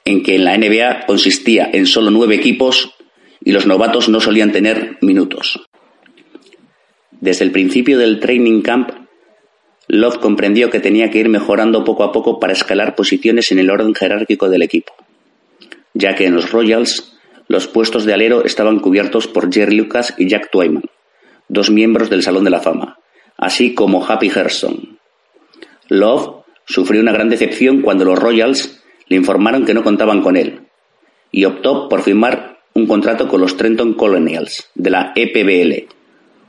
en 0.05 0.23
que 0.23 0.35
en 0.35 0.45
la 0.45 0.57
NBA 0.57 1.05
consistía 1.05 1.69
en 1.73 1.85
solo 1.85 2.11
nueve 2.11 2.35
equipos 2.35 2.95
y 3.43 3.51
los 3.51 3.65
novatos 3.65 4.07
no 4.07 4.19
solían 4.21 4.51
tener 4.51 4.97
minutos. 5.01 5.67
Desde 7.19 7.43
el 7.43 7.51
principio 7.51 7.97
del 7.97 8.19
training 8.19 8.61
camp, 8.61 8.89
Love 9.93 10.19
comprendió 10.19 10.69
que 10.69 10.79
tenía 10.79 11.11
que 11.11 11.19
ir 11.19 11.27
mejorando 11.27 11.83
poco 11.83 12.05
a 12.05 12.13
poco 12.13 12.39
para 12.39 12.53
escalar 12.53 12.95
posiciones 12.95 13.51
en 13.51 13.59
el 13.59 13.69
orden 13.69 13.93
jerárquico 13.93 14.47
del 14.47 14.61
equipo, 14.61 14.93
ya 15.93 16.15
que 16.15 16.27
en 16.27 16.33
los 16.33 16.53
Royals 16.53 17.19
los 17.49 17.67
puestos 17.67 18.05
de 18.05 18.13
alero 18.13 18.45
estaban 18.45 18.79
cubiertos 18.79 19.27
por 19.27 19.53
Jerry 19.53 19.75
Lucas 19.75 20.13
y 20.17 20.29
Jack 20.29 20.49
Twyman, 20.49 20.85
dos 21.49 21.71
miembros 21.71 22.09
del 22.09 22.23
Salón 22.23 22.45
de 22.45 22.51
la 22.51 22.61
Fama, 22.61 22.99
así 23.35 23.73
como 23.73 24.05
Happy 24.05 24.29
Gerson. 24.29 24.97
Love 25.89 26.45
sufrió 26.65 27.01
una 27.01 27.11
gran 27.11 27.27
decepción 27.27 27.81
cuando 27.81 28.05
los 28.05 28.17
Royals 28.17 28.81
le 29.07 29.17
informaron 29.17 29.65
que 29.65 29.73
no 29.73 29.83
contaban 29.83 30.21
con 30.21 30.37
él 30.37 30.69
y 31.33 31.43
optó 31.43 31.89
por 31.89 32.01
firmar 32.01 32.59
un 32.73 32.87
contrato 32.87 33.27
con 33.27 33.41
los 33.41 33.57
Trenton 33.57 33.95
Colonials 33.95 34.69
de 34.73 34.89
la 34.89 35.11
EPBL, 35.17 35.89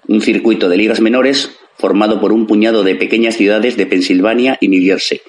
un 0.06 0.20
circuito 0.20 0.68
de 0.68 0.76
ligas 0.76 1.00
menores 1.00 1.58
formado 1.78 2.20
por 2.20 2.32
un 2.32 2.46
puñado 2.46 2.84
de 2.84 2.94
pequeñas 2.94 3.36
ciudades 3.36 3.76
de 3.76 3.86
Pensilvania 3.86 4.58
y 4.60 4.68
New 4.68 4.82
Jersey, 4.82 5.20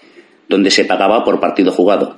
donde 0.49 0.71
se 0.71 0.85
pagaba 0.85 1.23
por 1.23 1.39
partido 1.39 1.71
jugado. 1.71 2.17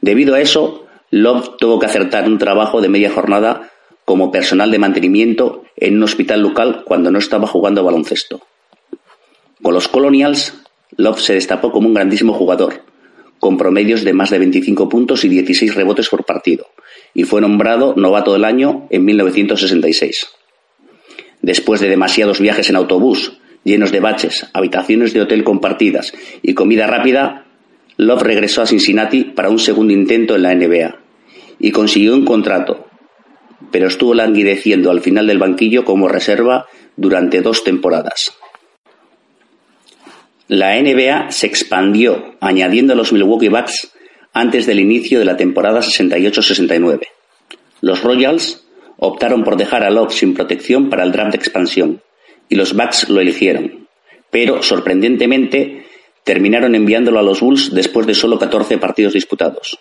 Debido 0.00 0.34
a 0.34 0.40
eso, 0.40 0.86
Love 1.10 1.56
tuvo 1.58 1.78
que 1.78 1.86
acertar 1.86 2.26
un 2.26 2.38
trabajo 2.38 2.80
de 2.80 2.88
media 2.88 3.10
jornada 3.10 3.70
como 4.04 4.30
personal 4.30 4.70
de 4.70 4.78
mantenimiento 4.78 5.64
en 5.76 5.96
un 5.96 6.02
hospital 6.02 6.40
local 6.40 6.82
cuando 6.84 7.10
no 7.10 7.18
estaba 7.18 7.46
jugando 7.46 7.84
baloncesto. 7.84 8.40
Con 9.62 9.74
los 9.74 9.88
Colonials, 9.88 10.54
Love 10.96 11.20
se 11.20 11.34
destapó 11.34 11.72
como 11.72 11.88
un 11.88 11.94
grandísimo 11.94 12.32
jugador, 12.32 12.82
con 13.38 13.56
promedios 13.56 14.04
de 14.04 14.12
más 14.12 14.30
de 14.30 14.38
25 14.38 14.88
puntos 14.88 15.24
y 15.24 15.28
16 15.28 15.74
rebotes 15.74 16.08
por 16.08 16.24
partido, 16.24 16.68
y 17.14 17.24
fue 17.24 17.40
nombrado 17.40 17.94
novato 17.96 18.32
del 18.32 18.44
año 18.44 18.86
en 18.90 19.04
1966. 19.04 20.35
Después 21.46 21.80
de 21.80 21.88
demasiados 21.88 22.40
viajes 22.40 22.70
en 22.70 22.74
autobús, 22.74 23.38
llenos 23.62 23.92
de 23.92 24.00
baches, 24.00 24.48
habitaciones 24.52 25.14
de 25.14 25.20
hotel 25.20 25.44
compartidas 25.44 26.12
y 26.42 26.54
comida 26.54 26.88
rápida, 26.88 27.44
Love 27.96 28.22
regresó 28.22 28.62
a 28.62 28.66
Cincinnati 28.66 29.22
para 29.22 29.48
un 29.48 29.60
segundo 29.60 29.92
intento 29.92 30.34
en 30.34 30.42
la 30.42 30.52
NBA 30.56 30.96
y 31.60 31.70
consiguió 31.70 32.14
un 32.14 32.24
contrato, 32.24 32.88
pero 33.70 33.86
estuvo 33.86 34.12
languideciendo 34.12 34.90
al 34.90 35.00
final 35.02 35.28
del 35.28 35.38
banquillo 35.38 35.84
como 35.84 36.08
reserva 36.08 36.66
durante 36.96 37.42
dos 37.42 37.62
temporadas. 37.62 38.32
La 40.48 40.74
NBA 40.82 41.30
se 41.30 41.46
expandió 41.46 42.34
añadiendo 42.40 42.92
a 42.92 42.96
los 42.96 43.12
Milwaukee 43.12 43.50
Bucks 43.50 43.92
antes 44.32 44.66
del 44.66 44.80
inicio 44.80 45.20
de 45.20 45.26
la 45.26 45.36
temporada 45.36 45.78
68-69. 45.78 47.02
Los 47.82 48.02
Royals 48.02 48.65
optaron 48.98 49.44
por 49.44 49.56
dejar 49.56 49.84
a 49.84 49.90
Love 49.90 50.12
sin 50.12 50.34
protección 50.34 50.88
para 50.88 51.04
el 51.04 51.12
draft 51.12 51.32
de 51.32 51.38
expansión, 51.38 52.02
y 52.48 52.54
los 52.54 52.74
Bucks 52.74 53.08
lo 53.08 53.20
eligieron. 53.20 53.88
Pero, 54.30 54.62
sorprendentemente, 54.62 55.86
terminaron 56.24 56.74
enviándolo 56.74 57.18
a 57.18 57.22
los 57.22 57.40
Bulls 57.40 57.74
después 57.74 58.06
de 58.06 58.14
solo 58.14 58.38
14 58.38 58.78
partidos 58.78 59.12
disputados. 59.12 59.78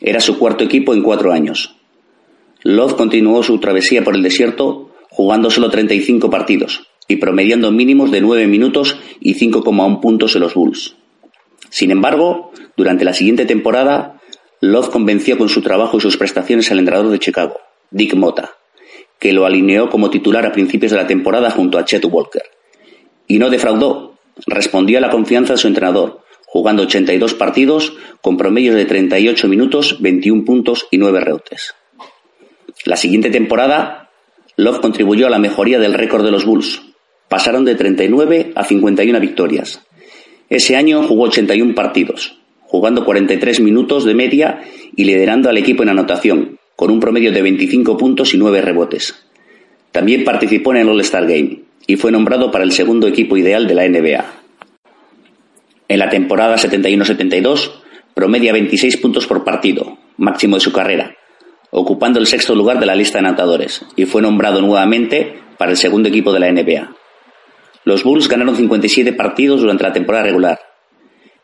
Era 0.00 0.20
su 0.20 0.38
cuarto 0.38 0.64
equipo 0.64 0.94
en 0.94 1.02
cuatro 1.02 1.32
años. 1.32 1.76
Love 2.62 2.94
continuó 2.94 3.42
su 3.42 3.58
travesía 3.58 4.02
por 4.02 4.14
el 4.14 4.22
desierto 4.22 4.90
jugando 5.10 5.50
solo 5.50 5.70
35 5.70 6.30
partidos 6.30 6.88
y 7.06 7.16
promediando 7.16 7.70
mínimos 7.70 8.10
de 8.10 8.20
9 8.20 8.46
minutos 8.46 8.96
y 9.20 9.34
5,1 9.34 10.00
puntos 10.00 10.34
en 10.34 10.40
los 10.40 10.54
Bulls. 10.54 10.96
Sin 11.70 11.90
embargo, 11.90 12.52
durante 12.76 13.04
la 13.04 13.12
siguiente 13.12 13.44
temporada, 13.44 14.20
Love 14.60 14.88
convenció 14.88 15.36
con 15.36 15.48
su 15.48 15.60
trabajo 15.60 15.98
y 15.98 16.00
sus 16.00 16.16
prestaciones 16.16 16.70
al 16.70 16.78
entrenador 16.78 17.10
de 17.10 17.18
Chicago, 17.18 17.56
Dick 17.94 18.14
Mota, 18.14 18.50
que 19.20 19.32
lo 19.32 19.46
alineó 19.46 19.88
como 19.88 20.10
titular 20.10 20.44
a 20.44 20.50
principios 20.50 20.90
de 20.90 20.98
la 20.98 21.06
temporada 21.06 21.48
junto 21.52 21.78
a 21.78 21.84
Chet 21.84 22.04
Walker. 22.04 22.42
Y 23.28 23.38
no 23.38 23.50
defraudó, 23.50 24.18
respondió 24.48 24.98
a 24.98 25.00
la 25.00 25.10
confianza 25.10 25.52
de 25.52 25.58
su 25.58 25.68
entrenador, 25.68 26.20
jugando 26.44 26.82
82 26.82 27.34
partidos 27.34 27.94
con 28.20 28.36
promedios 28.36 28.74
de 28.74 28.84
38 28.84 29.46
minutos, 29.46 30.02
21 30.02 30.44
puntos 30.44 30.88
y 30.90 30.98
9 30.98 31.20
rebotes. 31.20 31.76
La 32.84 32.96
siguiente 32.96 33.30
temporada, 33.30 34.10
Love 34.56 34.80
contribuyó 34.80 35.28
a 35.28 35.30
la 35.30 35.38
mejoría 35.38 35.78
del 35.78 35.94
récord 35.94 36.24
de 36.24 36.32
los 36.32 36.44
Bulls. 36.44 36.82
Pasaron 37.28 37.64
de 37.64 37.76
39 37.76 38.52
a 38.56 38.64
51 38.64 39.20
victorias. 39.20 39.82
Ese 40.50 40.74
año 40.74 41.04
jugó 41.04 41.24
81 41.24 41.76
partidos, 41.76 42.40
jugando 42.60 43.04
43 43.04 43.60
minutos 43.60 44.04
de 44.04 44.14
media 44.14 44.62
y 44.96 45.04
liderando 45.04 45.48
al 45.48 45.58
equipo 45.58 45.84
en 45.84 45.90
anotación, 45.90 46.58
con 46.76 46.90
un 46.90 47.00
promedio 47.00 47.32
de 47.32 47.42
25 47.42 47.96
puntos 47.96 48.34
y 48.34 48.38
9 48.38 48.60
rebotes. 48.60 49.14
También 49.92 50.24
participó 50.24 50.72
en 50.72 50.78
el 50.78 50.88
All-Star 50.88 51.26
Game 51.26 51.60
y 51.86 51.96
fue 51.96 52.10
nombrado 52.10 52.50
para 52.50 52.64
el 52.64 52.72
segundo 52.72 53.06
equipo 53.06 53.36
ideal 53.36 53.66
de 53.66 53.74
la 53.74 53.88
NBA. 53.88 54.24
En 55.88 55.98
la 55.98 56.08
temporada 56.08 56.56
71-72 56.56 57.70
promedia 58.14 58.52
26 58.52 58.96
puntos 58.96 59.26
por 59.26 59.44
partido, 59.44 59.98
máximo 60.16 60.56
de 60.56 60.60
su 60.60 60.72
carrera, 60.72 61.16
ocupando 61.70 62.18
el 62.18 62.26
sexto 62.26 62.54
lugar 62.54 62.80
de 62.80 62.86
la 62.86 62.94
lista 62.94 63.20
de 63.20 63.26
anotadores, 63.26 63.84
y 63.96 64.06
fue 64.06 64.22
nombrado 64.22 64.60
nuevamente 64.60 65.34
para 65.58 65.72
el 65.72 65.76
segundo 65.76 66.08
equipo 66.08 66.32
de 66.32 66.40
la 66.40 66.50
NBA. 66.50 66.94
Los 67.84 68.02
Bulls 68.02 68.28
ganaron 68.28 68.56
57 68.56 69.12
partidos 69.12 69.60
durante 69.60 69.84
la 69.84 69.92
temporada 69.92 70.24
regular, 70.24 70.58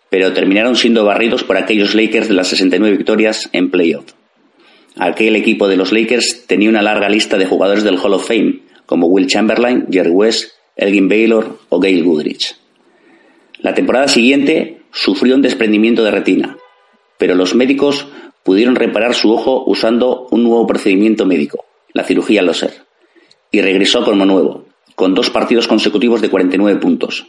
pero 0.08 0.32
terminaron 0.32 0.74
siendo 0.74 1.04
barridos 1.04 1.44
por 1.44 1.56
aquellos 1.56 1.94
Lakers 1.94 2.28
de 2.28 2.34
las 2.34 2.48
69 2.48 2.96
victorias 2.96 3.50
en 3.52 3.70
playoff. 3.70 4.12
Aquel 5.02 5.34
equipo 5.34 5.66
de 5.66 5.78
los 5.78 5.92
Lakers 5.92 6.44
tenía 6.46 6.68
una 6.68 6.82
larga 6.82 7.08
lista 7.08 7.38
de 7.38 7.46
jugadores 7.46 7.84
del 7.84 7.96
Hall 7.96 8.12
of 8.12 8.28
Fame, 8.28 8.60
como 8.84 9.06
Will 9.06 9.28
Chamberlain, 9.28 9.86
Jerry 9.90 10.10
West, 10.10 10.50
Elgin 10.76 11.08
Baylor 11.08 11.58
o 11.70 11.80
Gail 11.80 12.04
Goodrich. 12.04 12.54
La 13.60 13.72
temporada 13.72 14.08
siguiente 14.08 14.82
sufrió 14.92 15.36
un 15.36 15.40
desprendimiento 15.40 16.04
de 16.04 16.10
retina, 16.10 16.58
pero 17.16 17.34
los 17.34 17.54
médicos 17.54 18.08
pudieron 18.42 18.76
reparar 18.76 19.14
su 19.14 19.32
ojo 19.32 19.64
usando 19.66 20.26
un 20.30 20.42
nuevo 20.42 20.66
procedimiento 20.66 21.24
médico, 21.24 21.64
la 21.94 22.04
cirugía 22.04 22.42
láser, 22.42 22.84
y 23.50 23.62
regresó 23.62 24.04
como 24.04 24.26
nuevo, 24.26 24.66
con 24.96 25.14
dos 25.14 25.30
partidos 25.30 25.66
consecutivos 25.66 26.20
de 26.20 26.28
49 26.28 26.78
puntos. 26.78 27.26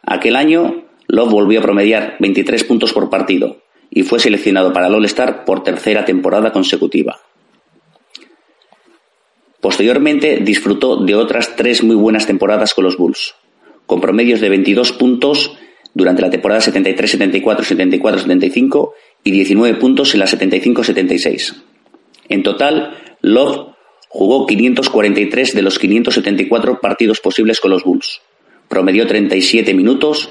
Aquel 0.00 0.36
año, 0.36 0.84
Love 1.06 1.30
volvió 1.30 1.58
a 1.60 1.64
promediar 1.64 2.16
23 2.20 2.64
puntos 2.64 2.94
por 2.94 3.10
partido, 3.10 3.58
y 3.90 4.02
fue 4.02 4.18
seleccionado 4.18 4.72
para 4.72 4.88
el 4.88 4.94
All-Star 4.94 5.44
por 5.44 5.62
tercera 5.62 6.04
temporada 6.04 6.52
consecutiva. 6.52 7.20
Posteriormente 9.60 10.40
disfrutó 10.42 11.04
de 11.04 11.14
otras 11.14 11.56
tres 11.56 11.82
muy 11.82 11.96
buenas 11.96 12.26
temporadas 12.26 12.74
con 12.74 12.84
los 12.84 12.98
Bulls, 12.98 13.34
con 13.86 14.00
promedios 14.00 14.40
de 14.40 14.50
22 14.50 14.92
puntos 14.92 15.56
durante 15.94 16.20
la 16.20 16.28
temporada 16.28 16.60
73-74, 16.60 17.40
74-75 17.42 18.90
y 19.22 19.30
19 19.30 19.78
puntos 19.78 20.12
en 20.12 20.20
la 20.20 20.26
75-76. 20.26 21.62
En 22.28 22.42
total, 22.42 22.98
Love 23.22 23.74
jugó 24.08 24.46
543 24.46 25.54
de 25.54 25.62
los 25.62 25.78
574 25.78 26.80
partidos 26.80 27.20
posibles 27.20 27.60
con 27.60 27.70
los 27.70 27.84
Bulls. 27.84 28.20
Promedió 28.68 29.06
37 29.06 29.72
minutos, 29.72 30.30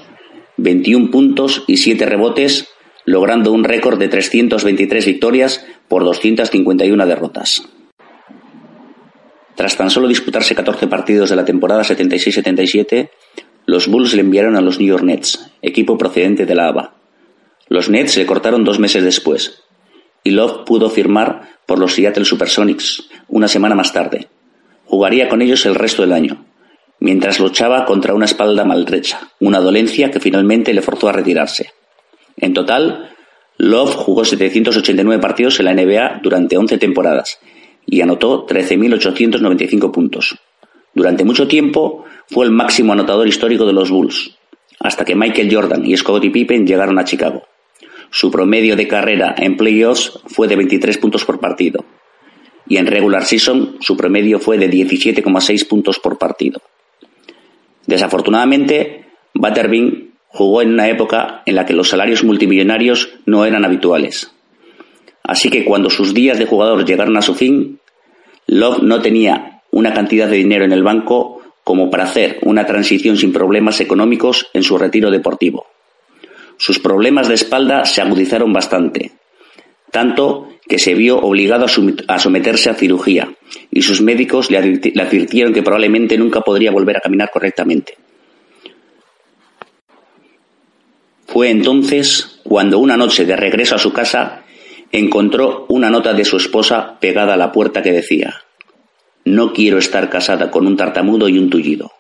21 0.58 1.10
puntos 1.12 1.64
y 1.68 1.78
7 1.78 2.06
rebotes, 2.06 2.68
logrando 3.06 3.52
un 3.52 3.64
récord 3.64 4.00
de 4.00 4.08
323 4.08 5.06
victorias 5.06 5.66
por 5.88 6.04
251 6.04 7.06
derrotas. 7.06 7.64
Tras 9.56 9.78
tan 9.78 9.90
solo 9.90 10.08
disputarse 10.08 10.56
14 10.56 10.88
partidos 10.88 11.30
de 11.30 11.36
la 11.36 11.46
temporada 11.46 11.84
76-77, 11.84 13.10
los 13.66 13.88
Bulls 13.88 14.14
le 14.14 14.22
enviaron 14.22 14.56
a 14.56 14.62
los 14.62 14.80
New 14.80 14.88
York 14.88 15.04
Nets, 15.04 15.52
equipo 15.62 15.98
procedente 15.98 16.46
de 16.46 16.56
la 16.56 16.68
ABA. 16.68 16.96
Los 17.70 17.90
Nets 17.90 18.18
le 18.18 18.26
cortaron 18.26 18.64
dos 18.64 18.80
meses 18.80 19.04
después, 19.04 19.64
y 20.24 20.32
Love 20.32 20.66
pudo 20.66 20.90
firmar 20.90 21.60
por 21.66 21.80
los 21.80 21.94
Seattle 21.94 22.26
Supersonics 22.26 23.10
una 23.28 23.48
semana 23.48 23.76
más 23.76 23.94
tarde. 23.94 24.28
Jugaría 24.86 25.30
con 25.30 25.42
ellos 25.42 25.66
el 25.66 25.76
resto 25.76 26.02
del 26.02 26.14
año, 26.14 26.46
mientras 27.00 27.40
luchaba 27.40 27.86
contra 27.86 28.14
una 28.14 28.26
espalda 28.26 28.66
maltrecha, 28.66 29.32
una 29.40 29.60
dolencia 29.60 30.12
que 30.12 30.20
finalmente 30.20 30.74
le 30.74 30.82
forzó 30.82 31.10
a 31.10 31.14
retirarse. 31.14 31.72
En 32.44 32.54
total, 32.54 33.10
Love 33.58 33.96
jugó 33.96 34.26
789 34.26 35.22
partidos 35.22 35.58
en 35.62 35.66
la 35.66 35.74
NBA 35.74 36.20
durante 36.22 36.58
11 36.58 36.78
temporadas 36.78 37.40
y 37.86 38.02
anotó 38.02 38.46
13.895 38.46 39.92
puntos. 39.92 40.36
Durante 40.94 41.24
mucho 41.24 41.48
tiempo 41.48 42.04
fue 42.30 42.44
el 42.44 42.52
máximo 42.52 42.92
anotador 42.92 43.30
histórico 43.30 43.66
de 43.66 43.72
los 43.72 43.92
Bulls, 43.92 44.38
hasta 44.82 45.06
que 45.06 45.16
Michael 45.16 45.56
Jordan 45.56 45.86
y 45.86 45.96
Scottie 45.96 46.32
Pippen 46.32 46.68
llegaron 46.68 47.00
a 47.00 47.06
Chicago. 47.06 47.44
Su 48.10 48.30
promedio 48.30 48.76
de 48.76 48.90
carrera 48.90 49.34
en 49.38 49.56
playoffs 49.56 50.20
fue 50.26 50.50
de 50.50 50.58
23 50.58 50.98
puntos 50.98 51.24
por 51.24 51.40
partido, 51.40 51.86
y 52.68 52.76
en 52.76 52.88
regular 52.88 53.24
season 53.24 53.78
su 53.80 53.96
promedio 53.96 54.38
fue 54.40 54.58
de 54.58 54.70
17,6 54.70 55.66
puntos 55.66 55.98
por 55.98 56.18
partido. 56.18 56.62
Desafortunadamente, 57.88 59.06
Butterbean 59.34 60.13
jugó 60.34 60.64
en 60.64 60.74
una 60.74 60.90
época 60.90 61.44
en 61.46 61.56
la 61.56 61.66
que 61.66 61.74
los 61.74 61.90
salarios 61.90 62.24
multimillonarios 62.24 63.10
no 63.26 63.46
eran 63.46 63.64
habituales. 63.64 64.32
Así 65.24 65.50
que 65.50 65.64
cuando 65.64 65.90
sus 65.90 66.14
días 66.14 66.40
de 66.40 66.48
jugador 66.48 66.86
llegaron 66.86 67.16
a 67.18 67.22
su 67.22 67.36
fin, 67.36 67.80
Love 68.48 68.82
no 68.82 69.00
tenía 69.02 69.62
una 69.72 69.94
cantidad 69.94 70.28
de 70.28 70.38
dinero 70.38 70.66
en 70.66 70.74
el 70.74 70.84
banco 70.84 71.42
como 71.64 71.90
para 71.90 72.06
hacer 72.06 72.40
una 72.42 72.66
transición 72.66 73.16
sin 73.16 73.32
problemas 73.32 73.80
económicos 73.80 74.48
en 74.54 74.64
su 74.64 74.78
retiro 74.78 75.12
deportivo. 75.12 75.68
Sus 76.58 76.80
problemas 76.80 77.28
de 77.28 77.36
espalda 77.36 77.86
se 77.86 78.02
agudizaron 78.02 78.52
bastante, 78.52 79.12
tanto 79.92 80.50
que 80.68 80.80
se 80.80 80.96
vio 80.96 81.20
obligado 81.20 81.66
a 82.08 82.20
someterse 82.20 82.70
a 82.70 82.74
cirugía, 82.74 83.34
y 83.70 83.84
sus 83.84 84.02
médicos 84.02 84.50
le 84.50 84.58
advirtieron 84.58 85.54
que 85.54 85.64
probablemente 85.64 86.18
nunca 86.18 86.42
podría 86.42 86.72
volver 86.72 86.98
a 86.98 87.02
caminar 87.02 87.30
correctamente. 87.32 87.98
Fue 91.34 91.50
entonces 91.50 92.40
cuando 92.44 92.78
una 92.78 92.96
noche 92.96 93.26
de 93.26 93.36
regreso 93.36 93.74
a 93.74 93.80
su 93.80 93.92
casa 93.92 94.44
encontró 94.92 95.66
una 95.68 95.90
nota 95.90 96.14
de 96.14 96.26
su 96.26 96.38
esposa 96.38 97.00
pegada 97.00 97.34
a 97.34 97.38
la 97.38 97.52
puerta 97.52 97.82
que 97.82 97.92
decía 97.92 98.44
No 99.26 99.52
quiero 99.52 99.80
estar 99.80 100.12
casada 100.12 100.52
con 100.52 100.68
un 100.68 100.78
tartamudo 100.78 101.28
y 101.28 101.40
un 101.40 101.50
tullido. 101.50 101.92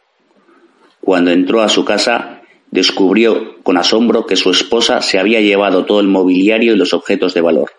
Cuando 1.01 1.31
entró 1.31 1.63
a 1.63 1.69
su 1.69 1.83
casa, 1.83 2.43
descubrió 2.69 3.57
con 3.63 3.77
asombro 3.77 4.27
que 4.27 4.35
su 4.35 4.51
esposa 4.51 5.01
se 5.01 5.17
había 5.17 5.41
llevado 5.41 5.85
todo 5.85 5.99
el 5.99 6.07
mobiliario 6.07 6.73
y 6.73 6.77
los 6.77 6.93
objetos 6.93 7.33
de 7.33 7.41
valor. 7.41 7.71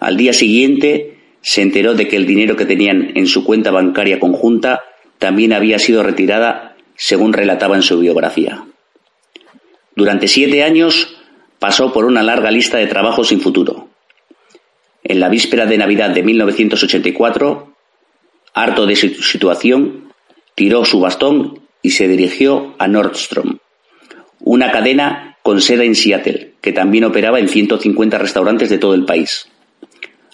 Al 0.00 0.16
día 0.16 0.32
siguiente 0.32 1.18
se 1.40 1.62
enteró 1.62 1.94
de 1.94 2.08
que 2.08 2.16
el 2.16 2.26
dinero 2.26 2.56
que 2.56 2.66
tenían 2.66 3.12
en 3.14 3.28
su 3.28 3.44
cuenta 3.44 3.70
bancaria 3.70 4.18
conjunta 4.18 4.80
también 5.20 5.52
había 5.52 5.78
sido 5.78 6.02
retirada, 6.02 6.74
según 6.96 7.32
relataba 7.32 7.76
en 7.76 7.82
su 7.82 8.00
biografía. 8.00 8.63
Durante 9.96 10.28
siete 10.28 10.64
años 10.64 11.16
pasó 11.58 11.92
por 11.92 12.04
una 12.04 12.22
larga 12.22 12.50
lista 12.50 12.78
de 12.78 12.86
trabajos 12.86 13.28
sin 13.28 13.40
futuro. 13.40 13.88
En 15.02 15.20
la 15.20 15.28
víspera 15.28 15.66
de 15.66 15.78
Navidad 15.78 16.10
de 16.10 16.22
1984, 16.22 17.74
harto 18.54 18.86
de 18.86 18.96
su 18.96 19.08
situación, 19.22 20.12
tiró 20.54 20.84
su 20.84 21.00
bastón 21.00 21.60
y 21.82 21.90
se 21.90 22.08
dirigió 22.08 22.74
a 22.78 22.88
Nordstrom, 22.88 23.58
una 24.40 24.70
cadena 24.72 25.36
con 25.42 25.60
sede 25.60 25.84
en 25.84 25.94
Seattle, 25.94 26.54
que 26.60 26.72
también 26.72 27.04
operaba 27.04 27.38
en 27.38 27.48
150 27.48 28.18
restaurantes 28.18 28.70
de 28.70 28.78
todo 28.78 28.94
el 28.94 29.04
país. 29.04 29.48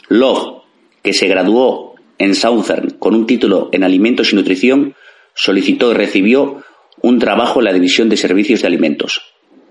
Love, 0.08 0.62
que 1.02 1.12
se 1.12 1.26
graduó 1.26 1.96
en 2.18 2.34
Southern 2.34 2.90
con 2.98 3.14
un 3.14 3.26
título 3.26 3.70
en 3.72 3.82
alimentos 3.82 4.32
y 4.32 4.36
nutrición, 4.36 4.94
solicitó 5.34 5.90
y 5.90 5.94
recibió 5.94 6.62
un 7.02 7.18
trabajo 7.18 7.60
en 7.60 7.64
la 7.64 7.72
división 7.72 8.08
de 8.08 8.16
servicios 8.16 8.60
de 8.60 8.68
alimentos, 8.68 9.29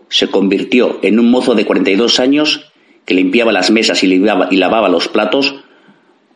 se 0.09 0.29
convirtió 0.29 0.99
en 1.01 1.19
un 1.19 1.31
mozo 1.31 1.55
de 1.55 1.65
42 1.65 2.19
años 2.19 2.71
que 3.05 3.13
limpiaba 3.13 3.51
las 3.51 3.71
mesas 3.71 4.03
y 4.03 4.07
lavaba, 4.07 4.89
los 4.89 5.07
platos 5.07 5.55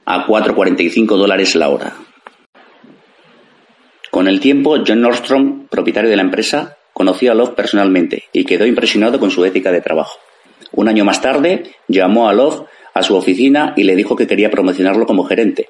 a 0.06 0.26
4,45 0.26 1.18
dólares 1.18 1.56
la 1.56 1.70
hora. 1.70 1.94
Con 4.10 4.28
el 4.28 4.40
tiempo, 4.40 4.78
John 4.86 5.02
Nordstrom, 5.02 5.68
propietario 5.68 6.10
de 6.10 6.16
la 6.16 6.22
empresa, 6.22 6.78
conoció 6.94 7.32
a 7.32 7.36
Love 7.36 7.56
personalmente 7.56 8.26
y 8.32 8.46
quedó 8.46 8.66
impresionado 8.66 9.20
con 9.20 9.32
su 9.32 9.44
ética 9.44 9.72
de 9.72 9.82
trabajo. 9.82 10.20
Un 10.72 10.88
año 10.88 11.04
más 11.04 11.22
tarde, 11.22 11.72
llamó 11.88 12.30
a 12.30 12.34
Love 12.34 12.66
a 12.94 13.02
su 13.02 13.16
oficina 13.16 13.74
y 13.76 13.84
le 13.84 13.96
dijo 13.96 14.16
que 14.16 14.28
quería 14.28 14.52
promocionarlo 14.52 15.06
como 15.06 15.26
gerente, 15.26 15.68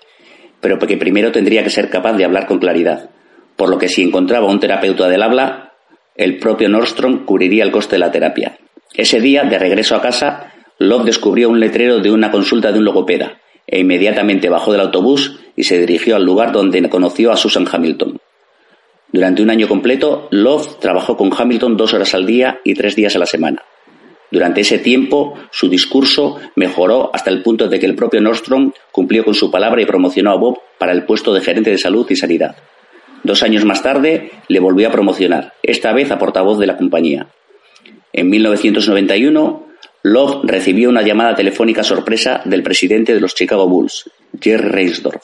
pero 0.59 0.77
que 0.79 0.97
primero 0.97 1.31
tendría 1.31 1.63
que 1.63 1.69
ser 1.69 1.89
capaz 1.89 2.13
de 2.13 2.25
hablar 2.25 2.45
con 2.45 2.59
claridad, 2.59 3.09
por 3.55 3.69
lo 3.69 3.77
que 3.77 3.87
si 3.87 4.03
encontraba 4.03 4.47
un 4.47 4.59
terapeuta 4.59 5.07
del 5.07 5.23
habla, 5.23 5.72
el 6.15 6.37
propio 6.37 6.69
Nordstrom 6.69 7.25
cubriría 7.25 7.63
el 7.63 7.71
coste 7.71 7.95
de 7.95 7.99
la 7.99 8.11
terapia. 8.11 8.57
Ese 8.93 9.19
día, 9.19 9.43
de 9.43 9.57
regreso 9.57 9.95
a 9.95 10.01
casa, 10.01 10.53
Love 10.77 11.05
descubrió 11.05 11.49
un 11.49 11.59
letrero 11.59 11.99
de 11.99 12.11
una 12.11 12.31
consulta 12.31 12.71
de 12.71 12.79
un 12.79 12.85
logopeda 12.85 13.39
e 13.65 13.79
inmediatamente 13.79 14.49
bajó 14.49 14.71
del 14.71 14.81
autobús 14.81 15.39
y 15.55 15.63
se 15.63 15.79
dirigió 15.79 16.15
al 16.15 16.25
lugar 16.25 16.51
donde 16.51 16.87
conoció 16.89 17.31
a 17.31 17.37
Susan 17.37 17.67
Hamilton. 17.71 18.19
Durante 19.11 19.41
un 19.41 19.49
año 19.49 19.67
completo, 19.67 20.27
Love 20.31 20.79
trabajó 20.79 21.15
con 21.15 21.31
Hamilton 21.35 21.77
dos 21.77 21.93
horas 21.93 22.13
al 22.13 22.25
día 22.25 22.59
y 22.63 22.73
tres 22.73 22.95
días 22.95 23.15
a 23.15 23.19
la 23.19 23.25
semana. 23.25 23.63
Durante 24.31 24.61
ese 24.61 24.79
tiempo, 24.79 25.35
su 25.51 25.69
discurso 25.69 26.39
mejoró 26.55 27.11
hasta 27.13 27.29
el 27.29 27.43
punto 27.43 27.67
de 27.67 27.79
que 27.79 27.85
el 27.85 27.95
propio 27.95 28.19
Nordstrom 28.19 28.71
cumplió 28.91 29.23
con 29.23 29.35
su 29.35 29.51
palabra 29.51 29.81
y 29.81 29.85
promocionó 29.85 30.31
a 30.31 30.37
Bob 30.37 30.59
para 30.79 30.91
el 30.91 31.05
puesto 31.05 31.33
de 31.33 31.41
gerente 31.41 31.69
de 31.69 31.77
salud 31.77 32.07
y 32.09 32.15
sanidad. 32.15 32.55
Dos 33.23 33.41
años 33.43 33.63
más 33.65 33.81
tarde 33.81 34.31
le 34.47 34.59
volvió 34.59 34.87
a 34.87 34.91
promocionar, 34.91 35.53
esta 35.63 35.93
vez 35.93 36.11
a 36.11 36.19
portavoz 36.19 36.59
de 36.59 36.67
la 36.67 36.77
compañía. 36.77 37.27
En 38.11 38.29
1991, 38.29 39.67
Love 40.03 40.41
recibió 40.43 40.89
una 40.89 41.01
llamada 41.01 41.33
telefónica 41.33 41.83
sorpresa 41.83 42.41
del 42.43 42.61
presidente 42.61 43.13
de 43.13 43.21
los 43.21 43.33
Chicago 43.33 43.67
Bulls, 43.67 44.09
Jerry 44.39 44.67
Reinsdorf, 44.67 45.23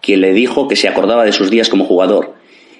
quien 0.00 0.20
le 0.20 0.32
dijo 0.32 0.68
que 0.68 0.76
se 0.76 0.88
acordaba 0.88 1.24
de 1.24 1.32
sus 1.32 1.50
días 1.50 1.68
como 1.68 1.84
jugador 1.84 2.34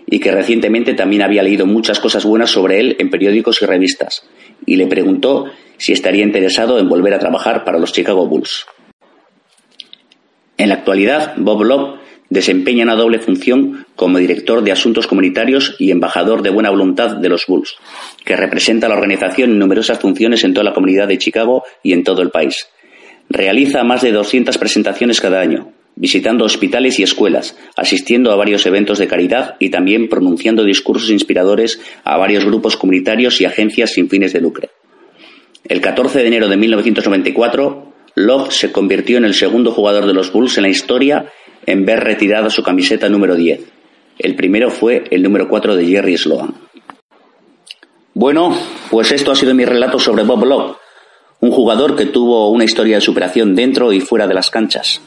y 0.07 0.21
que 0.21 0.31
recientemente 0.31 0.95
también 0.95 1.23
había 1.23 1.43
leído 1.43 1.67
muchas 1.67 1.99
cosas 1.99 2.25
buenas 2.25 2.51
sobre 2.51 2.79
él 2.79 2.97
en 3.01 3.11
periódicos 3.11 3.61
y 3.63 3.67
revistas, 3.67 4.25
y 4.65 4.77
le 4.77 4.87
preguntó 4.87 5.47
si 5.79 5.93
estaría 5.93 6.23
interesado 6.23 6.79
en 6.79 6.89
volver 6.89 7.15
a 7.15 7.19
trabajar 7.19 7.65
para 7.65 7.79
los 7.79 7.93
Chicago 7.93 8.27
Bulls. 8.27 8.67
En 10.57 10.69
la 10.69 10.77
actualidad, 10.77 11.35
Bob 11.37 11.65
Love 11.65 12.01
desempeña 12.33 12.85
una 12.85 12.97
doble 12.97 13.18
función 13.18 13.87
como 13.95 14.18
director 14.18 14.62
de 14.64 14.72
asuntos 14.72 15.07
comunitarios 15.07 15.76
y 15.78 15.91
embajador 15.91 16.43
de 16.43 16.51
buena 16.51 16.70
voluntad 16.70 17.16
de 17.16 17.28
los 17.28 17.47
Bulls, 17.47 17.76
que 18.24 18.37
representa 18.37 18.87
a 18.87 18.89
la 18.89 18.97
organización 18.97 19.51
en 19.51 19.59
numerosas 19.59 20.01
funciones 20.01 20.43
en 20.43 20.55
toda 20.55 20.64
la 20.64 20.72
comunidad 20.72 21.09
de 21.09 21.18
Chicago 21.18 21.62
y 21.83 21.93
en 21.93 22.05
todo 22.05 22.22
el 22.22 22.30
país. 22.30 22.68
Realiza 23.28 23.85
más 23.85 24.01
de 24.01 24.12
200 24.12 24.57
presentaciones 24.57 25.20
cada 25.20 25.41
año, 25.41 25.72
visitando 25.95 26.47
hospitales 26.47 26.99
y 26.99 27.03
escuelas, 27.03 27.57
asistiendo 27.76 28.33
a 28.33 28.37
varios 28.37 28.64
eventos 28.64 28.99
de 28.99 29.09
caridad 29.09 29.57
y 29.59 29.68
también 29.68 30.09
pronunciando 30.09 30.64
discursos 30.64 31.11
inspiradores 31.11 31.80
a 32.03 32.16
varios 32.16 32.47
grupos 32.47 32.78
comunitarios 32.78 33.41
y 33.43 33.45
agencias 33.45 33.93
sin 33.93 34.09
fines 34.09 34.33
de 34.33 34.41
lucro. 34.41 34.68
El 35.68 35.83
14 35.83 36.20
de 36.20 36.26
enero 36.26 36.49
de 36.49 36.57
1994, 36.57 37.93
Love 38.14 38.53
se 38.53 38.72
convirtió 38.72 39.16
en 39.16 39.24
el 39.24 39.35
segundo 39.35 39.70
jugador 39.70 40.07
de 40.07 40.12
los 40.12 40.33
Bulls 40.33 40.57
en 40.57 40.64
la 40.64 40.68
historia 40.68 41.30
en 41.67 41.85
ver 41.85 42.01
retirada 42.01 42.51
su 42.51 42.63
camiseta 42.63 43.09
número 43.09 43.35
10. 43.35 43.61
El 44.19 44.35
primero 44.37 44.71
fue 44.71 45.05
el 45.11 45.23
número 45.23 45.49
4 45.49 45.77
de 45.77 45.87
Jerry 45.87 46.17
Sloan. 46.17 46.55
Bueno, 48.15 48.57
pues 48.91 49.11
esto 49.13 49.33
ha 49.33 49.37
sido 49.37 49.55
mi 49.55 49.65
relato 49.65 49.99
sobre 49.99 50.23
Bob 50.23 50.45
Love, 50.45 50.77
un 51.41 51.51
jugador 51.51 51.97
que 51.97 52.07
tuvo 52.07 52.51
una 52.51 52.65
historia 52.65 52.97
de 52.97 53.01
superación 53.01 53.55
dentro 53.55 53.93
y 53.93 54.01
fuera 54.01 54.27
de 54.27 54.35
las 54.35 54.51
canchas. 54.51 55.01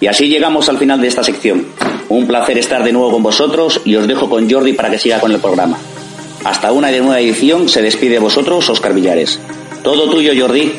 Y 0.00 0.06
así 0.06 0.28
llegamos 0.28 0.68
al 0.68 0.78
final 0.78 1.00
de 1.00 1.08
esta 1.08 1.24
sección. 1.24 1.66
Un 2.08 2.26
placer 2.26 2.58
estar 2.58 2.84
de 2.84 2.92
nuevo 2.92 3.10
con 3.10 3.22
vosotros 3.22 3.80
y 3.84 3.96
os 3.96 4.06
dejo 4.06 4.30
con 4.30 4.48
Jordi 4.48 4.74
para 4.74 4.90
que 4.90 4.98
siga 4.98 5.18
con 5.18 5.32
el 5.32 5.40
programa. 5.40 5.78
Hasta 6.44 6.70
una 6.70 6.88
de 6.88 7.00
nueva 7.00 7.20
edición 7.20 7.68
se 7.68 7.82
despide 7.82 8.14
de 8.14 8.18
vosotros 8.20 8.68
Oscar 8.70 8.94
Villares. 8.94 9.40
Todo 9.82 10.08
tuyo, 10.08 10.32
Jordi. 10.38 10.72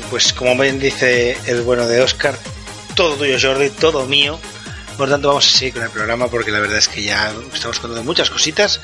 Pues 0.00 0.32
como 0.32 0.56
bien 0.56 0.78
dice 0.78 1.36
el 1.46 1.62
bueno 1.62 1.86
de 1.86 2.00
Oscar, 2.00 2.38
todo 2.94 3.14
tuyo 3.16 3.36
Jordi, 3.40 3.68
todo 3.68 4.06
mío. 4.06 4.38
Por 4.96 5.10
tanto 5.10 5.28
vamos 5.28 5.46
a 5.46 5.58
seguir 5.58 5.74
con 5.74 5.82
el 5.82 5.90
programa 5.90 6.28
porque 6.28 6.50
la 6.50 6.60
verdad 6.60 6.78
es 6.78 6.88
que 6.88 7.02
ya 7.02 7.30
estamos 7.52 7.78
contando 7.78 8.02
muchas 8.02 8.30
cositas 8.30 8.80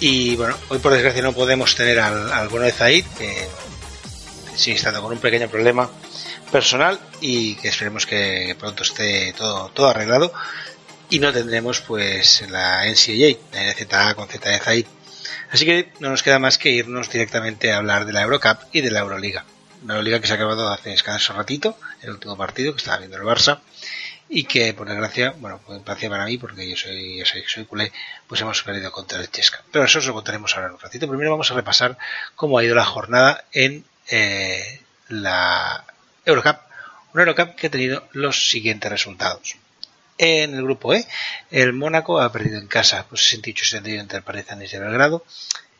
y 0.00 0.36
bueno, 0.36 0.56
hoy 0.68 0.78
por 0.78 0.92
desgracia 0.92 1.22
no 1.22 1.34
podemos 1.34 1.74
tener 1.74 1.98
al, 2.00 2.32
al 2.32 2.48
bueno 2.48 2.64
de 2.64 2.72
Zaid, 2.72 3.04
que 3.18 3.46
sigue 4.56 4.76
estando 4.76 5.02
con 5.02 5.12
un 5.12 5.18
pequeño 5.18 5.48
problema 5.48 5.90
personal 6.50 6.98
y 7.20 7.56
que 7.56 7.68
esperemos 7.68 8.06
que 8.06 8.56
pronto 8.58 8.84
esté 8.84 9.34
todo, 9.34 9.70
todo 9.74 9.88
arreglado 9.88 10.32
y 11.10 11.18
no 11.18 11.30
tendremos 11.30 11.80
pues 11.80 12.42
la 12.48 12.86
NCAA, 12.86 13.36
la 13.52 13.72
NCAA 13.72 14.14
con 14.14 14.28
Z 14.28 14.48
de 14.48 14.58
Zaid. 14.60 14.86
Así 15.50 15.66
que 15.66 15.92
no 16.00 16.08
nos 16.08 16.22
queda 16.22 16.38
más 16.38 16.56
que 16.56 16.70
irnos 16.70 17.10
directamente 17.10 17.70
a 17.70 17.76
hablar 17.76 18.06
de 18.06 18.14
la 18.14 18.22
Eurocup 18.22 18.60
y 18.72 18.80
de 18.80 18.90
la 18.90 19.00
Euroliga. 19.00 19.44
Una 19.82 19.94
Euroliga 19.94 20.20
que 20.20 20.26
se 20.26 20.32
ha 20.32 20.36
acabado 20.36 20.68
hace 20.68 20.92
escaso 20.92 21.32
ratito, 21.32 21.78
el 22.02 22.10
último 22.10 22.36
partido 22.36 22.72
que 22.72 22.78
estaba 22.78 22.98
viendo 22.98 23.16
el 23.16 23.22
Barça 23.22 23.60
y 24.28 24.44
que 24.44 24.74
por 24.74 24.88
desgracia, 24.88 25.34
bueno, 25.38 25.58
por 25.58 25.76
desgracia 25.76 26.10
para 26.10 26.26
mí, 26.26 26.36
porque 26.36 26.68
yo 26.68 26.76
soy, 26.76 27.18
yo 27.18 27.24
soy, 27.24 27.44
soy 27.46 27.64
culé, 27.64 27.92
pues 28.26 28.40
hemos 28.40 28.62
perdido 28.62 28.92
contra 28.92 29.18
el 29.18 29.30
Chesca. 29.30 29.62
Pero 29.72 29.84
eso 29.84 30.00
os 30.00 30.06
lo 30.06 30.14
contaremos 30.14 30.54
ahora 30.54 30.68
en 30.68 30.74
un 30.74 30.80
ratito. 30.80 31.08
Primero 31.08 31.30
vamos 31.30 31.50
a 31.50 31.54
repasar 31.54 31.96
cómo 32.34 32.58
ha 32.58 32.64
ido 32.64 32.74
la 32.74 32.84
jornada 32.84 33.44
en 33.52 33.84
eh, 34.10 34.82
la 35.08 35.84
Eurocup. 36.24 36.58
Una 37.14 37.22
Eurocup 37.22 37.54
que 37.54 37.68
ha 37.68 37.70
tenido 37.70 38.06
los 38.12 38.50
siguientes 38.50 38.90
resultados. 38.90 39.56
En 40.18 40.54
el 40.54 40.64
grupo 40.64 40.92
E, 40.94 41.06
el 41.50 41.72
Mónaco 41.72 42.20
ha 42.20 42.32
perdido 42.32 42.58
en 42.58 42.66
casa 42.66 43.06
pues, 43.08 43.22
68-71 43.32 44.00
entre 44.00 44.18
el 44.18 44.24
Partizan 44.24 44.58
de 44.58 44.78
Belgrado. 44.78 45.24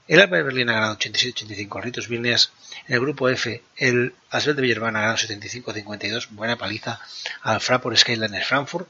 El 0.09 0.21
Alba 0.21 0.39
de 0.39 0.43
Berlín 0.43 0.71
ha 0.71 0.75
ganado 0.75 0.97
87-85 0.97 1.77
al 1.77 1.83
Ritos 1.83 2.09
Vilnius. 2.09 2.51
En 2.87 2.95
el 2.95 3.01
grupo 3.01 3.29
F, 3.29 3.63
el 3.77 4.15
Asbel 4.31 4.57
de 4.57 4.63
Villerban 4.63 4.97
ha 4.97 5.01
ganado 5.01 5.19
75-52, 5.19 6.29
buena 6.31 6.57
paliza 6.57 6.99
al 7.43 7.61
Fraport 7.61 7.97
Skyliner 7.97 8.43
Frankfurt. 8.43 8.89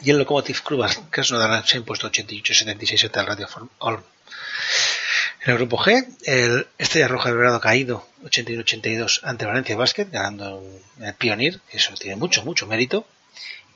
Y 0.00 0.10
el 0.10 0.18
Lokomotiv 0.18 0.62
Club 0.62 0.86
Krasnodar 1.10 1.66
se 1.66 1.76
ha 1.76 1.80
impuesto 1.80 2.10
88-76 2.10 3.04
ante 3.04 3.20
el 3.20 3.26
Radio 3.26 3.48
Olm. 3.80 4.02
En 5.44 5.50
el 5.52 5.58
grupo 5.58 5.76
G, 5.76 6.06
el 6.24 6.66
Estrella 6.78 7.08
Roja 7.08 7.28
de 7.28 7.34
Belgrado 7.34 7.56
ha 7.56 7.60
caído 7.60 8.08
81-82 8.24 9.20
ante 9.24 9.44
Valencia 9.44 9.76
Basket, 9.76 10.08
ganando 10.10 10.62
el 11.00 11.14
Pioneer, 11.14 11.60
que 11.70 11.76
eso 11.76 11.92
tiene 11.94 12.16
mucho, 12.16 12.44
mucho 12.44 12.66
mérito. 12.66 13.06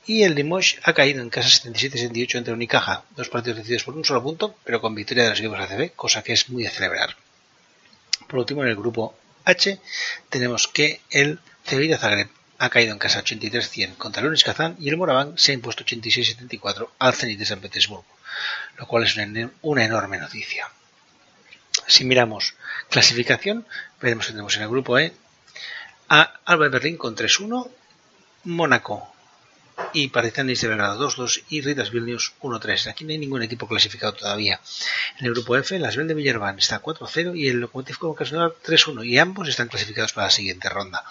Y 0.05 0.23
el 0.23 0.35
Limoges 0.35 0.79
ha 0.83 0.93
caído 0.93 1.21
en 1.21 1.29
casa 1.29 1.47
77-78 1.47 2.35
entre 2.35 2.53
Unicaja, 2.53 3.05
dos 3.15 3.29
partidos 3.29 3.59
decididos 3.59 3.85
por 3.85 3.95
un 3.95 4.03
solo 4.03 4.21
punto, 4.21 4.55
pero 4.65 4.81
con 4.81 4.95
victoria 4.95 5.23
de 5.23 5.29
los 5.29 5.39
equipos 5.39 5.59
ACB, 5.59 5.93
cosa 5.95 6.23
que 6.23 6.33
es 6.33 6.49
muy 6.49 6.63
de 6.63 6.69
celebrar. 6.69 7.15
Por 8.27 8.39
último, 8.39 8.63
en 8.63 8.69
el 8.69 8.75
grupo 8.75 9.15
H 9.45 9.79
tenemos 10.29 10.67
que 10.67 11.01
el 11.09 11.39
Sevilla 11.63 11.97
Zagreb 11.97 12.29
ha 12.57 12.69
caído 12.69 12.91
en 12.91 12.99
casa 12.99 13.23
83-100 13.23 13.95
contra 13.97 14.21
el 14.21 14.27
Unis 14.27 14.43
Kazán 14.43 14.75
y 14.79 14.89
el 14.89 14.97
Moraván 14.97 15.37
se 15.37 15.51
ha 15.51 15.55
impuesto 15.55 15.85
86-74 15.85 16.89
al 16.99 17.13
Zenit 17.13 17.39
de 17.39 17.45
San 17.45 17.61
Petersburgo, 17.61 18.05
lo 18.77 18.87
cual 18.87 19.03
es 19.03 19.15
una, 19.15 19.83
enorme 19.85 20.17
noticia. 20.17 20.69
Si 21.87 22.05
miramos 22.05 22.55
clasificación, 22.89 23.65
veremos 24.01 24.27
que 24.27 24.33
tenemos 24.33 24.55
en 24.55 24.63
el 24.63 24.69
grupo 24.69 24.97
E 24.97 25.13
a 26.09 26.39
Alba 26.45 26.69
Berlín 26.69 26.97
con 26.97 27.15
3-1, 27.15 27.69
Mónaco 28.45 29.13
y 29.93 30.07
Partizanis 30.07 30.61
de 30.61 30.67
Belgrado 30.67 31.09
2-2 31.09 31.43
y 31.49 31.61
Ritas 31.61 31.91
Vilnius 31.91 32.33
1-3. 32.41 32.89
Aquí 32.89 33.05
no 33.05 33.11
hay 33.11 33.17
ningún 33.17 33.43
equipo 33.43 33.67
clasificado 33.67 34.13
todavía. 34.13 34.59
En 35.19 35.25
el 35.25 35.33
grupo 35.33 35.55
F, 35.55 35.77
las 35.79 35.95
Bell 35.95 36.07
de 36.07 36.13
Villarban 36.13 36.57
está 36.57 36.81
4-0 36.81 37.37
y 37.37 37.47
el 37.47 37.59
Lokomotiv 37.59 37.97
como 37.97 38.15
Krasnodar 38.15 38.53
3-1 38.65 39.05
y 39.05 39.17
ambos 39.17 39.47
están 39.47 39.67
clasificados 39.67 40.13
para 40.13 40.27
la 40.27 40.31
siguiente 40.31 40.69
ronda. 40.69 41.03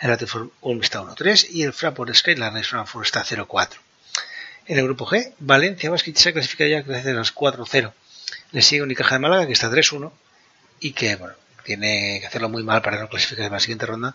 El 0.00 0.08
Ratifor 0.08 0.50
Ulm 0.60 0.82
está 0.82 1.02
1-3 1.02 1.48
y 1.50 1.62
el 1.62 1.72
Fraport 1.72 2.14
Skyline 2.14 2.62
Frankfurt 2.62 3.06
está 3.06 3.24
0-4. 3.24 3.76
En 4.66 4.78
el 4.78 4.84
grupo 4.84 5.06
G, 5.06 5.32
Valencia 5.38 5.90
Basket 5.90 6.14
se 6.14 6.28
ha 6.28 6.32
clasificado 6.32 6.70
ya 6.70 6.82
gracias 6.82 7.14
a 7.14 7.18
las 7.18 7.34
4-0. 7.34 7.92
Le 8.52 8.62
sigue 8.62 8.82
Unicaja 8.82 9.16
de 9.16 9.18
Málaga 9.20 9.46
que 9.46 9.52
está 9.52 9.70
3-1 9.70 10.12
y 10.80 10.92
que 10.92 11.16
bueno, 11.16 11.34
tiene 11.64 12.18
que 12.20 12.26
hacerlo 12.26 12.48
muy 12.48 12.62
mal 12.62 12.82
para 12.82 13.00
no 13.00 13.08
clasificar 13.08 13.46
en 13.46 13.52
la 13.52 13.60
siguiente 13.60 13.86
ronda 13.86 14.14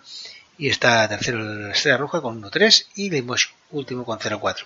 y 0.57 0.69
está 0.69 1.07
tercero 1.07 1.39
la 1.39 1.71
Estrella 1.71 1.97
Roja 1.97 2.21
con 2.21 2.41
1-3 2.41 2.87
y 2.95 3.09
Limoges 3.09 3.49
último 3.71 4.05
con 4.05 4.19
0-4. 4.19 4.65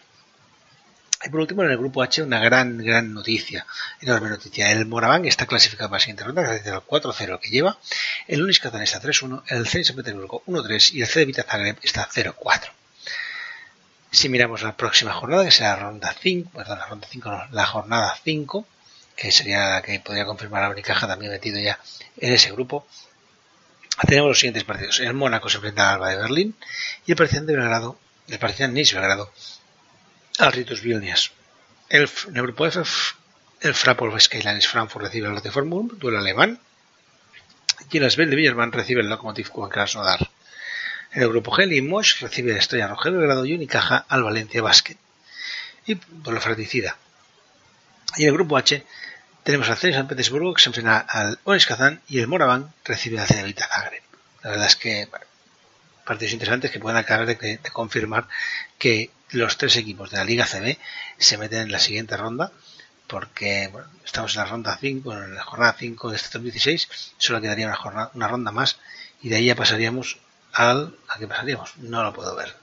Y 1.26 1.30
por 1.30 1.40
último, 1.40 1.64
en 1.64 1.72
el 1.72 1.78
grupo 1.78 2.04
H, 2.04 2.22
una 2.22 2.40
gran, 2.40 2.78
gran 2.78 3.14
noticia, 3.14 3.66
enorme 4.02 4.30
noticia. 4.30 4.72
El 4.72 4.86
Moraván 4.86 5.26
está 5.26 5.48
clasificado 5.48 5.90
para 5.90 5.98
la 5.98 6.02
siguiente 6.02 6.24
ronda 6.24 6.44
gracias 6.44 6.68
al 6.68 6.86
4-0 6.86 7.40
que 7.40 7.50
lleva. 7.50 7.80
El 8.28 8.44
Unis 8.44 8.60
Kazan 8.60 8.84
está 8.84 9.02
3-1, 9.02 9.44
el 9.48 9.68
Zenit 9.68 9.88
San 9.88 9.96
Petersburgo 9.96 10.44
1-3 10.46 10.94
y 10.94 11.02
el 11.02 11.08
C 11.08 11.20
de 11.20 11.26
Vita 11.26 11.44
Zagreb 11.44 11.78
está 11.82 12.08
0-4. 12.08 12.70
Si 14.12 14.30
miramos 14.30 14.62
la 14.62 14.78
próxima 14.78 15.12
jornada, 15.12 15.44
que 15.44 15.52
será 15.52 15.70
la 15.72 15.76
ronda 15.78 16.16
5, 16.22 16.52
perdón, 16.54 16.80
la 16.80 16.86
ronda 16.86 17.08
5 17.10 17.30
no, 17.30 17.48
la 17.52 17.66
jornada 17.66 18.18
5, 18.24 18.66
que 19.16 19.32
sería 19.32 19.70
la 19.70 19.82
que 19.82 20.00
podría 20.00 20.26
confirmar 20.26 20.64
a 20.64 20.70
Unicaja 20.70 21.08
también 21.08 21.32
metido 21.32 21.60
ya 21.60 21.80
en 22.18 22.34
ese 22.34 22.52
grupo, 22.52 22.88
tenemos 24.06 24.30
los 24.30 24.40
siguientes 24.40 24.64
partidos. 24.64 25.00
El 25.00 25.14
Mónaco 25.14 25.50
se 25.50 25.58
enfrenta 25.58 25.90
al 25.90 25.96
Alba 25.96 26.10
de 26.10 26.18
Berlín 26.18 26.56
y 27.06 27.12
el 27.12 27.18
Partizan 27.18 27.46
de 27.48 27.56
Belgrado, 27.56 28.00
el 28.28 28.40
Partizan 28.40 28.74
Nice 28.74 28.96
Belgrado, 28.96 29.32
al 30.40 30.52
Ritus 30.52 30.82
Vilnius. 30.82 31.32
El, 31.90 32.10
en 32.28 32.36
el 32.36 32.42
grupo 32.44 32.66
F, 32.66 32.82
el 33.62 33.74
Fraport 33.74 34.20
Skylines 34.20 34.68
Frankfurt 34.68 35.06
recibe 35.06 35.30
Lotte 35.30 35.52
Formul, 35.52 35.98
duelo 35.98 36.20
alemán. 36.20 36.60
Y 37.90 37.98
el 37.98 38.06
Asbel 38.06 38.30
de 38.30 38.36
Villerman 38.36 38.72
recibe 38.72 39.02
el 39.02 39.10
Lokomotiv 39.10 39.50
Kuban 39.50 39.70
Krasnodar. 39.70 40.30
En 41.14 41.22
el 41.22 41.30
grupo 41.30 41.52
G, 41.52 41.66
Limoges 41.66 42.20
recibe 42.20 42.52
el 42.52 42.58
Estrella 42.58 42.88
Roja 42.88 43.10
Belgrado 43.10 43.46
y 43.46 43.54
Unicaja 43.54 44.06
al 44.10 44.24
Valencia 44.24 44.62
Basket. 44.62 44.98
Y 45.86 45.96
por 45.96 46.34
la 46.34 46.42
fratricida. 46.42 46.98
Y 48.18 48.26
el 48.26 48.34
grupo 48.34 48.58
H 48.58 48.86
tenemos 49.48 49.70
al 49.70 49.78
Zenit 49.78 49.96
San 49.96 50.10
Petersburgo 50.10 50.54
que 50.54 50.62
se 50.62 50.68
enfrenta 50.68 51.00
al 51.00 51.40
Ones 51.46 51.66
Kazán 51.66 52.02
y 52.10 52.20
el 52.20 52.28
Moraván 52.28 52.74
recibe 52.84 53.18
al 53.18 53.28
Zenit 53.28 53.58
Zagreb. 53.58 54.04
La 54.44 54.50
verdad 54.50 54.66
es 54.66 54.76
que 54.76 55.08
partidos 56.04 56.34
interesantes 56.34 56.70
que 56.70 56.82
pueden 56.82 56.98
acabar 56.98 57.26
de, 57.26 57.60
confirmar 57.72 58.28
que 58.78 59.10
los 59.30 59.58
tres 59.58 59.78
equipos 59.78 60.12
de 60.12 60.18
la 60.18 60.26
Liga 60.26 60.46
CB 60.46 60.78
se 61.18 61.38
meten 61.38 61.62
en 61.62 61.72
la 61.72 61.80
siguiente 61.80 62.18
ronda 62.18 62.52
porque 63.08 63.72
estamos 64.04 64.36
en 64.36 64.42
la 64.42 64.50
ronda 64.50 64.78
5, 64.82 65.14
en 65.14 65.36
la 65.36 65.46
jornada 65.46 65.78
5 65.80 66.10
de 66.10 66.18
este 66.18 66.28
2016, 66.34 67.14
solo 67.18 67.40
quedaría 67.40 67.68
una, 67.68 67.78
jornada, 67.78 68.12
una 68.16 68.28
ronda 68.28 68.52
más 68.52 68.80
y 69.22 69.30
de 69.30 69.38
ahí 69.38 69.46
ya 69.46 69.56
pasaríamos 69.56 70.18
al... 70.52 70.94
¿A 71.08 71.20
qué 71.20 71.26
pasaríamos? 71.26 71.78
No 71.78 72.04
lo 72.04 72.12
puedo 72.12 72.36
ver. 72.36 72.54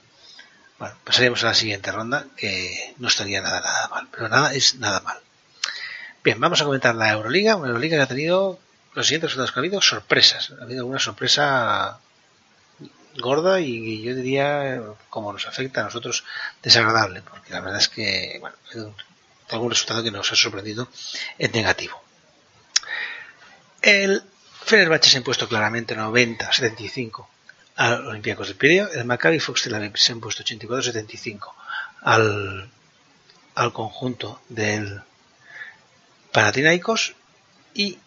Bueno, 0.77 0.95
pasaríamos 1.03 1.43
a 1.45 1.47
la 1.47 1.55
siguiente 1.55 1.91
ronda 1.91 2.27
que 2.37 2.93
no 2.99 3.07
estaría 3.07 3.41
nada, 3.41 3.61
nada 3.61 3.87
mal, 3.87 4.07
pero 4.11 4.29
nada 4.29 4.53
es 4.53 4.75
nada 4.75 4.99
mal. 4.99 5.17
Bien, 6.25 6.39
vamos 6.39 6.59
a 6.59 6.65
comentar 6.65 6.95
la 6.95 7.11
Euroliga, 7.11 7.55
una 7.55 7.67
Euroliga 7.67 7.97
que 7.97 8.01
ha 8.01 8.07
tenido 8.07 8.59
los 8.95 9.05
siguientes 9.05 9.29
resultados 9.29 9.51
que 9.51 9.59
ha 9.59 9.61
habido, 9.61 9.79
sorpresas. 9.79 10.53
Ha 10.59 10.63
habido 10.63 10.79
alguna 10.79 10.97
sorpresa 10.97 11.99
gorda 13.19 13.59
y 13.59 14.01
yo 14.01 14.15
diría, 14.15 14.81
como 15.11 15.31
nos 15.31 15.45
afecta 15.45 15.81
a 15.81 15.83
nosotros, 15.83 16.23
desagradable, 16.63 17.21
porque 17.21 17.53
la 17.53 17.61
verdad 17.61 17.79
es 17.79 17.89
que, 17.89 18.39
bueno, 18.41 18.57
ha 18.57 18.71
habido 18.71 18.95
algún 19.51 19.69
resultado 19.69 20.01
que 20.01 20.09
nos 20.09 20.31
ha 20.31 20.35
sorprendido 20.35 20.87
en 21.37 21.51
negativo. 21.51 22.01
El 23.83 24.23
Fenerbahce 24.63 25.11
se 25.11 25.17
ha 25.17 25.19
impuesto 25.19 25.47
claramente 25.47 25.95
90-75 25.95 27.27
al 27.75 28.07
Olympiacos 28.07 28.47
del 28.47 28.57
Pireo, 28.57 28.89
el 28.91 29.05
Maccabi 29.05 29.39
Fox 29.39 29.61
se 29.61 29.75
ha 29.75 30.11
impuesto 30.15 30.43
84-75 30.43 31.53
al, 32.01 32.67
al 33.53 33.73
conjunto 33.73 34.41
del 34.49 35.03
Panathinaikos 36.35 37.15
y, 37.73 37.97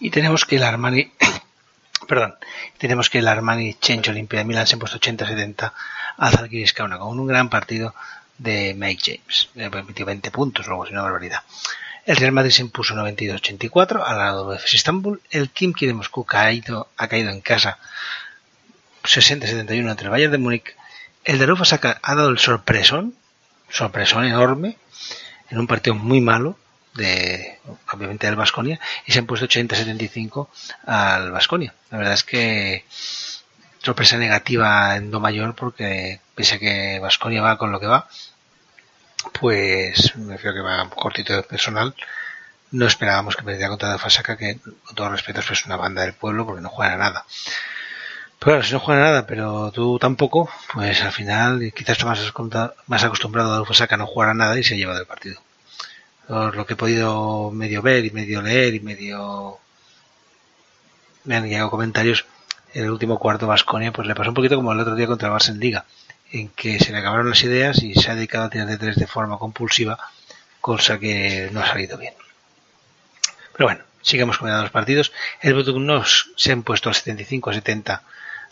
y 0.00 0.10
tenemos 0.10 0.44
que 0.44 0.56
el 0.56 0.64
Armani 0.64 1.10
perdón, 2.06 2.34
tenemos 2.76 3.08
que 3.08 3.20
el 3.20 3.28
Armani 3.28 3.72
Change 3.80 4.10
Olimpia 4.10 4.40
de 4.40 4.44
Milán 4.44 4.66
se 4.66 4.76
ha 4.76 4.78
puesto 4.78 5.00
80-70 5.00 5.72
a 6.18 6.30
Zalgiris 6.30 6.74
Kauna 6.74 6.98
con 6.98 7.18
un 7.18 7.26
gran 7.26 7.48
partido 7.48 7.94
de 8.36 8.74
Mike 8.74 9.02
James. 9.16 9.48
Le 9.54 9.70
permitió 9.70 10.04
20 10.04 10.30
puntos, 10.30 10.66
luego 10.66 10.84
es 10.84 10.90
una 10.90 11.00
barbaridad. 11.00 11.40
El 12.04 12.16
Real 12.16 12.32
Madrid 12.32 12.50
se 12.50 12.60
impuso 12.60 12.94
92-84 12.94 14.02
al 14.04 14.50
de 14.50 14.60
Istanbul. 14.70 15.22
El 15.30 15.48
Kimki 15.48 15.86
de 15.86 15.94
Moscú 15.94 16.24
caído, 16.24 16.90
ha 16.98 17.08
caído 17.08 17.30
en 17.30 17.40
casa 17.40 17.78
60-71 19.04 19.90
entre 19.90 20.04
el 20.04 20.10
Bayern 20.10 20.32
de 20.32 20.38
Múnich. 20.38 20.76
El 21.24 21.42
ha, 21.42 22.00
ha 22.02 22.14
dado 22.14 22.28
el 22.28 22.38
sorpresón, 22.38 23.14
sorpresón 23.70 24.24
enorme, 24.24 24.76
en 25.50 25.58
un 25.58 25.66
partido 25.66 25.96
muy 25.96 26.20
malo, 26.20 26.58
de 26.96 27.58
obviamente 27.92 28.26
del 28.26 28.36
Vasconia 28.36 28.80
y 29.06 29.12
se 29.12 29.18
han 29.18 29.26
puesto 29.26 29.46
80-75 29.46 30.48
al 30.86 31.30
Vasconia. 31.30 31.74
La 31.90 31.98
verdad 31.98 32.14
es 32.14 32.24
que 32.24 32.84
sorpresa 33.82 34.16
negativa 34.16 34.96
en 34.96 35.10
Do 35.10 35.20
mayor 35.20 35.54
porque 35.54 36.20
pese 36.34 36.56
a 36.56 36.58
que 36.58 36.98
Vasconia 37.00 37.42
va 37.42 37.58
con 37.58 37.70
lo 37.72 37.78
que 37.80 37.86
va, 37.86 38.08
pues 39.32 40.16
me 40.16 40.36
creo 40.38 40.54
que 40.54 40.60
va 40.60 40.88
cortito 40.90 41.34
de 41.34 41.42
personal. 41.42 41.94
No 42.72 42.86
esperábamos 42.86 43.36
que 43.36 43.44
perdiera 43.44 43.68
contra 43.68 43.90
la 43.90 43.98
Fasaca, 43.98 44.36
que 44.36 44.58
con 44.58 44.94
todo 44.94 45.08
respeto 45.10 45.40
es 45.40 45.66
una 45.66 45.76
banda 45.76 46.02
del 46.02 46.14
pueblo 46.14 46.44
porque 46.46 46.62
no 46.62 46.68
juega 46.68 46.96
nada. 46.96 47.24
Pero 48.38 48.62
si 48.62 48.72
no 48.72 48.80
juega 48.80 49.02
nada, 49.02 49.26
pero 49.26 49.70
tú 49.72 49.98
tampoco, 49.98 50.50
pues 50.72 51.00
al 51.02 51.12
final 51.12 51.72
quizás 51.74 51.96
estás 51.98 52.06
más, 52.06 53.02
acostumbrado- 53.04 53.54
a 53.54 53.62
Ufosaka 53.62 53.94
a 53.94 53.98
no 53.98 54.06
jugar 54.06 54.30
a 54.30 54.34
nada 54.34 54.58
y 54.58 54.64
se 54.64 54.76
lleva 54.76 54.94
del 54.94 55.06
partido. 55.06 55.40
Lo 56.28 56.66
que 56.66 56.72
he 56.72 56.76
podido 56.76 57.50
medio 57.50 57.82
ver 57.82 58.04
y 58.04 58.10
medio 58.10 58.42
leer 58.42 58.74
y 58.74 58.80
medio 58.80 59.58
me 61.24 61.36
han 61.36 61.48
llegado 61.48 61.70
comentarios 61.70 62.24
en 62.74 62.84
el 62.84 62.90
último 62.90 63.18
cuarto 63.18 63.46
Vasconia 63.46 63.92
pues 63.92 64.08
le 64.08 64.14
pasó 64.14 64.30
un 64.30 64.34
poquito 64.34 64.56
como 64.56 64.72
el 64.72 64.80
otro 64.80 64.94
día 64.94 65.06
contra 65.06 65.28
el 65.28 65.34
Barça 65.34 65.84
en 66.32 66.48
que 66.48 66.78
se 66.80 66.92
le 66.92 66.98
acabaron 66.98 67.28
las 67.28 67.42
ideas 67.44 67.82
y 67.82 67.94
se 67.94 68.10
ha 68.10 68.14
dedicado 68.14 68.44
a 68.44 68.50
tirar 68.50 68.66
de 68.66 68.78
tres 68.78 68.96
de 68.96 69.06
forma 69.06 69.38
compulsiva 69.38 69.98
cosa 70.60 70.98
que 70.98 71.48
no 71.52 71.60
ha 71.60 71.66
salido 71.66 71.96
bien. 71.96 72.14
Pero 73.52 73.66
bueno 73.66 73.86
sigamos 74.06 74.38
comentando 74.38 74.62
los 74.62 74.72
partidos. 74.72 75.12
El 75.40 75.54
Budugnos 75.54 76.30
se 76.36 76.52
han 76.52 76.62
puesto 76.62 76.88
al 76.88 76.94
75 76.94 77.50
a 77.50 77.54
70 77.54 78.02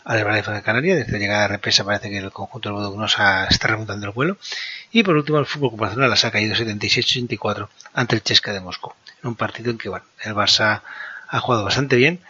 al 0.05 0.19
Herbalife 0.19 0.51
de 0.51 0.61
Canarias 0.61 0.97
desde 0.99 1.11
la 1.13 1.17
llegada 1.17 1.41
de 1.41 1.47
represa 1.47 1.83
parece 1.83 2.11
que 2.11 2.19
el 2.19 2.31
conjunto 2.31 2.69
del 2.69 2.77
Budugnos 2.77 3.17
está 3.49 3.67
remontando 3.67 4.05
el 4.05 4.13
vuelo. 4.13 4.37
Y 4.91 5.03
por 5.03 5.17
último 5.17 5.39
el 5.39 5.47
fútbol 5.47 6.09
las 6.09 6.23
ha 6.23 6.31
caído 6.31 6.55
76-84 6.55 7.67
ante 7.93 8.15
el 8.15 8.23
Chesca 8.23 8.53
de 8.53 8.61
Moscú. 8.61 8.93
En 9.23 9.29
un 9.29 9.35
partido 9.35 9.71
en 9.71 9.79
que 9.79 9.89
bueno 9.89 10.05
el 10.23 10.35
Barça 10.35 10.81
ha 11.27 11.39
jugado 11.39 11.65
bastante 11.65 11.95
bien 11.95 12.21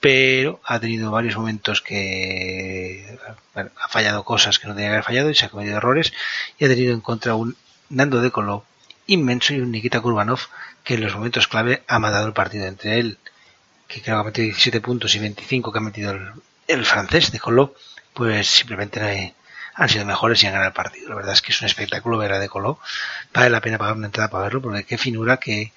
pero 0.00 0.60
ha 0.64 0.80
tenido 0.80 1.10
varios 1.10 1.36
momentos 1.36 1.82
que 1.82 3.18
bueno, 3.54 3.70
ha 3.80 3.88
fallado 3.88 4.24
cosas 4.24 4.58
que 4.58 4.66
no 4.66 4.74
tenía 4.74 4.88
que 4.88 4.94
haber 4.94 5.04
fallado 5.04 5.30
y 5.30 5.34
se 5.34 5.44
ha 5.44 5.50
cometido 5.50 5.76
errores 5.76 6.12
y 6.58 6.64
ha 6.64 6.68
tenido 6.68 6.92
en 6.92 7.00
contra 7.00 7.34
un 7.34 7.56
Nando 7.90 8.20
de 8.22 8.30
Colo 8.30 8.64
inmenso 9.06 9.54
y 9.54 9.60
un 9.60 9.70
Nikita 9.70 10.00
Kurbanov 10.00 10.40
que 10.82 10.94
en 10.94 11.02
los 11.02 11.14
momentos 11.14 11.46
clave 11.46 11.82
ha 11.86 11.98
mandado 11.98 12.26
el 12.26 12.32
partido 12.32 12.66
entre 12.66 12.98
él 12.98 13.18
que 13.86 14.00
creo 14.02 14.16
que 14.16 14.20
ha 14.20 14.24
metido 14.24 14.46
17 14.46 14.80
puntos 14.80 15.14
y 15.14 15.18
25 15.18 15.70
que 15.70 15.78
ha 15.78 15.82
metido 15.82 16.12
el, 16.12 16.32
el 16.70 16.84
francés 16.84 17.32
de 17.32 17.38
Colo 17.38 17.74
pues 18.14 18.48
simplemente 18.48 19.34
han 19.74 19.88
sido 19.88 20.04
mejores 20.04 20.42
y 20.42 20.46
han 20.46 20.52
ganado 20.52 20.68
el 20.68 20.74
partido 20.74 21.08
la 21.08 21.16
verdad 21.16 21.34
es 21.34 21.42
que 21.42 21.52
es 21.52 21.60
un 21.60 21.66
espectáculo 21.66 22.18
ver 22.18 22.32
a 22.32 22.38
de 22.38 22.48
Colo 22.48 22.78
vale 23.32 23.50
la 23.50 23.60
pena 23.60 23.78
pagar 23.78 23.96
una 23.96 24.06
entrada 24.06 24.30
para 24.30 24.44
verlo 24.44 24.62
porque 24.62 24.84
qué 24.84 24.98
finura 24.98 25.38
qué, 25.38 25.72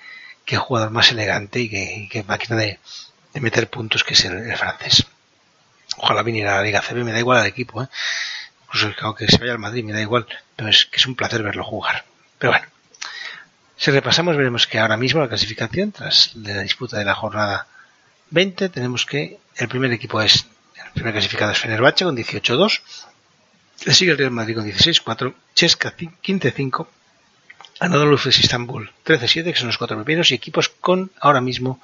qué 0.45 0.57
jugador 0.57 0.91
más 0.91 1.11
elegante 1.11 1.59
y 1.59 1.69
qué, 1.69 2.07
qué 2.11 2.23
máquina 2.23 2.55
de, 2.57 2.79
de 3.33 3.41
meter 3.41 3.69
puntos 3.69 4.03
que 4.03 4.13
es 4.13 4.25
el, 4.25 4.49
el 4.49 4.57
francés. 4.57 5.05
Ojalá 5.97 6.23
viniera 6.23 6.53
a 6.53 6.57
la 6.57 6.63
Liga 6.63 6.81
CB, 6.81 7.03
me 7.03 7.11
da 7.11 7.19
igual 7.19 7.39
al 7.39 7.47
equipo, 7.47 7.83
¿eh? 7.83 7.87
incluso 8.67 8.93
aunque 9.01 9.27
se 9.27 9.37
vaya 9.37 9.53
al 9.53 9.59
Madrid, 9.59 9.83
me 9.83 9.93
da 9.93 10.01
igual, 10.01 10.25
pero 10.55 10.69
es 10.69 10.85
que 10.85 10.97
es 10.97 11.05
un 11.05 11.15
placer 11.15 11.43
verlo 11.43 11.63
jugar. 11.63 12.05
Pero 12.39 12.51
bueno, 12.53 12.67
si 13.77 13.91
repasamos 13.91 14.37
veremos 14.37 14.67
que 14.67 14.79
ahora 14.79 14.97
mismo 14.97 15.21
la 15.21 15.27
clasificación, 15.27 15.91
tras 15.91 16.35
la 16.35 16.61
disputa 16.61 16.97
de 16.97 17.05
la 17.05 17.15
jornada 17.15 17.67
20, 18.31 18.69
tenemos 18.69 19.05
que 19.05 19.39
el 19.55 19.67
primer 19.67 19.91
equipo 19.91 20.21
es, 20.21 20.47
el 20.93 21.01
primer 21.01 21.13
clasificado 21.13 21.51
es 21.51 21.59
Fenerbahce 21.59 22.05
con 22.05 22.15
18-2, 22.15 22.81
le 23.85 23.93
sigue 23.93 24.11
el 24.11 24.17
Real 24.17 24.31
Madrid 24.31 24.55
con 24.55 24.65
16-4, 24.65 25.33
Chesca 25.55 25.95
15-5, 25.97 26.87
Anadolu 27.79 28.15
Efes 28.15 28.39
Istanbul 28.39 28.91
13-7, 29.03 29.45
que 29.45 29.55
son 29.55 29.67
los 29.67 29.77
cuatro 29.77 30.01
primeros, 30.03 30.31
y 30.31 30.35
equipos 30.35 30.69
con 30.69 31.11
ahora 31.19 31.41
mismo 31.41 31.81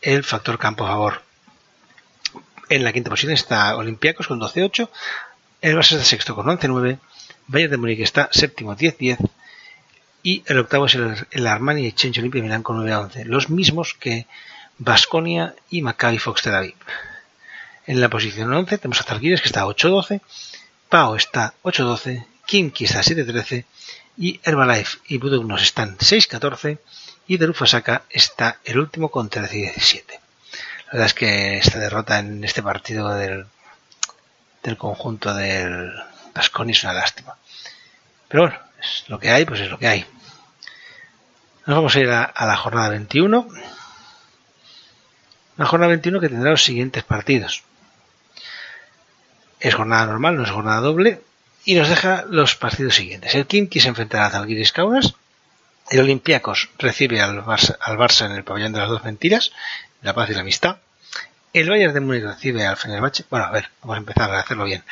el 0.00 0.22
factor 0.24 0.58
campo 0.58 0.86
a 0.86 0.90
favor. 0.90 1.22
En 2.68 2.84
la 2.84 2.92
quinta 2.92 3.10
posición 3.10 3.32
está 3.32 3.76
Olympiacos 3.76 4.28
con 4.28 4.40
12-8, 4.40 4.88
el 5.62 5.76
Barça 5.76 5.92
está 5.92 6.04
sexto 6.04 6.34
con 6.36 6.46
11-9, 6.46 6.98
Bayern 7.48 7.72
de 7.72 7.76
Múnich 7.76 8.00
está 8.00 8.28
séptimo 8.32 8.76
10-10 8.76 9.28
y 10.22 10.44
el 10.46 10.58
octavo 10.58 10.86
es 10.86 10.94
el, 10.94 11.26
el 11.32 11.46
Armani 11.48 11.86
Exchange 11.86 12.20
Olimpia 12.20 12.40
de 12.40 12.46
Milán 12.46 12.62
con 12.62 12.78
9-11, 12.86 13.24
los 13.24 13.50
mismos 13.50 13.94
que 13.94 14.26
Basconia 14.78 15.54
y 15.68 15.82
Maccabi 15.82 16.18
Fox 16.18 16.42
Tel 16.42 16.54
Aviv. 16.54 16.76
En 17.90 18.00
la 18.00 18.08
posición 18.08 18.52
11 18.52 18.78
tenemos 18.78 19.00
a 19.00 19.02
Zalgiris 19.02 19.40
que 19.40 19.48
está 19.48 19.64
8-12, 19.66 20.20
Pau 20.88 21.16
está 21.16 21.54
8-12, 21.64 22.24
Kimki 22.46 22.84
está 22.84 23.00
7-13 23.00 23.64
y 24.16 24.40
Herbalife 24.44 24.98
y 25.08 25.18
Budugnos 25.18 25.60
están 25.60 25.98
6-14 25.98 26.78
y 27.26 27.36
de 27.36 27.46
Rufasaka 27.46 28.04
está 28.08 28.60
el 28.64 28.78
último 28.78 29.08
con 29.10 29.28
13 29.28 29.58
y 29.58 29.62
17. 29.62 30.20
La 30.86 30.92
verdad 30.92 31.06
es 31.06 31.14
que 31.14 31.58
esta 31.58 31.80
derrota 31.80 32.20
en 32.20 32.44
este 32.44 32.62
partido 32.62 33.12
del, 33.12 33.48
conjunto 34.78 35.34
del 35.34 35.92
Basconi 36.32 36.70
es 36.70 36.84
una 36.84 36.92
lástima. 36.92 37.38
Pero 38.28 38.44
bueno, 38.44 38.58
es 38.80 39.04
lo 39.08 39.18
que 39.18 39.30
hay, 39.30 39.44
pues 39.44 39.62
es 39.62 39.68
lo 39.68 39.80
que 39.80 39.88
hay. 39.88 40.06
Nos 41.66 41.74
vamos 41.74 41.96
a 41.96 41.98
ir 41.98 42.08
a, 42.10 42.22
a 42.22 42.46
la 42.46 42.56
jornada 42.56 42.90
21. 42.90 43.48
La 45.56 45.66
jornada 45.66 45.88
21 45.88 46.20
que 46.20 46.28
tendrá 46.28 46.52
los 46.52 46.62
siguientes 46.62 47.02
partidos. 47.02 47.64
Es 49.60 49.74
jornada 49.74 50.06
normal, 50.06 50.36
no 50.36 50.44
es 50.44 50.50
jornada 50.50 50.80
doble. 50.80 51.20
Y 51.64 51.74
nos 51.74 51.88
deja 51.88 52.24
los 52.28 52.56
partidos 52.56 52.94
siguientes. 52.94 53.34
El 53.34 53.46
Kimki 53.46 53.80
se 53.80 53.88
enfrentará 53.88 54.26
a 54.26 54.30
Zalgiris 54.30 54.72
Kaunas. 54.72 55.14
El 55.90 56.00
Olympiacos 56.00 56.70
recibe 56.78 57.20
al 57.20 57.44
Barça, 57.44 57.76
al 57.80 57.98
Barça 57.98 58.26
en 58.26 58.32
el 58.32 58.44
pabellón 58.44 58.72
de 58.72 58.78
las 58.78 58.88
dos 58.88 59.04
mentiras, 59.04 59.52
la 60.02 60.14
paz 60.14 60.30
y 60.30 60.34
la 60.34 60.40
amistad. 60.40 60.78
El 61.52 61.68
Bayern 61.68 61.92
de 61.92 62.00
Múnich 62.00 62.22
recibe 62.22 62.64
al 62.64 62.76
Fenerbahce. 62.76 63.24
Bueno, 63.28 63.46
a 63.46 63.50
ver, 63.50 63.70
vamos 63.82 63.96
a 63.96 63.98
empezar 63.98 64.30
a 64.30 64.38
hacerlo 64.38 64.64
bien. 64.64 64.84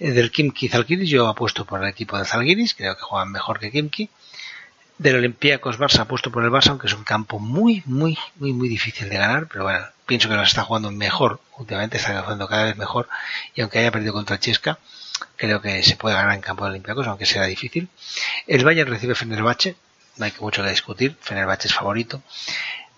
Eh, 0.00 0.12
Del 0.12 0.30
Kimki 0.30 0.68
Zalgiris 0.68 1.10
yo 1.10 1.28
apuesto 1.28 1.66
por 1.66 1.82
el 1.82 1.90
equipo 1.90 2.18
de 2.18 2.24
Zalgiris, 2.24 2.74
creo 2.74 2.96
que 2.96 3.02
juegan 3.02 3.30
mejor 3.30 3.60
que 3.60 3.70
Kimki. 3.70 4.08
Del 4.96 5.16
Olympiacos 5.16 5.78
Barça 5.78 6.00
apuesto 6.00 6.32
por 6.32 6.42
el 6.42 6.50
Barça, 6.50 6.70
aunque 6.70 6.86
es 6.86 6.94
un 6.94 7.04
campo 7.04 7.38
muy, 7.38 7.82
muy, 7.84 8.18
muy, 8.36 8.54
muy 8.54 8.68
difícil 8.68 9.10
de 9.10 9.18
ganar, 9.18 9.46
pero 9.46 9.64
bueno, 9.64 9.84
pienso 10.06 10.28
que 10.28 10.36
lo 10.36 10.42
está 10.42 10.62
jugando 10.62 10.90
mejor, 10.90 11.40
últimamente 11.58 11.98
está 11.98 12.22
jugando 12.22 12.48
cada 12.48 12.64
vez 12.64 12.76
mejor, 12.76 13.08
y 13.54 13.60
aunque 13.60 13.78
haya 13.80 13.90
perdido 13.90 14.12
contra 14.12 14.38
Chesca, 14.38 14.78
creo 15.36 15.60
que 15.60 15.82
se 15.82 15.96
puede 15.96 16.16
ganar 16.16 16.34
en 16.34 16.40
campo 16.40 16.64
de 16.64 16.70
Olympiacos, 16.70 17.06
aunque 17.06 17.26
será 17.26 17.46
difícil. 17.46 17.88
El 18.46 18.64
Bayern 18.64 18.90
recibe 18.90 19.14
Fenerbahce, 19.14 19.76
no 20.16 20.24
hay 20.24 20.32
mucho 20.40 20.62
que 20.62 20.70
discutir, 20.70 21.16
Fenerbahce 21.20 21.68
es 21.68 21.74
favorito. 21.74 22.22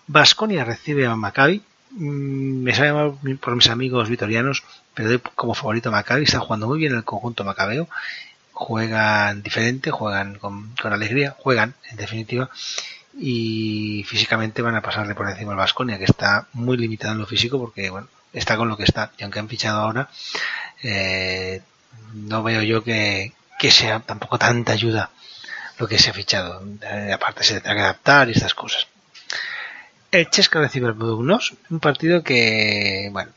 Basconia 0.07 0.63
recibe 0.63 1.05
a 1.05 1.15
Maccabi, 1.15 1.63
Mm, 1.91 2.61
me 2.63 2.75
sabe 2.75 2.93
mal 2.93 3.17
por 3.39 3.55
mis 3.55 3.69
amigos 3.69 4.09
vitorianos, 4.09 4.63
pero 4.93 5.09
doy 5.09 5.21
como 5.35 5.55
favorito 5.55 5.89
a 5.89 5.91
Maccabi, 5.91 6.23
está 6.23 6.39
jugando 6.39 6.67
muy 6.67 6.77
bien 6.79 6.93
el 6.93 7.03
conjunto 7.03 7.43
macabeo, 7.43 7.89
juegan 8.53 9.41
diferente, 9.41 9.89
juegan 9.91 10.37
con, 10.37 10.75
con 10.81 10.93
alegría, 10.93 11.35
juegan 11.39 11.75
en 11.89 11.97
definitiva, 11.97 12.49
y 13.19 14.03
físicamente 14.07 14.61
van 14.61 14.75
a 14.75 14.81
pasarle 14.81 15.15
por 15.15 15.29
encima 15.29 15.51
al 15.51 15.57
Basconia, 15.57 15.97
que 15.97 16.05
está 16.05 16.47
muy 16.53 16.77
limitado 16.77 17.13
en 17.13 17.19
lo 17.19 17.25
físico 17.25 17.59
porque 17.59 17.89
bueno, 17.89 18.07
está 18.33 18.57
con 18.57 18.69
lo 18.69 18.77
que 18.77 18.83
está, 18.83 19.11
y 19.17 19.23
aunque 19.23 19.39
han 19.39 19.49
fichado 19.49 19.81
ahora, 19.81 20.09
eh, 20.83 21.61
no 22.13 22.43
veo 22.43 22.61
yo 22.61 22.83
que, 22.83 23.33
que 23.59 23.71
sea 23.71 23.99
tampoco 23.99 24.37
tanta 24.37 24.73
ayuda 24.73 25.11
lo 25.77 25.87
que 25.87 25.97
se 25.97 26.09
ha 26.09 26.13
fichado. 26.13 26.63
Eh, 26.81 27.11
aparte 27.13 27.43
se 27.43 27.55
tendrá 27.55 27.75
que 27.75 27.81
adaptar 27.81 28.29
y 28.29 28.33
estas 28.33 28.53
cosas. 28.53 28.87
El 30.11 30.29
Chesca 30.29 30.59
recibe 30.59 30.87
al 30.87 30.93
Budugnos, 30.93 31.53
un 31.69 31.79
partido 31.79 32.23
que, 32.23 33.09
bueno, 33.11 33.31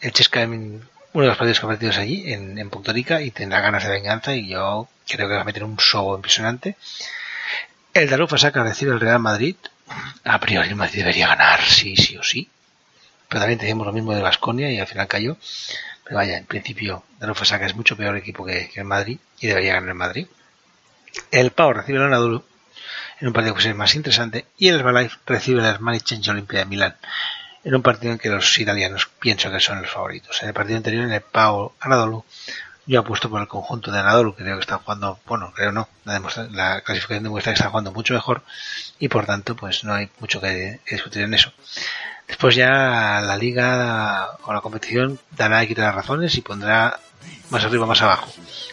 el 0.00 0.12
Chesca 0.12 0.42
es 0.42 0.48
uno 0.48 0.80
de 1.12 1.28
los 1.28 1.36
partidos 1.36 1.60
que 1.60 1.66
ha 1.66 1.68
partido 1.68 1.92
allí, 1.92 2.32
en, 2.32 2.58
en 2.58 2.70
Puerto 2.70 2.92
Rica, 2.92 3.22
y 3.22 3.30
tendrá 3.30 3.60
ganas 3.60 3.84
de 3.84 3.90
venganza, 3.90 4.34
y 4.34 4.48
yo 4.48 4.88
creo 5.06 5.28
que 5.28 5.34
va 5.34 5.42
a 5.42 5.44
meter 5.44 5.64
un 5.64 5.76
show 5.76 6.14
impresionante. 6.14 6.76
El 7.96 8.10
Darufa 8.10 8.36
Saca 8.36 8.62
recibe 8.62 8.92
el 8.92 9.00
Real 9.00 9.18
Madrid. 9.20 9.56
A 10.24 10.38
priori 10.38 10.68
el 10.68 10.76
Madrid 10.76 10.98
debería 10.98 11.28
ganar, 11.28 11.62
sí, 11.62 11.96
sí 11.96 12.14
o 12.18 12.22
sí. 12.22 12.46
Pero 13.26 13.40
también 13.40 13.58
teníamos 13.58 13.86
lo 13.86 13.92
mismo 13.94 14.12
de 14.12 14.20
Vasconia 14.20 14.70
y 14.70 14.78
al 14.78 14.86
final 14.86 15.08
cayó. 15.08 15.38
Pero 16.04 16.16
vaya, 16.16 16.36
en 16.36 16.44
principio, 16.44 17.04
Darufa 17.18 17.46
Saca 17.46 17.64
es 17.64 17.74
mucho 17.74 17.96
peor 17.96 18.14
equipo 18.18 18.44
que, 18.44 18.70
el 18.74 18.84
Madrid 18.84 19.18
y 19.40 19.46
debería 19.46 19.72
ganar 19.72 19.88
el 19.88 19.94
Madrid. 19.94 20.26
El 21.30 21.52
Pau 21.52 21.72
recibe 21.72 21.96
el 21.96 22.04
Anadolu 22.04 22.44
en 23.18 23.28
un 23.28 23.32
partido 23.32 23.54
que 23.54 23.62
ser 23.62 23.74
más 23.74 23.94
interesante 23.94 24.44
y 24.58 24.68
el 24.68 24.74
Herbalife 24.80 25.16
recibe 25.24 25.60
el 25.60 25.66
Armani 25.66 26.00
Change 26.00 26.32
Olimpia 26.32 26.58
de 26.58 26.66
Milán 26.66 26.96
en 27.64 27.74
un 27.74 27.82
partido 27.82 28.12
en 28.12 28.18
que 28.18 28.28
los 28.28 28.58
italianos 28.58 29.08
pienso 29.18 29.50
que 29.50 29.58
son 29.58 29.80
los 29.80 29.90
favoritos. 29.90 30.42
En 30.42 30.48
el 30.48 30.54
partido 30.54 30.76
anterior, 30.76 31.04
en 31.04 31.12
el 31.12 31.22
Pau 31.22 31.72
Anadolu, 31.80 32.26
yo 32.86 33.00
apuesto 33.00 33.28
por 33.28 33.40
el 33.40 33.48
conjunto 33.48 33.90
de 33.90 33.98
Anadolu, 33.98 34.34
creo 34.34 34.56
que 34.56 34.60
está 34.60 34.78
jugando, 34.78 35.18
bueno, 35.26 35.52
creo 35.54 35.72
no, 35.72 35.88
la, 36.04 36.20
la 36.52 36.80
clasificación 36.82 37.24
demuestra 37.24 37.52
que 37.52 37.58
está 37.58 37.70
jugando 37.70 37.92
mucho 37.92 38.14
mejor 38.14 38.42
y 38.98 39.08
por 39.08 39.26
tanto 39.26 39.56
pues 39.56 39.84
no 39.84 39.94
hay 39.94 40.08
mucho 40.20 40.40
que, 40.40 40.80
que 40.84 40.94
discutir 40.94 41.22
en 41.22 41.34
eso. 41.34 41.52
Después 42.28 42.54
ya 42.54 43.20
la 43.20 43.36
liga 43.36 44.30
o 44.42 44.52
la 44.52 44.60
competición 44.60 45.18
dará 45.32 45.62
y 45.62 45.68
quitará 45.68 45.92
razones 45.92 46.36
y 46.36 46.42
pondrá 46.42 46.98
más 47.50 47.64
arriba 47.64 47.86
más 47.86 48.02
abajo. 48.02 48.28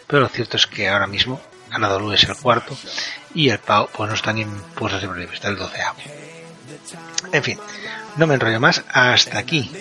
Pero 0.08 0.22
lo 0.22 0.30
cierto 0.30 0.58
es 0.58 0.68
que 0.68 0.90
ahora 0.90 1.08
mismo 1.08 1.42
Anadolu 1.72 2.12
es 2.14 2.24
el 2.24 2.36
cuarto 2.36 2.78
y 3.34 3.50
el 3.50 3.60
Pau 3.60 3.90
pues 3.92 4.10
no 4.10 4.16
está 4.16 4.32
ni 4.34 4.42
en 4.44 4.62
puestos 4.76 5.02
de 5.02 5.08
relieve, 5.08 5.34
está 5.34 5.50
el 5.50 5.58
doceavo. 5.58 5.98
En 7.32 7.44
fin, 7.44 7.60
no 8.18 8.28
me 8.28 8.36
enrollo 8.36 8.60
más, 8.60 8.84
hasta 8.90 9.40
aquí 9.40 9.72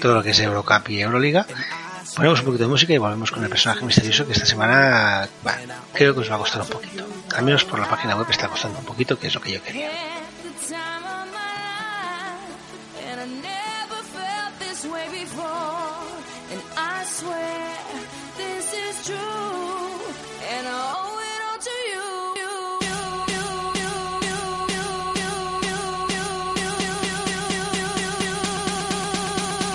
todo 0.00 0.16
lo 0.16 0.22
que 0.22 0.30
es 0.30 0.40
Eurocup 0.40 0.88
y 0.90 1.00
Euroliga. 1.00 1.46
Ponemos 2.14 2.38
un 2.40 2.46
poquito 2.46 2.64
de 2.64 2.68
música 2.68 2.92
y 2.92 2.98
volvemos 2.98 3.30
con 3.32 3.42
el 3.42 3.50
personaje 3.50 3.84
misterioso 3.84 4.24
que 4.24 4.32
esta 4.32 4.46
semana 4.46 5.28
bueno, 5.42 5.74
creo 5.92 6.14
que 6.14 6.20
os 6.20 6.30
va 6.30 6.36
a 6.36 6.38
costar 6.38 6.62
un 6.62 6.68
poquito. 6.68 7.04
Al 7.34 7.44
menos 7.44 7.64
por 7.64 7.80
la 7.80 7.88
página 7.88 8.16
web 8.16 8.26
está 8.30 8.48
costando 8.48 8.78
un 8.78 8.84
poquito, 8.84 9.18
que 9.18 9.26
es 9.26 9.34
lo 9.34 9.40
que 9.40 9.52
yo 9.52 9.62
quería. 9.62 9.90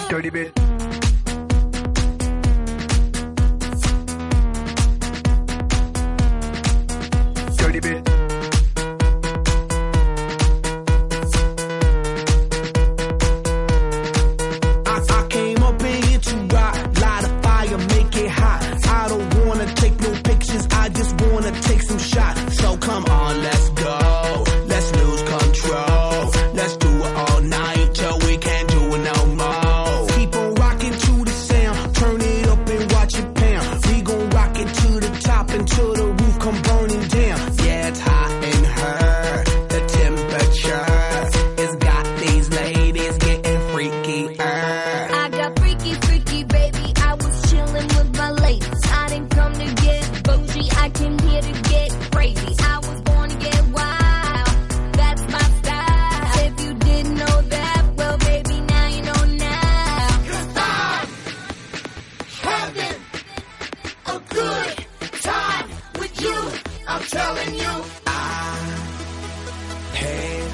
Dirty 0.09 0.29
bit. 0.31 0.68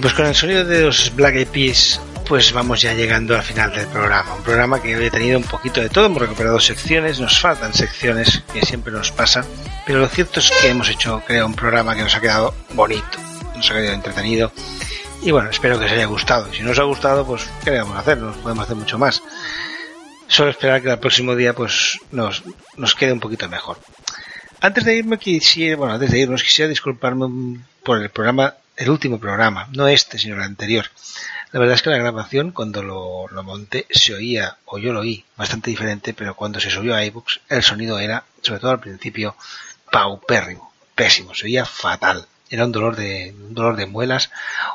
Pues 0.00 0.12
con 0.12 0.26
el 0.26 0.34
sonido 0.34 0.64
de 0.64 0.82
los 0.82 1.14
Black 1.16 1.36
Eyed 1.36 1.48
Peas, 1.48 2.00
pues 2.28 2.52
vamos 2.52 2.82
ya 2.82 2.92
llegando 2.92 3.34
al 3.34 3.42
final 3.42 3.72
del 3.72 3.86
programa. 3.86 4.34
Un 4.34 4.42
programa 4.42 4.82
que 4.82 4.94
hoy 4.94 5.06
ha 5.06 5.10
tenido 5.10 5.38
un 5.38 5.44
poquito 5.44 5.80
de 5.80 5.88
todo, 5.88 6.06
hemos 6.06 6.20
recuperado 6.20 6.60
secciones, 6.60 7.18
nos 7.18 7.40
faltan 7.40 7.72
secciones, 7.72 8.42
que 8.52 8.60
siempre 8.60 8.92
nos 8.92 9.10
pasa, 9.10 9.44
pero 9.86 10.00
lo 10.00 10.08
cierto 10.08 10.40
es 10.40 10.50
que 10.50 10.68
hemos 10.68 10.90
hecho, 10.90 11.22
creo, 11.26 11.46
un 11.46 11.54
programa 11.54 11.94
que 11.94 12.02
nos 12.02 12.14
ha 12.14 12.20
quedado 12.20 12.54
bonito, 12.74 13.18
nos 13.54 13.70
ha 13.70 13.74
quedado 13.74 13.94
entretenido. 13.94 14.52
Y 15.22 15.30
bueno, 15.30 15.48
espero 15.48 15.78
que 15.78 15.86
os 15.86 15.92
haya 15.92 16.06
gustado. 16.06 16.52
Si 16.52 16.62
no 16.62 16.72
os 16.72 16.78
ha 16.78 16.84
gustado, 16.84 17.26
pues 17.26 17.48
¿qué 17.64 17.70
le 17.70 17.78
vamos 17.78 17.96
a 17.96 18.00
hacer? 18.00 18.18
No 18.18 18.32
podemos 18.32 18.64
hacer 18.64 18.76
mucho 18.76 18.98
más. 18.98 19.22
Solo 20.28 20.50
esperar 20.50 20.82
que 20.82 20.90
el 20.90 20.98
próximo 20.98 21.34
día 21.34 21.54
pues 21.54 21.98
nos, 22.12 22.42
nos 22.76 22.94
quede 22.94 23.12
un 23.12 23.20
poquito 23.20 23.48
mejor. 23.48 23.78
Antes 24.60 24.84
de 24.84 24.96
irme 24.96 25.18
quisiera, 25.18 25.76
bueno, 25.76 25.94
antes 25.94 26.10
de 26.10 26.18
irnos 26.18 26.42
quisiera 26.42 26.68
disculparme 26.68 27.60
por 27.82 28.02
el 28.02 28.10
programa, 28.10 28.54
el 28.76 28.90
último 28.90 29.18
programa, 29.18 29.68
no 29.72 29.88
este, 29.88 30.18
sino 30.18 30.36
el 30.36 30.42
anterior. 30.42 30.86
La 31.52 31.60
verdad 31.60 31.76
es 31.76 31.82
que 31.82 31.90
la 31.90 31.98
grabación, 31.98 32.50
cuando 32.50 32.82
lo, 32.82 33.42
monté, 33.42 33.86
se 33.90 34.14
oía, 34.14 34.58
o 34.66 34.78
yo 34.78 34.92
lo 34.92 35.00
oí, 35.00 35.24
bastante 35.36 35.70
diferente, 35.70 36.12
pero 36.12 36.34
cuando 36.34 36.60
se 36.60 36.70
subió 36.70 36.94
a 36.94 37.04
iBooks, 37.04 37.40
el 37.48 37.62
sonido 37.62 37.98
era, 37.98 38.24
sobre 38.42 38.60
todo 38.60 38.72
al 38.72 38.80
principio, 38.80 39.36
paupérrimo, 39.90 40.72
pésimo, 40.94 41.34
se 41.34 41.46
oía 41.46 41.64
fatal. 41.64 42.26
Era 42.50 42.64
un 42.64 42.72
dolor 42.72 42.96
de, 42.96 43.34
un 43.36 43.54
dolor 43.54 43.76
de 43.76 43.86
muelas 43.86 44.30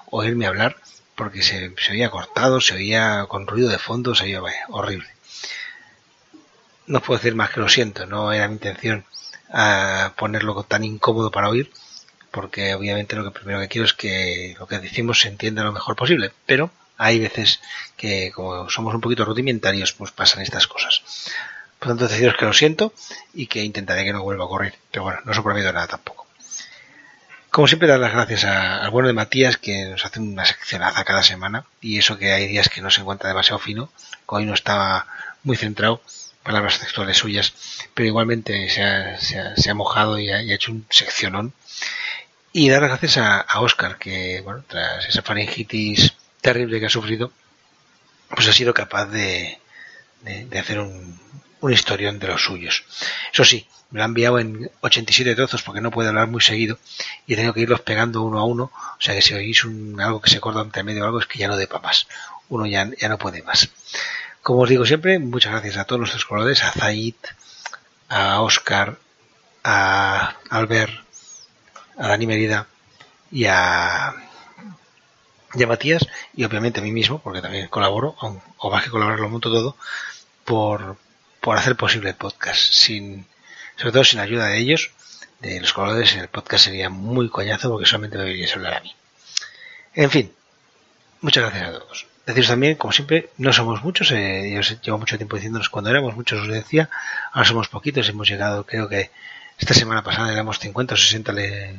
oírme 0.10 0.48
hablar, 0.48 0.78
porque 1.16 1.44
se, 1.44 1.74
se 1.78 1.92
oía 1.92 2.10
cortado, 2.10 2.62
se 2.62 2.74
oía 2.74 3.26
con 3.28 3.46
ruido 3.46 3.70
de 3.70 3.78
fondo, 3.78 4.16
se 4.16 4.24
oía 4.24 4.42
vaya, 4.42 4.66
horrible. 4.70 5.10
No 6.88 7.02
puedo 7.02 7.20
decir 7.20 7.36
más 7.36 7.52
que 7.52 7.60
lo 7.60 7.70
siento, 7.70 8.06
no 8.06 8.32
era 8.32 8.48
mi 8.48 8.56
intención 8.56 9.06
a 9.54 10.14
ponerlo 10.18 10.64
tan 10.64 10.84
incómodo 10.84 11.30
para 11.30 11.50
oír, 11.50 11.72
porque 12.32 12.74
obviamente 12.74 13.16
lo 13.16 13.24
que 13.26 13.32
primero 13.32 13.60
que 13.60 13.68
quiero 13.68 13.86
es 13.86 13.94
que 13.94 14.56
lo 14.58 14.68
que 14.68 14.80
decimos 14.80 15.20
se 15.20 15.28
entienda 15.28 15.64
lo 15.64 15.74
mejor 15.74 15.96
posible, 15.96 16.32
pero 16.46 16.72
hay 16.98 17.20
veces 17.20 17.60
que 17.98 18.32
como 18.32 18.70
somos 18.70 18.94
un 18.94 19.02
poquito 19.02 19.26
rudimentarios, 19.26 19.94
pues 19.94 20.12
pasan 20.12 20.42
estas 20.42 20.68
cosas. 20.68 21.02
Por 21.80 21.90
tanto, 21.90 22.08
deciros 22.08 22.36
que 22.38 22.46
lo 22.46 22.54
siento 22.54 22.94
y 23.34 23.48
que 23.48 23.64
intentaré 23.64 24.06
que 24.06 24.14
no 24.14 24.22
vuelva 24.22 24.44
a 24.44 24.48
ocurrir, 24.48 24.76
pero 24.92 25.04
bueno, 25.04 25.20
no 25.26 25.32
os 25.32 25.40
prometo 25.40 25.74
nada 25.74 25.88
tampoco. 25.88 26.28
Como 27.50 27.68
siempre, 27.68 27.88
dar 27.88 28.00
las 28.00 28.14
gracias 28.14 28.46
al 28.46 28.90
bueno 28.92 29.08
de 29.08 29.14
Matías, 29.14 29.58
que 29.58 29.86
nos 29.86 30.06
hace 30.06 30.20
una 30.20 30.46
seccionaza 30.46 31.04
cada 31.04 31.24
semana, 31.24 31.66
y 31.82 31.98
eso 31.98 32.18
que 32.18 32.32
hay 32.32 32.48
días 32.48 32.70
que 32.70 32.82
no 32.82 32.90
se 32.92 33.02
encuentra 33.02 33.30
demasiado 33.30 33.60
fino, 33.60 33.90
hoy 34.28 34.46
no 34.46 34.54
estaba 34.54 35.08
muy 35.44 35.58
centrado, 35.58 36.02
palabras 36.44 36.80
textuales 36.80 37.18
suyas, 37.18 37.54
pero 37.94 38.08
igualmente 38.08 38.70
se 38.70 38.84
ha, 38.84 39.20
se 39.20 39.40
ha- 39.40 39.56
se 39.56 39.70
ha 39.70 39.74
mojado 39.76 40.20
y 40.20 40.30
ha, 40.30 40.42
hecho 40.42 40.72
un 40.72 40.86
seccionón. 40.90 41.54
Y 42.54 42.70
dar 42.70 42.82
las 42.82 42.90
gracias 42.92 43.18
a, 43.18 43.60
Oscar, 43.62 43.98
que 43.98 44.42
bueno, 44.42 44.64
tras 44.68 45.06
esa 45.08 45.22
faringitis 45.22 46.14
terrible 46.42 46.80
que 46.80 46.88
ha 46.88 46.90
sufrido, 46.90 47.32
pues 48.30 48.48
ha 48.48 48.54
sido 48.54 48.74
capaz 48.74 49.06
de, 49.08 49.60
de, 50.22 50.46
de 50.46 50.60
hacer 50.60 50.80
un, 50.80 51.20
un 51.62 51.74
historión 51.74 52.20
de 52.20 52.28
los 52.28 52.44
suyos. 52.44 52.86
Eso 53.34 53.46
sí, 53.46 53.68
me 53.92 54.00
lo 54.00 54.04
ha 54.04 54.08
enviado 54.08 54.40
en 54.40 54.72
87 54.82 55.36
trozos 55.36 55.64
porque 55.64 55.82
no 55.82 55.92
puede 55.92 56.10
hablar 56.10 56.28
muy 56.28 56.42
seguido 56.42 56.80
y 57.28 57.34
he 57.34 57.36
tenido 57.38 57.54
que 57.54 57.62
irlos 57.62 57.82
pegando 57.82 58.24
uno 58.24 58.40
a 58.40 58.46
uno. 58.46 58.66
O 58.76 59.02
sea 59.02 59.16
que 59.16 59.22
si 59.22 59.34
oís 59.34 59.64
un, 59.66 60.00
algo 60.02 60.22
que 60.22 60.30
se 60.30 60.40
corta 60.42 60.62
entre 60.62 60.84
medio 60.84 61.04
o 61.04 61.08
algo 61.08 61.20
es 61.20 61.28
que 61.28 61.40
ya 61.40 61.48
no 61.48 61.58
depa 61.58 61.80
más. 61.80 62.08
Uno 62.50 62.66
ya, 62.68 62.90
ya 63.00 63.10
no 63.10 63.18
puede 63.18 63.44
más. 63.44 63.70
Como 64.42 64.62
os 64.62 64.70
digo 64.70 64.86
siempre, 64.86 65.20
muchas 65.20 65.52
gracias 65.52 65.78
a 65.78 65.86
todos 65.86 66.00
nuestros 66.00 66.26
colores, 66.26 66.64
a 66.64 66.72
Zaid, 66.72 67.16
a 68.10 68.42
Oscar, 68.42 68.98
a 69.64 70.36
Albert, 70.50 70.94
a 71.98 72.08
Dani 72.08 72.26
Merida 72.26 72.68
y 73.32 73.46
a, 73.46 74.14
y 75.54 75.66
Matías 75.66 76.08
y 76.36 76.44
obviamente 76.44 76.80
a 76.80 76.84
mí 76.84 76.92
mismo, 76.92 77.22
porque 77.22 77.42
también 77.42 77.68
colaboro, 77.68 78.16
o 78.58 78.72
más 78.72 78.84
que 78.84 78.90
colaborar 78.90 79.20
lo 79.20 79.40
todo, 79.40 79.76
por, 80.44 80.98
por 81.40 81.58
hacer 81.58 81.76
posible 81.76 82.10
el 82.10 82.16
podcast. 82.16 82.60
Sin, 82.60 83.28
sobre 83.76 83.92
todo 83.92 84.04
sin 84.04 84.20
ayuda 84.20 84.48
de 84.48 84.58
ellos, 84.58 84.92
de 85.40 85.62
los 85.62 85.74
colores, 85.74 86.16
el 86.16 86.28
podcast 86.30 86.66
sería 86.66 86.90
muy 86.90 87.30
coñazo 87.30 87.70
porque 87.70 87.86
solamente 87.86 88.18
me 88.18 88.24
debería 88.24 88.54
hablar 88.54 88.76
a 88.76 88.82
mí. 88.82 88.96
En 89.94 90.10
fin, 90.10 90.34
muchas 91.22 91.44
gracias 91.44 91.70
a 91.70 91.80
todos. 91.80 92.11
Deciros 92.26 92.50
también, 92.50 92.76
como 92.76 92.92
siempre, 92.94 93.30
no 93.38 93.52
somos 93.54 93.84
muchos, 93.84 94.12
eh, 94.12 94.52
yo 94.54 94.62
llevo 94.84 94.98
mucho 95.00 95.18
tiempo 95.18 95.36
diciéndonos 95.36 95.70
cuando 95.70 95.90
éramos 95.90 96.16
muchos, 96.16 96.42
os 96.42 96.48
decía, 96.48 96.90
ahora 97.34 97.48
somos 97.48 97.68
poquitos, 97.68 98.08
hemos 98.10 98.28
llegado, 98.30 98.66
creo 98.66 98.88
que 98.90 99.12
esta 99.60 99.74
semana 99.74 100.04
pasada 100.04 100.32
éramos 100.32 100.60
50 100.60 100.94
o 100.96 100.98
60 100.98 101.32
le- 101.34 101.76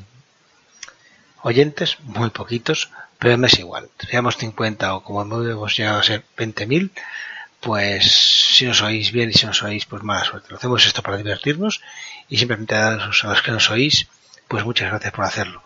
oyentes, 1.43 1.99
muy 2.03 2.31
poquitos, 2.31 2.91
pero 3.19 3.37
me 3.39 3.47
es 3.49 3.59
igual, 3.59 3.89
seamos 4.11 4.37
50 4.37 4.95
o 4.95 5.03
como 5.05 5.23
hemos 5.23 5.77
llegado 5.77 5.99
a 6.01 6.03
ser 6.03 6.25
20.000, 6.37 6.93
pues 7.61 8.05
si 8.57 8.65
nos 8.67 8.83
oís 8.83 9.13
bien 9.13 9.31
y 9.31 9.35
si 9.35 9.47
nos 9.47 9.63
oís, 9.63 9.87
pues 9.87 10.03
mala 10.03 10.25
suerte. 10.25 10.49
Lo 10.51 10.57
hacemos 10.57 10.85
esto 10.87 11.03
para 11.03 11.17
divertirnos 11.17 11.81
y 12.29 12.37
simplemente 12.39 12.75
a 12.75 12.93
los 12.93 13.43
que 13.43 13.53
nos 13.53 13.71
oís, 13.71 14.09
pues 14.49 14.65
muchas 14.65 14.91
gracias 14.91 15.13
por 15.13 15.25
hacerlo. 15.25 15.63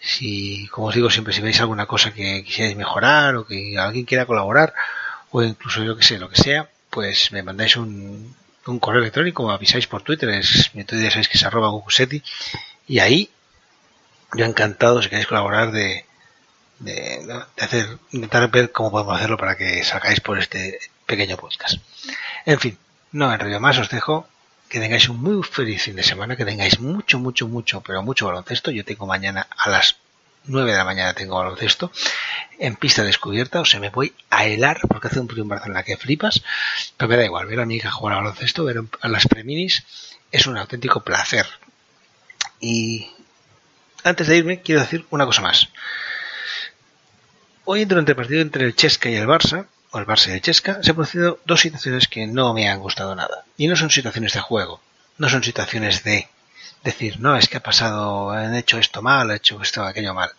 Si, 0.00 0.66
como 0.68 0.88
os 0.88 0.94
digo 0.94 1.10
siempre, 1.10 1.34
si 1.34 1.42
veis 1.42 1.60
alguna 1.60 1.86
cosa 1.86 2.12
que 2.12 2.42
quisierais 2.42 2.76
mejorar 2.76 3.36
o 3.36 3.46
que 3.46 3.76
alguien 3.78 4.06
quiera 4.06 4.26
colaborar 4.26 4.72
o 5.30 5.42
incluso 5.42 5.84
yo 5.84 5.96
que 5.96 6.02
sé, 6.04 6.18
lo 6.18 6.28
que 6.28 6.40
sea, 6.40 6.68
pues 6.88 7.32
me 7.32 7.42
mandáis 7.42 7.76
un, 7.76 8.34
un 8.66 8.78
correo 8.78 9.02
electrónico, 9.02 9.46
me 9.46 9.52
avisáis 9.52 9.86
por 9.86 10.02
Twitter, 10.02 10.28
es 10.30 10.74
mi 10.74 10.84
Twitter 10.84 11.10
sabéis 11.10 11.28
que 11.28 11.38
es 11.38 11.44
arroba 11.44 11.70
y 12.88 12.98
ahí 12.98 13.30
yo 14.34 14.44
encantado 14.44 15.02
si 15.02 15.08
queréis 15.08 15.26
colaborar 15.26 15.70
de, 15.70 16.04
de, 16.78 17.24
de 17.26 17.64
hacer, 17.64 17.98
intentar 18.12 18.50
ver 18.50 18.72
cómo 18.72 18.90
podemos 18.90 19.16
hacerlo 19.16 19.36
para 19.36 19.56
que 19.56 19.84
sacáis 19.84 20.20
por 20.20 20.38
este 20.38 20.78
pequeño 21.06 21.36
podcast. 21.36 21.78
En 22.46 22.58
fin, 22.58 22.78
no 23.12 23.32
enrollo 23.32 23.60
más, 23.60 23.78
os 23.78 23.90
dejo 23.90 24.26
que 24.70 24.78
tengáis 24.78 25.08
un 25.08 25.20
muy 25.20 25.42
feliz 25.42 25.82
fin 25.82 25.96
de 25.96 26.04
semana, 26.04 26.36
que 26.36 26.44
tengáis 26.44 26.78
mucho, 26.78 27.18
mucho, 27.18 27.48
mucho, 27.48 27.80
pero 27.80 28.02
mucho 28.02 28.26
baloncesto. 28.26 28.70
Yo 28.70 28.84
tengo 28.84 29.04
mañana 29.04 29.48
a 29.58 29.68
las 29.68 29.96
9 30.44 30.70
de 30.70 30.78
la 30.78 30.84
mañana 30.84 31.12
tengo 31.12 31.36
baloncesto 31.36 31.90
en 32.58 32.76
pista 32.76 33.02
descubierta, 33.02 33.60
o 33.60 33.64
sea, 33.64 33.80
me 33.80 33.90
voy 33.90 34.14
a 34.30 34.46
helar 34.46 34.80
porque 34.88 35.08
hace 35.08 35.18
un 35.18 35.28
frío 35.28 35.42
en 35.42 35.48
Barcelona 35.48 35.82
que 35.82 35.96
flipas, 35.96 36.42
pero 36.96 37.08
me 37.08 37.16
da 37.16 37.24
igual, 37.24 37.46
ver 37.46 37.60
a 37.60 37.66
mi 37.66 37.76
hija 37.76 37.90
jugar 37.90 38.14
a 38.14 38.18
baloncesto, 38.18 38.64
ver 38.64 38.82
a 39.00 39.08
las 39.08 39.26
preminis, 39.26 39.84
es 40.30 40.46
un 40.46 40.56
auténtico 40.56 41.02
placer. 41.02 41.46
Y 42.60 43.08
antes 44.04 44.28
de 44.28 44.36
irme, 44.36 44.62
quiero 44.62 44.82
decir 44.82 45.04
una 45.10 45.26
cosa 45.26 45.42
más. 45.42 45.68
Hoy 47.64 47.86
durante 47.86 48.12
el 48.12 48.16
partido 48.16 48.40
entre 48.40 48.64
el 48.64 48.76
Chesca 48.76 49.10
y 49.10 49.16
el 49.16 49.26
Barça, 49.26 49.66
o 49.92 49.98
el 49.98 50.06
Barça 50.06 50.28
el 50.30 50.40
Chesca, 50.40 50.82
se 50.82 50.90
han 50.90 50.96
producido 50.96 51.40
dos 51.44 51.60
situaciones 51.60 52.08
que 52.08 52.26
no 52.26 52.54
me 52.54 52.68
han 52.68 52.80
gustado 52.80 53.14
nada. 53.14 53.44
Y 53.56 53.66
no 53.66 53.76
son 53.76 53.90
situaciones 53.90 54.32
de 54.34 54.40
juego, 54.40 54.80
no 55.18 55.28
son 55.28 55.42
situaciones 55.42 56.04
de 56.04 56.28
decir, 56.84 57.20
no, 57.20 57.36
es 57.36 57.48
que 57.48 57.58
ha 57.58 57.62
pasado, 57.62 58.30
han 58.30 58.54
hecho 58.54 58.78
esto 58.78 59.02
mal, 59.02 59.30
han 59.30 59.36
hecho 59.36 59.60
esto, 59.60 59.84
aquello 59.84 60.14
mal. 60.14 60.30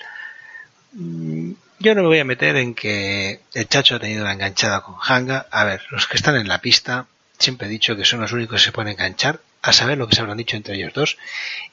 Mm, 0.94 1.52
Yo 1.80 1.96
no 1.96 2.02
me 2.02 2.08
voy 2.08 2.20
a 2.20 2.26
meter 2.26 2.56
en 2.58 2.74
que 2.76 3.42
el 3.54 3.68
Chacho 3.68 3.96
ha 3.96 4.00
tenido 4.00 4.24
una 4.24 4.34
enganchada 4.34 4.82
con 4.82 4.96
Hanga. 5.02 5.48
A 5.52 5.64
ver, 5.66 5.82
los 5.90 6.08
que 6.08 6.18
están 6.18 6.36
en 6.36 6.48
la 6.48 6.60
pista, 6.60 7.08
siempre 7.40 7.68
he 7.68 7.72
dicho 7.72 7.96
que 7.96 8.06
son 8.06 8.22
los 8.22 8.32
únicos 8.32 8.60
que 8.60 8.66
se 8.66 8.72
pueden 8.72 8.92
enganchar, 8.94 9.40
a 9.62 9.74
saber 9.74 9.98
lo 9.98 10.08
que 10.08 10.16
se 10.16 10.22
habrán 10.22 10.38
dicho 10.38 10.56
entre 10.56 10.76
ellos 10.76 10.94
dos, 10.94 11.18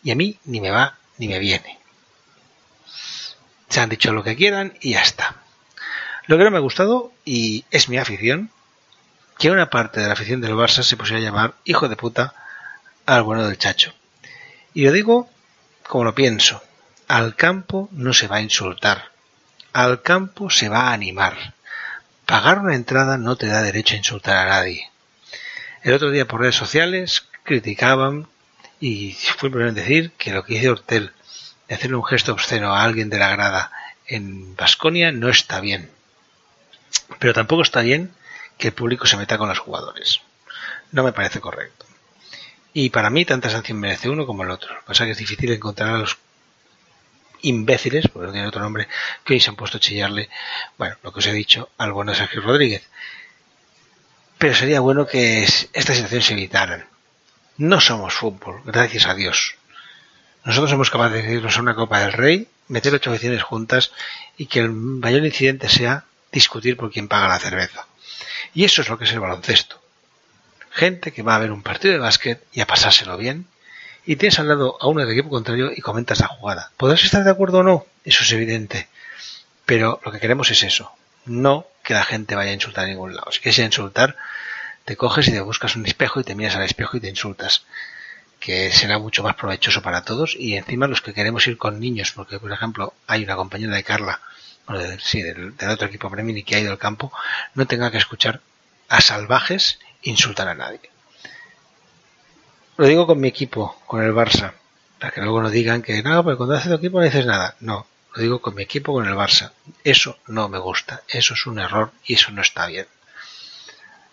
y 0.02 0.10
a 0.10 0.14
mí 0.14 0.38
ni 0.44 0.60
me 0.60 0.70
va 0.70 0.98
ni 1.18 1.28
me 1.28 1.38
viene. 1.38 1.78
Se 3.68 3.80
han 3.80 3.88
dicho 3.88 4.12
lo 4.12 4.24
que 4.24 4.36
quieran 4.36 4.74
y 4.80 4.92
ya 4.92 5.02
está. 5.02 5.36
Lo 6.28 6.36
que 6.36 6.44
no 6.44 6.50
me 6.50 6.58
ha 6.58 6.60
gustado, 6.60 7.10
y 7.24 7.64
es 7.70 7.88
mi 7.88 7.96
afición, 7.96 8.50
que 9.38 9.50
una 9.50 9.70
parte 9.70 10.00
de 10.00 10.08
la 10.08 10.12
afición 10.12 10.42
del 10.42 10.52
Barça 10.52 10.82
se 10.82 10.98
pusiera 10.98 11.22
a 11.22 11.24
llamar 11.24 11.54
hijo 11.64 11.88
de 11.88 11.96
puta 11.96 12.34
al 13.06 13.22
bueno 13.22 13.46
del 13.46 13.56
Chacho. 13.56 13.94
Y 14.74 14.84
lo 14.84 14.92
digo 14.92 15.30
como 15.84 16.04
lo 16.04 16.14
pienso. 16.14 16.62
Al 17.06 17.34
campo 17.34 17.88
no 17.92 18.12
se 18.12 18.28
va 18.28 18.36
a 18.36 18.40
insultar. 18.42 19.10
Al 19.72 20.02
campo 20.02 20.50
se 20.50 20.68
va 20.68 20.88
a 20.88 20.92
animar. 20.92 21.54
Pagar 22.26 22.58
una 22.58 22.74
entrada 22.74 23.16
no 23.16 23.36
te 23.36 23.46
da 23.46 23.62
derecho 23.62 23.94
a 23.94 23.98
insultar 23.98 24.36
a 24.36 24.50
nadie. 24.50 24.90
El 25.82 25.94
otro 25.94 26.10
día 26.10 26.28
por 26.28 26.42
redes 26.42 26.56
sociales 26.56 27.26
criticaban 27.42 28.28
y 28.80 29.12
fue 29.14 29.48
primero 29.48 29.70
en 29.70 29.76
decir 29.76 30.12
que 30.18 30.32
lo 30.32 30.44
que 30.44 30.56
hizo 30.56 30.72
Hortel 30.72 31.10
de 31.68 31.74
hacerle 31.74 31.96
un 31.96 32.04
gesto 32.04 32.32
obsceno 32.32 32.74
a 32.74 32.84
alguien 32.84 33.08
de 33.08 33.18
la 33.18 33.30
grada 33.30 33.72
en 34.06 34.54
Basconia 34.56 35.10
no 35.10 35.30
está 35.30 35.60
bien. 35.60 35.90
Pero 37.18 37.32
tampoco 37.32 37.62
está 37.62 37.80
bien 37.80 38.12
que 38.56 38.68
el 38.68 38.74
público 38.74 39.06
se 39.06 39.16
meta 39.16 39.38
con 39.38 39.48
los 39.48 39.58
jugadores. 39.58 40.20
No 40.92 41.02
me 41.02 41.12
parece 41.12 41.40
correcto. 41.40 41.86
Y 42.72 42.90
para 42.90 43.10
mí 43.10 43.24
tanta 43.24 43.50
sanción 43.50 43.78
merece 43.78 44.08
uno 44.08 44.26
como 44.26 44.42
el 44.42 44.50
otro. 44.50 44.72
Lo 44.74 44.80
que 44.80 44.86
pasa 44.86 45.04
es 45.04 45.08
que 45.08 45.12
es 45.12 45.18
difícil 45.18 45.52
encontrar 45.52 45.94
a 45.94 45.98
los 45.98 46.18
imbéciles, 47.42 48.08
porque 48.08 48.26
no 48.26 48.32
tiene 48.32 48.48
otro 48.48 48.60
nombre, 48.60 48.88
que 49.24 49.34
hoy 49.34 49.40
se 49.40 49.50
han 49.50 49.56
puesto 49.56 49.78
a 49.78 49.80
chillarle, 49.80 50.28
bueno, 50.76 50.96
lo 51.02 51.12
que 51.12 51.20
os 51.20 51.26
he 51.26 51.32
dicho, 51.32 51.70
al 51.78 51.92
bueno 51.92 52.14
Sergio 52.14 52.40
Rodríguez. 52.40 52.86
Pero 54.38 54.54
sería 54.54 54.80
bueno 54.80 55.06
que 55.06 55.42
estas 55.44 55.96
situaciones 55.96 56.26
se 56.26 56.32
evitaran. 56.34 56.86
No 57.56 57.80
somos 57.80 58.14
fútbol, 58.14 58.62
gracias 58.64 59.06
a 59.06 59.14
Dios. 59.14 59.56
Nosotros 60.44 60.70
somos 60.70 60.90
capaces 60.90 61.24
de 61.24 61.34
irnos 61.34 61.56
a 61.56 61.60
una 61.60 61.74
Copa 61.74 62.00
del 62.00 62.12
Rey, 62.12 62.48
meter 62.68 62.94
ocho 62.94 63.10
veces 63.10 63.42
juntas 63.42 63.92
y 64.36 64.46
que 64.46 64.60
el 64.60 64.70
mayor 64.70 65.24
incidente 65.24 65.68
sea 65.68 66.04
discutir 66.32 66.76
por 66.76 66.90
quién 66.90 67.08
paga 67.08 67.28
la 67.28 67.38
cerveza. 67.38 67.86
Y 68.54 68.64
eso 68.64 68.82
es 68.82 68.88
lo 68.88 68.98
que 68.98 69.04
es 69.04 69.12
el 69.12 69.20
baloncesto. 69.20 69.80
Gente 70.70 71.12
que 71.12 71.22
va 71.22 71.36
a 71.36 71.38
ver 71.38 71.52
un 71.52 71.62
partido 71.62 71.92
de 71.94 72.00
básquet 72.00 72.44
y 72.52 72.60
a 72.60 72.66
pasárselo 72.66 73.16
bien, 73.16 73.46
y 74.06 74.16
tienes 74.16 74.38
al 74.38 74.48
lado 74.48 74.78
a 74.80 74.86
uno 74.86 75.00
del 75.00 75.10
equipo 75.10 75.28
contrario 75.28 75.70
y 75.74 75.82
comentas 75.82 76.20
la 76.20 76.28
jugada. 76.28 76.70
Podrás 76.76 77.04
estar 77.04 77.24
de 77.24 77.30
acuerdo 77.30 77.58
o 77.58 77.62
no, 77.62 77.86
eso 78.04 78.22
es 78.22 78.32
evidente. 78.32 78.88
Pero 79.66 80.00
lo 80.02 80.10
que 80.10 80.18
queremos 80.18 80.50
es 80.50 80.62
eso, 80.62 80.92
no 81.26 81.66
que 81.82 81.92
la 81.92 82.04
gente 82.04 82.34
vaya 82.34 82.50
a 82.50 82.54
insultar 82.54 82.84
a 82.84 82.88
ningún 82.88 83.14
lado. 83.14 83.30
Si 83.32 83.40
quieres 83.40 83.58
insultar, 83.58 84.16
te 84.86 84.96
coges 84.96 85.28
y 85.28 85.32
te 85.32 85.40
buscas 85.40 85.76
un 85.76 85.84
espejo 85.84 86.20
y 86.20 86.24
te 86.24 86.34
miras 86.34 86.56
al 86.56 86.62
espejo 86.62 86.96
y 86.96 87.00
te 87.00 87.08
insultas. 87.08 87.64
Que 88.40 88.70
será 88.72 88.98
mucho 88.98 89.22
más 89.22 89.34
provechoso 89.34 89.82
para 89.82 90.04
todos 90.04 90.36
y 90.38 90.56
encima 90.56 90.86
los 90.86 91.02
que 91.02 91.12
queremos 91.12 91.46
ir 91.46 91.58
con 91.58 91.78
niños, 91.78 92.12
porque 92.12 92.38
por 92.38 92.50
ejemplo 92.50 92.94
hay 93.06 93.24
una 93.24 93.36
compañera 93.36 93.74
de 93.74 93.84
Carla, 93.84 94.22
bueno, 94.68 94.84
de, 94.84 95.00
sí, 95.00 95.22
del, 95.22 95.54
otro 95.68 95.88
equipo 95.88 96.10
Premini 96.10 96.42
que 96.42 96.56
ha 96.56 96.60
ido 96.60 96.70
al 96.70 96.78
campo, 96.78 97.10
no 97.54 97.66
tenga 97.66 97.90
que 97.90 97.98
escuchar 97.98 98.40
a 98.88 99.00
salvajes 99.00 99.78
insultar 100.02 100.48
a 100.48 100.54
nadie. 100.54 100.90
Lo 102.76 102.86
digo 102.86 103.06
con 103.06 103.18
mi 103.18 103.28
equipo, 103.28 103.80
con 103.86 104.02
el 104.02 104.12
Barça, 104.12 104.52
para 105.00 105.12
que 105.12 105.20
luego 105.20 105.42
no 105.42 105.50
digan 105.50 105.82
que 105.82 106.02
no, 106.02 106.22
pero 106.24 106.36
cuando 106.36 106.54
haces 106.54 106.68
tu 106.68 106.76
equipo 106.76 106.98
no 106.98 107.04
dices 107.04 107.26
nada. 107.26 107.56
No, 107.60 107.86
lo 108.14 108.22
digo 108.22 108.40
con 108.40 108.54
mi 108.54 108.62
equipo, 108.62 108.92
con 108.92 109.06
el 109.06 109.14
Barça. 109.14 109.52
Eso 109.82 110.18
no 110.26 110.48
me 110.48 110.58
gusta, 110.58 111.02
eso 111.08 111.34
es 111.34 111.46
un 111.46 111.58
error 111.58 111.92
y 112.04 112.14
eso 112.14 112.30
no 112.30 112.42
está 112.42 112.66
bien. 112.66 112.86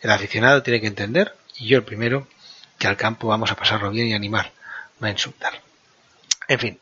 El 0.02 0.10
aficionado 0.10 0.64
tiene 0.64 0.82
que 0.82 0.88
entender, 0.88 1.36
y 1.57 1.68
yo 1.68 1.77
el 1.77 1.84
primero, 1.84 2.27
que 2.80 2.88
al 2.88 2.98
campo 2.98 3.27
vamos 3.27 3.52
a 3.52 3.56
pasarlo 3.56 3.91
bien 3.91 4.07
y 4.07 4.14
animar, 4.14 4.52
no 4.99 5.07
a 5.07 5.11
insultar. 5.11 5.61
En 6.48 6.60
fin, 6.60 6.80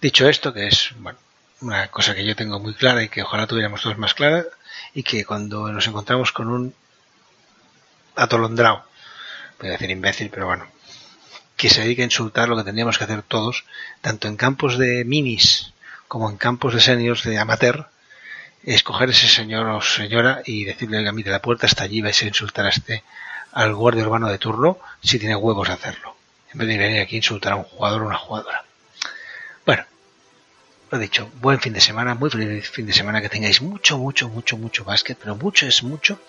dicho 0.00 0.28
esto, 0.28 0.52
que 0.52 0.66
es 0.66 0.90
bueno, 0.96 1.18
una 1.64 1.88
cosa 1.88 2.14
que 2.14 2.24
yo 2.24 2.36
tengo 2.36 2.60
muy 2.60 2.74
clara 2.74 3.02
y 3.02 3.08
que 3.08 3.22
ojalá 3.22 3.46
tuviéramos 3.46 3.82
todos 3.82 3.98
más 3.98 4.14
clara, 4.14 4.44
y 4.92 5.02
que 5.02 5.24
cuando 5.24 5.72
nos 5.72 5.86
encontramos 5.86 6.32
con 6.32 6.48
un 6.48 6.74
atolondrado, 8.14 8.84
voy 9.58 9.68
a 9.68 9.72
decir 9.72 9.90
imbécil, 9.90 10.30
pero 10.30 10.46
bueno, 10.46 10.66
que 11.56 11.70
se 11.70 11.82
dedique 11.82 12.02
a 12.02 12.06
insultar 12.06 12.48
lo 12.48 12.56
que 12.56 12.64
tendríamos 12.64 12.98
que 12.98 13.04
hacer 13.04 13.22
todos, 13.22 13.64
tanto 14.00 14.28
en 14.28 14.36
campos 14.36 14.78
de 14.78 15.04
minis 15.04 15.72
como 16.06 16.30
en 16.30 16.36
campos 16.36 16.74
de 16.74 16.80
seniors 16.80 17.24
de 17.24 17.38
amateur, 17.38 17.88
escoger 18.62 19.10
ese 19.10 19.28
señor 19.28 19.66
o 19.66 19.80
señora 19.80 20.42
y 20.44 20.64
decirle, 20.64 20.98
oiga, 20.98 21.12
mire, 21.12 21.30
la 21.30 21.42
puerta 21.42 21.66
está 21.66 21.84
allí, 21.84 22.00
vais 22.00 22.22
a 22.22 22.26
insultar 22.26 22.66
a 22.66 22.70
este, 22.70 23.02
al 23.52 23.74
guardia 23.74 24.04
urbano 24.04 24.28
de 24.28 24.38
turno, 24.38 24.78
si 25.02 25.18
tiene 25.18 25.36
huevos 25.36 25.68
de 25.68 25.74
hacerlo. 25.74 26.16
En 26.52 26.58
vez 26.58 26.68
de 26.68 26.78
venir 26.78 27.00
aquí 27.00 27.16
a 27.16 27.18
insultar 27.18 27.52
a 27.52 27.56
un 27.56 27.64
jugador 27.64 28.02
o 28.02 28.06
una 28.06 28.18
jugadora. 28.18 28.64
Lo 30.94 31.00
dicho, 31.00 31.28
buen 31.40 31.58
fin 31.58 31.72
de 31.72 31.80
semana, 31.80 32.14
muy 32.14 32.30
feliz 32.30 32.70
fin 32.70 32.86
de 32.86 32.92
semana, 32.92 33.20
que 33.20 33.28
tengáis 33.28 33.60
mucho, 33.60 33.98
mucho, 33.98 34.28
mucho, 34.28 34.56
mucho 34.56 34.84
básquet, 34.84 35.18
pero 35.20 35.34
mucho 35.34 35.66
es 35.66 35.82
mucho, 35.82 36.20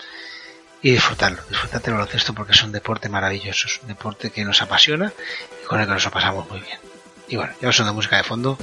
y 0.82 0.90
disfrutarlo, 0.90 1.40
disfrutad 1.48 1.84
del 1.84 1.94
baloncesto 1.94 2.34
porque 2.34 2.54
es 2.54 2.64
un 2.64 2.72
deporte 2.72 3.08
maravilloso, 3.08 3.68
es 3.68 3.80
un 3.84 3.90
deporte 3.90 4.32
que 4.32 4.44
nos 4.44 4.64
apasiona 4.64 5.14
y 5.62 5.68
con 5.68 5.80
el 5.80 5.86
que 5.86 5.94
nos 5.94 6.06
lo 6.06 6.10
pasamos 6.10 6.50
muy 6.50 6.62
bien. 6.62 6.80
Y 7.28 7.36
bueno, 7.36 7.54
ya 7.62 7.70
os 7.70 7.76
suena 7.76 7.94
música 7.94 8.18
de 8.18 8.24
fondo, 8.24 8.58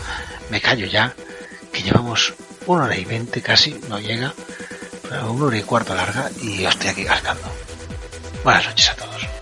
me 0.51 0.61
callo 0.61 0.87
ya, 0.87 1.15
que 1.73 1.85
llevamos 1.85 2.35
una 2.67 2.87
hora 2.87 2.97
y 2.97 3.05
veinte 3.05 3.41
casi, 3.41 3.71
no 3.89 4.01
llega, 4.01 4.35
pero 5.09 5.31
una 5.31 5.45
hora 5.45 5.59
y 5.59 5.63
cuarto 5.63 5.95
larga 5.95 6.29
y 6.41 6.63
yo 6.63 6.69
estoy 6.69 6.89
aquí 6.89 7.05
cascando. 7.05 7.45
Buenas 8.43 8.67
noches 8.67 8.91
a 8.91 8.97
todos. 8.97 9.42